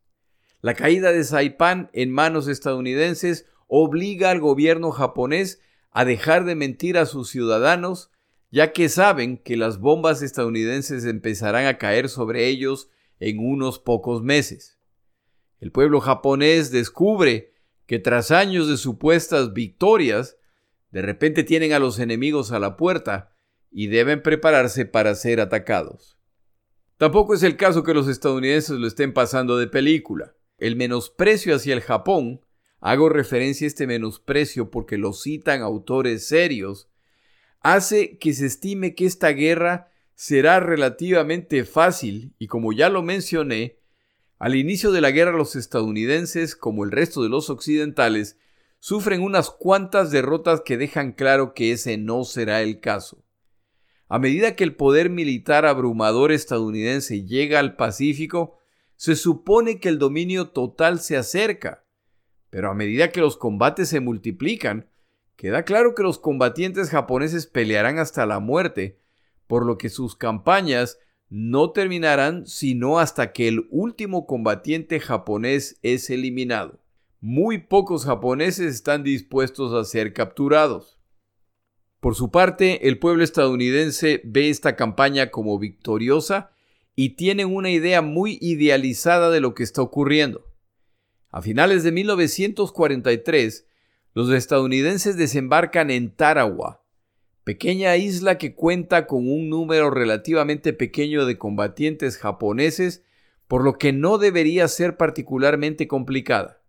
La 0.61 0.75
caída 0.75 1.13
de 1.13 1.25
Saipan 1.25 1.91
en 1.93 2.11
manos 2.11 2.49
estadounidenses 2.49 3.47
obliga 3.69 4.31
al 4.31 4.41
gobierno 4.41 4.91
japonés 4.91 5.61
a 5.91 6.05
dejar 6.05 6.45
de 6.45 6.55
mentir 6.55 6.99
a 6.99 7.07
sus 7.07 7.31
ciudadanos, 7.31 8.11
ya 8.51 8.73
que 8.73 8.89
saben 8.89 9.39
que 9.39 9.57
las 9.57 9.81
bombas 9.81 10.23
estadounidenses 10.23 11.05
empezarán 11.05 11.67
a 11.67 11.79
caer 11.79 12.09
sobre 12.09 12.47
ellos 12.49 12.91
en 13.21 13.39
unos 13.39 13.79
pocos 13.79 14.23
meses. 14.23 14.79
El 15.59 15.73
pueblo 15.73 16.01
japonés 16.01 16.71
descubre 16.71 17.53
que 17.87 17.99
tras 17.99 18.31
años 18.31 18.69
de 18.69 18.77
supuestas 18.77 19.53
victorias, 19.53 20.37
de 20.91 21.03
repente 21.03 21.45
tienen 21.45 21.73
a 21.73 21.79
los 21.79 21.99
enemigos 21.99 22.53
a 22.53 22.59
la 22.59 22.77
puerta 22.77 23.35
y 23.71 23.87
deben 23.87 24.23
prepararse 24.23 24.87
para 24.87 25.15
ser 25.15 25.41
atacados. 25.41 26.19
Tampoco 26.99 27.35
es 27.35 27.43
el 27.43 27.57
caso 27.57 27.83
que 27.83 27.95
los 27.95 28.09
estadounidenses 28.09 28.79
lo 28.79 28.87
estén 28.87 29.13
pasando 29.13 29.59
de 29.59 29.67
película 29.67 30.37
el 30.59 30.77
menosprecio 30.77 31.55
hacia 31.55 31.75
el 31.75 31.81
Japón, 31.81 32.41
hago 32.81 33.09
referencia 33.09 33.67
a 33.67 33.69
este 33.69 33.87
menosprecio 33.87 34.71
porque 34.71 34.97
lo 34.97 35.13
citan 35.13 35.63
autores 35.63 36.27
serios, 36.29 36.89
hace 37.61 38.19
que 38.19 38.33
se 38.33 38.47
estime 38.47 38.95
que 38.95 39.07
esta 39.07 39.31
guerra 39.31 39.91
será 40.17 40.61
relativamente 40.61 41.65
fácil 41.65 42.35
y 42.39 42.49
como 42.49 42.73
ya 42.73 42.89
lo 42.89 43.03
mencioné, 43.03 43.79
al 44.39 44.57
inicio 44.57 44.91
de 44.91 45.03
la 45.03 45.11
guerra 45.11 45.37
los 45.37 45.57
estadounidenses, 45.57 46.57
como 46.57 46.85
el 46.85 46.91
resto 46.91 47.23
de 47.23 47.29
los 47.29 47.49
occidentales, 47.51 48.39
sufren 48.81 49.23
unas 49.23 49.51
cuantas 49.51 50.11
derrotas 50.11 50.63
que 50.63 50.79
dejan 50.79 51.13
claro 51.13 51.55
que 51.55 51.73
ese 51.73 51.99
no 51.99 52.25
será 52.25 52.63
el 52.63 52.81
caso. 52.81 53.25
A 54.09 54.19
medida 54.19 54.57
que 54.57 54.65
el 54.65 54.75
poder 54.75 55.11
militar 55.11 55.67
abrumador 55.67 56.33
estadounidense 56.33 57.25
llega 57.25 57.59
al 57.59 57.77
Pacífico, 57.77 58.59
se 58.97 59.17
supone 59.17 59.81
que 59.81 59.89
el 59.89 59.99
dominio 59.99 60.49
total 60.49 61.01
se 61.01 61.17
acerca, 61.17 61.85
pero 62.49 62.71
a 62.71 62.75
medida 62.75 63.11
que 63.11 63.21
los 63.21 63.37
combates 63.37 63.91
se 63.91 64.01
multiplican, 64.01 64.89
queda 65.37 65.65
claro 65.65 65.95
que 65.95 66.03
los 66.03 66.19
combatientes 66.19 66.89
japoneses 66.89 67.47
pelearán 67.47 67.99
hasta 67.99 68.25
la 68.25 68.39
muerte, 68.39 68.99
por 69.47 69.65
lo 69.65 69.79
que 69.79 69.89
sus 69.89 70.17
campañas 70.17 70.99
no 71.29 71.73
terminarán 71.73 72.47
sino 72.47 72.99
hasta 72.99 73.33
que 73.33 73.49
el 73.49 73.67
último 73.71 74.27
combatiente 74.27 75.01
japonés 75.01 75.79
es 75.83 76.11
eliminado. 76.11 76.81
Muy 77.21 77.59
pocos 77.59 78.05
japoneses 78.05 78.75
están 78.75 79.03
dispuestos 79.03 79.73
a 79.73 79.89
ser 79.89 80.13
capturados. 80.13 80.99
Por 82.01 82.15
su 82.15 82.31
parte, 82.31 82.87
el 82.89 82.99
pueblo 82.99 83.25
estadounidense 83.25 84.21
ve 84.25 84.49
esta 84.49 84.77
campaña 84.77 85.31
como 85.31 85.59
victoriosa 85.59 86.51
y 86.95 87.11
tienen 87.11 87.55
una 87.55 87.71
idea 87.71 88.03
muy 88.03 88.39
idealizada 88.41 89.31
de 89.31 89.41
lo 89.41 89.55
que 89.55 89.63
está 89.63 89.83
ocurriendo. 89.83 90.47
A 91.31 91.43
finales 91.43 91.83
de 91.83 91.93
1943, 91.93 93.67
los 94.15 94.31
estadounidenses 94.31 95.17
desembarcan 95.17 95.91
en 95.91 96.15
Tarawa, 96.15 96.86
pequeña 97.47 97.97
isla 97.97 98.39
que 98.39 98.57
cuenta 98.57 99.07
con 99.07 99.31
un 99.31 99.49
número 99.49 99.89
relativamente 99.89 100.73
pequeño 100.73 101.27
de 101.27 101.39
combatientes 101.39 102.19
japoneses, 102.19 103.05
por 103.47 103.63
lo 103.63 103.79
que 103.79 103.93
no 103.93 104.19
debería 104.19 104.67
ser 104.67 104.97
particularmente 104.97 105.87
complicada. 105.87 106.61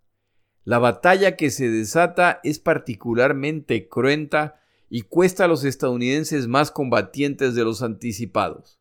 La 0.65 0.77
batalla 0.77 1.35
que 1.35 1.49
se 1.49 1.67
desata 1.67 2.39
es 2.43 2.59
particularmente 2.59 3.89
cruenta 3.89 4.61
y 4.87 5.01
cuesta 5.01 5.45
a 5.45 5.47
los 5.47 5.63
estadounidenses 5.63 6.47
más 6.47 6.69
combatientes 6.69 7.55
de 7.55 7.63
los 7.63 7.81
anticipados. 7.81 8.79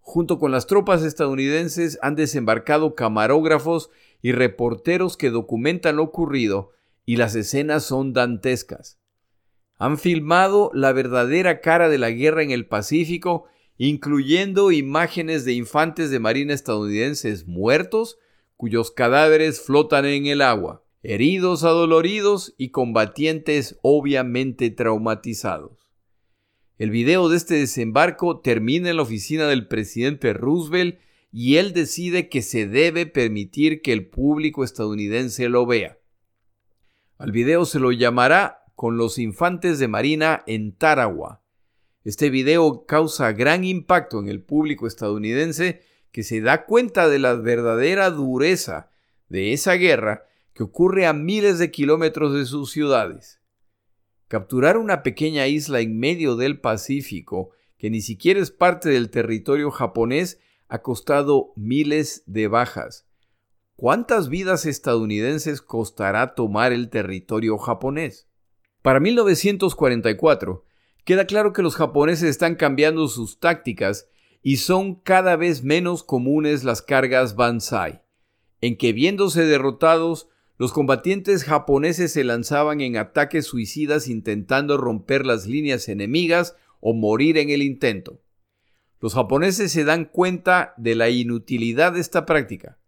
Junto 0.00 0.38
con 0.38 0.52
las 0.52 0.66
tropas 0.66 1.02
estadounidenses 1.02 1.98
han 2.02 2.14
desembarcado 2.14 2.94
camarógrafos 2.94 3.88
y 4.20 4.32
reporteros 4.32 5.16
que 5.16 5.30
documentan 5.30 5.96
lo 5.96 6.02
ocurrido 6.02 6.72
y 7.06 7.16
las 7.16 7.34
escenas 7.36 7.84
son 7.84 8.12
dantescas. 8.12 8.98
Han 9.78 9.98
filmado 9.98 10.70
la 10.72 10.92
verdadera 10.92 11.60
cara 11.60 11.88
de 11.88 11.98
la 11.98 12.10
guerra 12.10 12.42
en 12.42 12.50
el 12.50 12.66
Pacífico, 12.66 13.44
incluyendo 13.76 14.72
imágenes 14.72 15.44
de 15.44 15.52
infantes 15.52 16.10
de 16.10 16.18
marina 16.18 16.54
estadounidenses 16.54 17.46
muertos 17.46 18.18
cuyos 18.56 18.90
cadáveres 18.90 19.60
flotan 19.60 20.06
en 20.06 20.26
el 20.26 20.40
agua, 20.40 20.82
heridos 21.02 21.62
adoloridos 21.62 22.54
y 22.56 22.70
combatientes 22.70 23.78
obviamente 23.82 24.70
traumatizados. 24.70 25.72
El 26.78 26.90
video 26.90 27.28
de 27.28 27.36
este 27.36 27.54
desembarco 27.54 28.40
termina 28.40 28.90
en 28.90 28.96
la 28.96 29.02
oficina 29.02 29.46
del 29.46 29.68
presidente 29.68 30.32
Roosevelt 30.32 30.98
y 31.32 31.56
él 31.56 31.74
decide 31.74 32.28
que 32.28 32.40
se 32.40 32.66
debe 32.66 33.06
permitir 33.06 33.82
que 33.82 33.92
el 33.92 34.08
público 34.08 34.64
estadounidense 34.64 35.48
lo 35.48 35.66
vea. 35.66 35.98
Al 37.18 37.32
video 37.32 37.64
se 37.66 37.78
lo 37.78 37.92
llamará 37.92 38.65
Con 38.76 38.98
los 38.98 39.18
infantes 39.18 39.78
de 39.78 39.88
Marina 39.88 40.44
en 40.46 40.72
Tarawa. 40.72 41.42
Este 42.04 42.28
video 42.28 42.84
causa 42.84 43.32
gran 43.32 43.64
impacto 43.64 44.20
en 44.20 44.28
el 44.28 44.42
público 44.42 44.86
estadounidense 44.86 45.80
que 46.12 46.22
se 46.22 46.42
da 46.42 46.66
cuenta 46.66 47.08
de 47.08 47.18
la 47.18 47.36
verdadera 47.36 48.10
dureza 48.10 48.90
de 49.30 49.54
esa 49.54 49.72
guerra 49.76 50.26
que 50.52 50.62
ocurre 50.62 51.06
a 51.06 51.14
miles 51.14 51.58
de 51.58 51.70
kilómetros 51.70 52.34
de 52.34 52.44
sus 52.44 52.70
ciudades. 52.70 53.40
Capturar 54.28 54.76
una 54.76 55.02
pequeña 55.02 55.46
isla 55.46 55.80
en 55.80 55.98
medio 55.98 56.36
del 56.36 56.60
Pacífico, 56.60 57.52
que 57.78 57.88
ni 57.88 58.02
siquiera 58.02 58.40
es 58.40 58.50
parte 58.50 58.90
del 58.90 59.08
territorio 59.08 59.70
japonés, 59.70 60.38
ha 60.68 60.82
costado 60.82 61.54
miles 61.56 62.24
de 62.26 62.46
bajas. 62.48 63.06
¿Cuántas 63.74 64.28
vidas 64.28 64.66
estadounidenses 64.66 65.62
costará 65.62 66.34
tomar 66.34 66.74
el 66.74 66.90
territorio 66.90 67.56
japonés? 67.56 68.25
Para 68.86 69.00
1944, 69.00 70.64
queda 71.04 71.26
claro 71.26 71.52
que 71.52 71.64
los 71.64 71.74
japoneses 71.74 72.30
están 72.30 72.54
cambiando 72.54 73.08
sus 73.08 73.40
tácticas 73.40 74.08
y 74.44 74.58
son 74.58 74.94
cada 74.94 75.34
vez 75.34 75.64
menos 75.64 76.04
comunes 76.04 76.62
las 76.62 76.82
cargas 76.82 77.34
Banzai, 77.34 78.02
en 78.60 78.76
que 78.76 78.92
viéndose 78.92 79.44
derrotados 79.44 80.28
los 80.56 80.72
combatientes 80.72 81.42
japoneses 81.42 82.12
se 82.12 82.22
lanzaban 82.22 82.80
en 82.80 82.96
ataques 82.96 83.46
suicidas 83.46 84.06
intentando 84.06 84.76
romper 84.76 85.26
las 85.26 85.48
líneas 85.48 85.88
enemigas 85.88 86.54
o 86.78 86.94
morir 86.94 87.38
en 87.38 87.50
el 87.50 87.62
intento. 87.62 88.22
Los 89.00 89.14
japoneses 89.14 89.72
se 89.72 89.82
dan 89.82 90.04
cuenta 90.04 90.74
de 90.76 90.94
la 90.94 91.08
inutilidad 91.08 91.94
de 91.94 91.98
esta 91.98 92.24
práctica. 92.24 92.78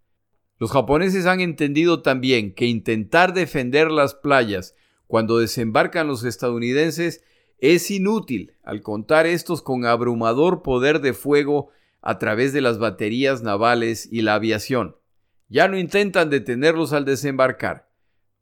Los 0.61 0.71
japoneses 0.71 1.27
han 1.27 1.41
entendido 1.41 2.03
también 2.03 2.55
que 2.55 2.67
intentar 2.67 3.35
defender 3.35 3.91
las 3.91 4.15
playas 4.15 4.77
cuando 5.09 5.39
desembarcan 5.39 6.07
los 6.07 6.23
estadounidenses 6.23 7.25
es 7.59 7.91
inútil 7.91 8.55
al 8.63 8.83
contar 8.83 9.27
estos 9.27 9.63
con 9.63 9.85
abrumador 9.85 10.63
poder 10.63 11.01
de 11.01 11.13
fuego 11.13 11.71
a 12.01 12.19
través 12.19 12.53
de 12.53 12.61
las 12.61 12.79
baterías 12.79 13.43
navales 13.43 14.09
y 14.13 14.23
la 14.23 14.35
aviación. 14.35 14.97
Ya 15.49 15.67
no 15.67 15.77
intentan 15.77 16.31
detenerlos 16.31 16.93
al 16.93 17.05
desembarcar, 17.05 17.89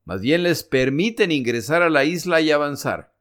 más 0.05 0.21
bien 0.21 0.43
les 0.43 0.63
permiten 0.63 1.33
ingresar 1.33 1.83
a 1.83 1.91
la 1.91 2.05
isla 2.05 2.41
y 2.41 2.51
avanzar. 2.51 3.15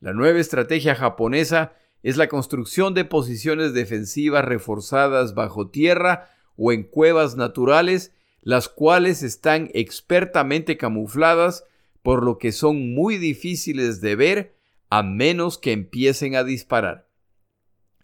La 0.00 0.12
nueva 0.12 0.38
estrategia 0.38 0.94
japonesa 0.94 1.72
es 2.02 2.16
la 2.16 2.28
construcción 2.28 2.94
de 2.94 3.04
posiciones 3.04 3.74
defensivas 3.74 4.44
reforzadas 4.44 5.34
bajo 5.34 5.70
tierra 5.70 6.30
o 6.56 6.72
en 6.72 6.82
cuevas 6.84 7.36
naturales, 7.36 8.12
las 8.40 8.68
cuales 8.68 9.22
están 9.22 9.70
expertamente 9.72 10.76
camufladas, 10.76 11.64
por 12.02 12.24
lo 12.24 12.38
que 12.38 12.52
son 12.52 12.94
muy 12.94 13.16
difíciles 13.16 14.00
de 14.00 14.16
ver 14.16 14.56
a 14.90 15.02
menos 15.02 15.58
que 15.58 15.72
empiecen 15.72 16.36
a 16.36 16.44
disparar. 16.44 17.08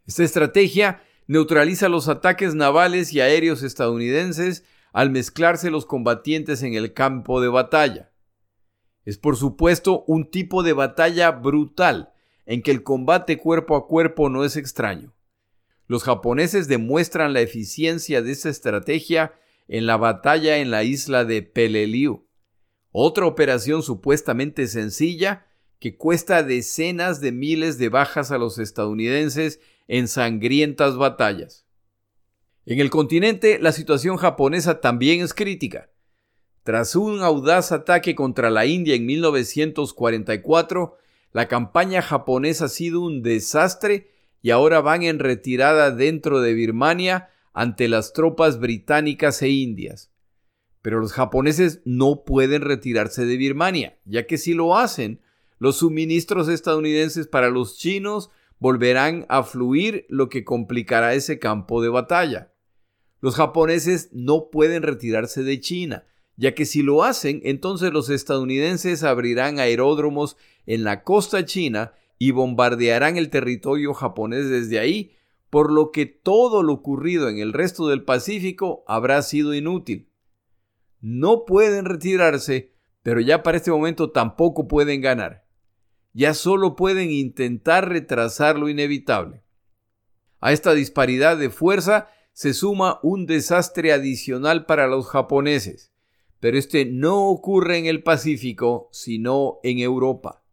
Esta 0.06 0.24
estrategia 0.24 1.02
neutraliza 1.26 1.88
los 1.88 2.08
ataques 2.08 2.54
navales 2.54 3.12
y 3.12 3.20
aéreos 3.20 3.62
estadounidenses 3.62 4.64
al 4.92 5.10
mezclarse 5.10 5.70
los 5.70 5.84
combatientes 5.84 6.62
en 6.62 6.74
el 6.74 6.94
campo 6.94 7.40
de 7.40 7.48
batalla. 7.48 8.10
Es 9.04 9.18
por 9.18 9.36
supuesto 9.36 10.04
un 10.06 10.30
tipo 10.30 10.62
de 10.62 10.72
batalla 10.72 11.30
brutal, 11.30 12.12
en 12.46 12.62
que 12.62 12.70
el 12.70 12.82
combate 12.82 13.36
cuerpo 13.36 13.76
a 13.76 13.86
cuerpo 13.86 14.30
no 14.30 14.44
es 14.44 14.56
extraño. 14.56 15.14
Los 15.86 16.02
japoneses 16.02 16.68
demuestran 16.68 17.34
la 17.34 17.40
eficiencia 17.40 18.22
de 18.22 18.32
esta 18.32 18.48
estrategia 18.48 19.34
en 19.68 19.86
la 19.86 19.98
batalla 19.98 20.58
en 20.58 20.70
la 20.70 20.82
isla 20.82 21.26
de 21.26 21.42
Peleliu, 21.42 22.27
otra 23.00 23.26
operación 23.26 23.82
supuestamente 23.82 24.66
sencilla 24.66 25.46
que 25.78 25.96
cuesta 25.96 26.42
decenas 26.42 27.20
de 27.20 27.30
miles 27.30 27.78
de 27.78 27.88
bajas 27.88 28.32
a 28.32 28.38
los 28.38 28.58
estadounidenses 28.58 29.60
en 29.86 30.08
sangrientas 30.08 30.96
batallas. 30.96 31.64
En 32.66 32.80
el 32.80 32.90
continente 32.90 33.58
la 33.60 33.70
situación 33.72 34.16
japonesa 34.16 34.80
también 34.80 35.20
es 35.20 35.32
crítica. 35.32 35.90
Tras 36.64 36.96
un 36.96 37.22
audaz 37.22 37.70
ataque 37.72 38.14
contra 38.16 38.50
la 38.50 38.66
India 38.66 38.96
en 38.96 39.06
1944, 39.06 40.98
la 41.32 41.46
campaña 41.46 42.02
japonesa 42.02 42.64
ha 42.64 42.68
sido 42.68 43.00
un 43.00 43.22
desastre 43.22 44.10
y 44.42 44.50
ahora 44.50 44.80
van 44.80 45.04
en 45.04 45.20
retirada 45.20 45.92
dentro 45.92 46.40
de 46.40 46.52
Birmania 46.52 47.30
ante 47.52 47.86
las 47.86 48.12
tropas 48.12 48.58
británicas 48.58 49.40
e 49.42 49.50
indias. 49.50 50.07
Pero 50.88 51.00
los 51.00 51.12
japoneses 51.12 51.82
no 51.84 52.24
pueden 52.24 52.62
retirarse 52.62 53.26
de 53.26 53.36
Birmania, 53.36 53.98
ya 54.06 54.26
que 54.26 54.38
si 54.38 54.54
lo 54.54 54.78
hacen, 54.78 55.20
los 55.58 55.76
suministros 55.76 56.48
estadounidenses 56.48 57.26
para 57.26 57.50
los 57.50 57.76
chinos 57.76 58.30
volverán 58.58 59.26
a 59.28 59.42
fluir, 59.42 60.06
lo 60.08 60.30
que 60.30 60.44
complicará 60.44 61.12
ese 61.12 61.38
campo 61.38 61.82
de 61.82 61.90
batalla. 61.90 62.54
Los 63.20 63.34
japoneses 63.34 64.08
no 64.12 64.48
pueden 64.50 64.82
retirarse 64.82 65.42
de 65.42 65.60
China, 65.60 66.06
ya 66.36 66.54
que 66.54 66.64
si 66.64 66.80
lo 66.80 67.04
hacen, 67.04 67.42
entonces 67.44 67.92
los 67.92 68.08
estadounidenses 68.08 69.02
abrirán 69.02 69.58
aeródromos 69.58 70.38
en 70.64 70.84
la 70.84 71.02
costa 71.02 71.44
china 71.44 71.92
y 72.18 72.30
bombardearán 72.30 73.18
el 73.18 73.28
territorio 73.28 73.92
japonés 73.92 74.48
desde 74.48 74.78
ahí, 74.78 75.12
por 75.50 75.70
lo 75.70 75.90
que 75.90 76.06
todo 76.06 76.62
lo 76.62 76.72
ocurrido 76.72 77.28
en 77.28 77.40
el 77.40 77.52
resto 77.52 77.88
del 77.88 78.04
Pacífico 78.04 78.84
habrá 78.86 79.20
sido 79.20 79.52
inútil. 79.52 80.07
No 81.00 81.44
pueden 81.44 81.84
retirarse, 81.84 82.72
pero 83.02 83.20
ya 83.20 83.42
para 83.42 83.56
este 83.56 83.70
momento 83.70 84.10
tampoco 84.10 84.68
pueden 84.68 85.00
ganar. 85.00 85.44
Ya 86.12 86.34
solo 86.34 86.76
pueden 86.76 87.10
intentar 87.10 87.88
retrasar 87.88 88.58
lo 88.58 88.68
inevitable. 88.68 89.42
A 90.40 90.52
esta 90.52 90.74
disparidad 90.74 91.36
de 91.36 91.50
fuerza 91.50 92.08
se 92.32 92.54
suma 92.54 93.00
un 93.02 93.26
desastre 93.26 93.92
adicional 93.92 94.66
para 94.66 94.86
los 94.86 95.08
japoneses 95.08 95.92
pero 96.40 96.58
este 96.58 96.84
no 96.84 97.26
ocurre 97.28 97.78
en 97.78 97.86
el 97.86 98.02
Pacífico, 98.02 98.88
sino 98.92 99.58
en 99.62 99.78
Europa. 99.78 100.44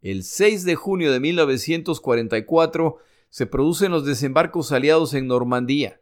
El 0.00 0.24
6 0.24 0.64
de 0.64 0.74
junio 0.74 1.12
de 1.12 1.20
1944 1.20 2.96
se 3.30 3.46
producen 3.46 3.92
los 3.92 4.04
desembarcos 4.04 4.72
aliados 4.72 5.14
en 5.14 5.26
Normandía. 5.26 6.01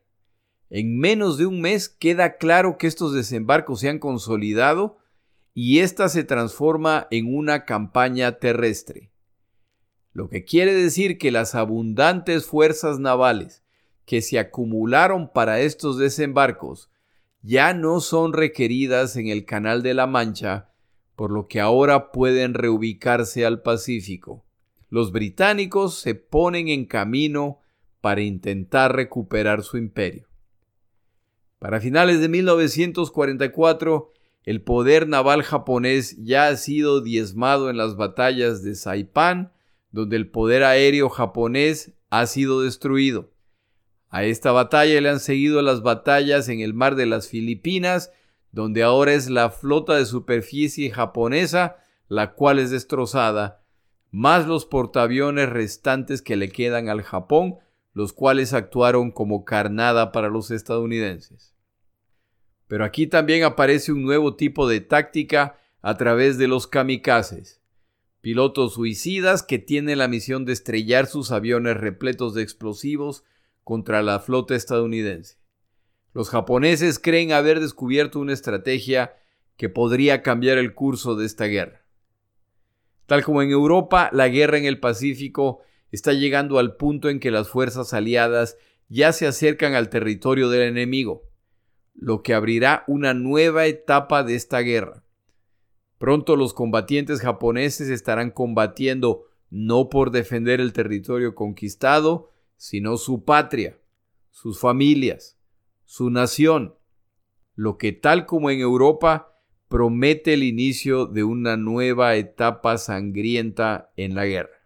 En 0.70 0.98
menos 0.98 1.36
de 1.36 1.46
un 1.46 1.60
mes 1.60 1.88
queda 1.88 2.36
claro 2.36 2.78
que 2.78 2.86
estos 2.86 3.12
desembarcos 3.12 3.80
se 3.80 3.88
han 3.88 3.98
consolidado 3.98 4.98
y 5.52 5.80
ésta 5.80 6.08
se 6.08 6.22
transforma 6.22 7.08
en 7.10 7.34
una 7.34 7.64
campaña 7.64 8.38
terrestre. 8.38 9.10
Lo 10.12 10.28
que 10.28 10.44
quiere 10.44 10.72
decir 10.72 11.18
que 11.18 11.32
las 11.32 11.56
abundantes 11.56 12.46
fuerzas 12.46 13.00
navales 13.00 13.64
que 14.04 14.22
se 14.22 14.38
acumularon 14.38 15.32
para 15.32 15.60
estos 15.60 15.98
desembarcos 15.98 16.88
ya 17.42 17.74
no 17.74 18.00
son 18.00 18.32
requeridas 18.32 19.16
en 19.16 19.26
el 19.26 19.44
Canal 19.44 19.82
de 19.82 19.94
la 19.94 20.06
Mancha, 20.06 20.70
por 21.16 21.32
lo 21.32 21.48
que 21.48 21.60
ahora 21.60 22.12
pueden 22.12 22.54
reubicarse 22.54 23.44
al 23.44 23.62
Pacífico. 23.62 24.44
Los 24.88 25.10
británicos 25.10 25.98
se 25.98 26.14
ponen 26.14 26.68
en 26.68 26.86
camino 26.86 27.60
para 28.00 28.20
intentar 28.20 28.94
recuperar 28.94 29.62
su 29.62 29.76
imperio. 29.76 30.29
Para 31.60 31.78
finales 31.78 32.22
de 32.22 32.30
1944, 32.30 34.12
el 34.44 34.62
poder 34.62 35.06
naval 35.06 35.42
japonés 35.42 36.16
ya 36.16 36.48
ha 36.48 36.56
sido 36.56 37.02
diezmado 37.02 37.68
en 37.68 37.76
las 37.76 37.96
batallas 37.96 38.62
de 38.62 38.74
Saipan, 38.74 39.52
donde 39.90 40.16
el 40.16 40.30
poder 40.30 40.64
aéreo 40.64 41.10
japonés 41.10 41.92
ha 42.08 42.24
sido 42.24 42.62
destruido. 42.62 43.30
A 44.08 44.24
esta 44.24 44.52
batalla 44.52 44.98
le 45.02 45.10
han 45.10 45.20
seguido 45.20 45.60
las 45.60 45.82
batallas 45.82 46.48
en 46.48 46.60
el 46.60 46.72
mar 46.72 46.94
de 46.94 47.04
las 47.04 47.28
Filipinas, 47.28 48.10
donde 48.52 48.82
ahora 48.82 49.12
es 49.12 49.28
la 49.28 49.50
flota 49.50 49.96
de 49.96 50.06
superficie 50.06 50.90
japonesa, 50.90 51.76
la 52.08 52.32
cual 52.32 52.58
es 52.58 52.70
destrozada, 52.70 53.62
más 54.10 54.46
los 54.46 54.64
portaaviones 54.64 55.50
restantes 55.50 56.22
que 56.22 56.36
le 56.36 56.48
quedan 56.48 56.88
al 56.88 57.02
Japón, 57.02 57.58
los 57.92 58.12
cuales 58.12 58.52
actuaron 58.52 59.10
como 59.10 59.44
carnada 59.44 60.12
para 60.12 60.28
los 60.28 60.50
estadounidenses. 60.50 61.54
Pero 62.66 62.84
aquí 62.84 63.06
también 63.06 63.42
aparece 63.42 63.92
un 63.92 64.02
nuevo 64.02 64.36
tipo 64.36 64.68
de 64.68 64.80
táctica 64.80 65.58
a 65.82 65.96
través 65.96 66.38
de 66.38 66.46
los 66.46 66.66
kamikazes, 66.66 67.60
pilotos 68.20 68.74
suicidas 68.74 69.42
que 69.42 69.58
tienen 69.58 69.98
la 69.98 70.08
misión 70.08 70.44
de 70.44 70.52
estrellar 70.52 71.06
sus 71.06 71.32
aviones 71.32 71.76
repletos 71.76 72.34
de 72.34 72.42
explosivos 72.42 73.24
contra 73.64 74.02
la 74.02 74.20
flota 74.20 74.54
estadounidense. 74.54 75.38
Los 76.12 76.28
japoneses 76.28 76.98
creen 76.98 77.32
haber 77.32 77.60
descubierto 77.60 78.20
una 78.20 78.32
estrategia 78.32 79.16
que 79.56 79.68
podría 79.68 80.22
cambiar 80.22 80.58
el 80.58 80.74
curso 80.74 81.16
de 81.16 81.26
esta 81.26 81.46
guerra. 81.46 81.84
Tal 83.06 83.24
como 83.24 83.42
en 83.42 83.50
Europa, 83.50 84.10
la 84.12 84.28
guerra 84.28 84.58
en 84.58 84.64
el 84.64 84.80
Pacífico 84.80 85.62
está 85.90 86.12
llegando 86.12 86.58
al 86.58 86.76
punto 86.76 87.08
en 87.08 87.20
que 87.20 87.30
las 87.30 87.48
fuerzas 87.48 87.94
aliadas 87.94 88.56
ya 88.88 89.12
se 89.12 89.26
acercan 89.26 89.74
al 89.74 89.88
territorio 89.88 90.48
del 90.48 90.62
enemigo, 90.62 91.28
lo 91.94 92.22
que 92.22 92.34
abrirá 92.34 92.84
una 92.86 93.14
nueva 93.14 93.66
etapa 93.66 94.22
de 94.22 94.34
esta 94.34 94.60
guerra. 94.60 95.04
Pronto 95.98 96.36
los 96.36 96.54
combatientes 96.54 97.20
japoneses 97.20 97.88
estarán 97.88 98.30
combatiendo 98.30 99.24
no 99.50 99.88
por 99.88 100.10
defender 100.10 100.60
el 100.60 100.72
territorio 100.72 101.34
conquistado, 101.34 102.30
sino 102.56 102.96
su 102.96 103.24
patria, 103.24 103.78
sus 104.30 104.58
familias, 104.58 105.38
su 105.84 106.10
nación, 106.10 106.74
lo 107.54 107.76
que 107.76 107.92
tal 107.92 108.26
como 108.26 108.50
en 108.50 108.60
Europa 108.60 109.36
promete 109.68 110.34
el 110.34 110.42
inicio 110.42 111.06
de 111.06 111.22
una 111.24 111.56
nueva 111.56 112.16
etapa 112.16 112.78
sangrienta 112.78 113.92
en 113.96 114.14
la 114.14 114.24
guerra. 114.24 114.59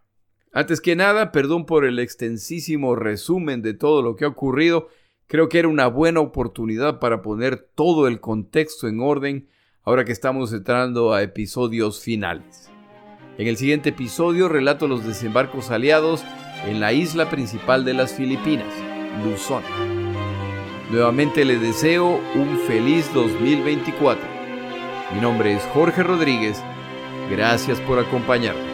Antes 0.55 0.81
que 0.81 0.95
nada, 0.95 1.33
perdón 1.33 1.67
por 1.67 1.85
el 1.85 1.99
extensísimo 1.99 2.95
resumen 2.95 3.61
de 3.61 3.75
todo 3.75 4.03
lo 4.03 4.15
que 4.15 4.25
ha 4.25 4.29
ocurrido, 4.29 4.87
creo 5.27 5.49
que 5.49 5.59
era 5.59 5.67
una 5.67 5.89
buena 5.89 6.21
oportunidad 6.21 7.01
para 7.01 7.23
poner 7.23 7.59
todo 7.75 8.07
el 8.07 8.21
contexto 8.21 8.87
en 8.87 9.01
orden 9.01 9.49
ahora 9.83 10.05
que 10.05 10.13
estamos 10.13 10.53
entrando 10.53 11.13
a 11.13 11.25
episodios 11.25 12.01
finales. 12.01 12.71
En 13.37 13.49
el 13.49 13.57
siguiente 13.57 13.89
episodio 13.89 14.49
relato 14.49 14.87
los 14.87 15.05
desembarcos 15.05 15.73
aliados 15.73 16.25
en 16.67 16.79
la 16.79 16.93
isla 16.93 17.29
principal 17.31 17.85
de 17.85 17.95
las 17.95 18.15
Filipinas, 18.15 18.73
Luzón. 19.25 19.65
Nuevamente 20.89 21.45
le 21.45 21.59
deseo 21.59 22.21
un 22.37 22.59
feliz 22.69 23.13
2024. 23.13 24.25
Mi 25.13 25.21
nombre 25.21 25.53
es 25.53 25.65
Jorge 25.75 26.05
Rodríguez. 26.05 26.63
Gracias 27.29 27.81
por 27.81 27.99
acompañarme. 27.99 28.74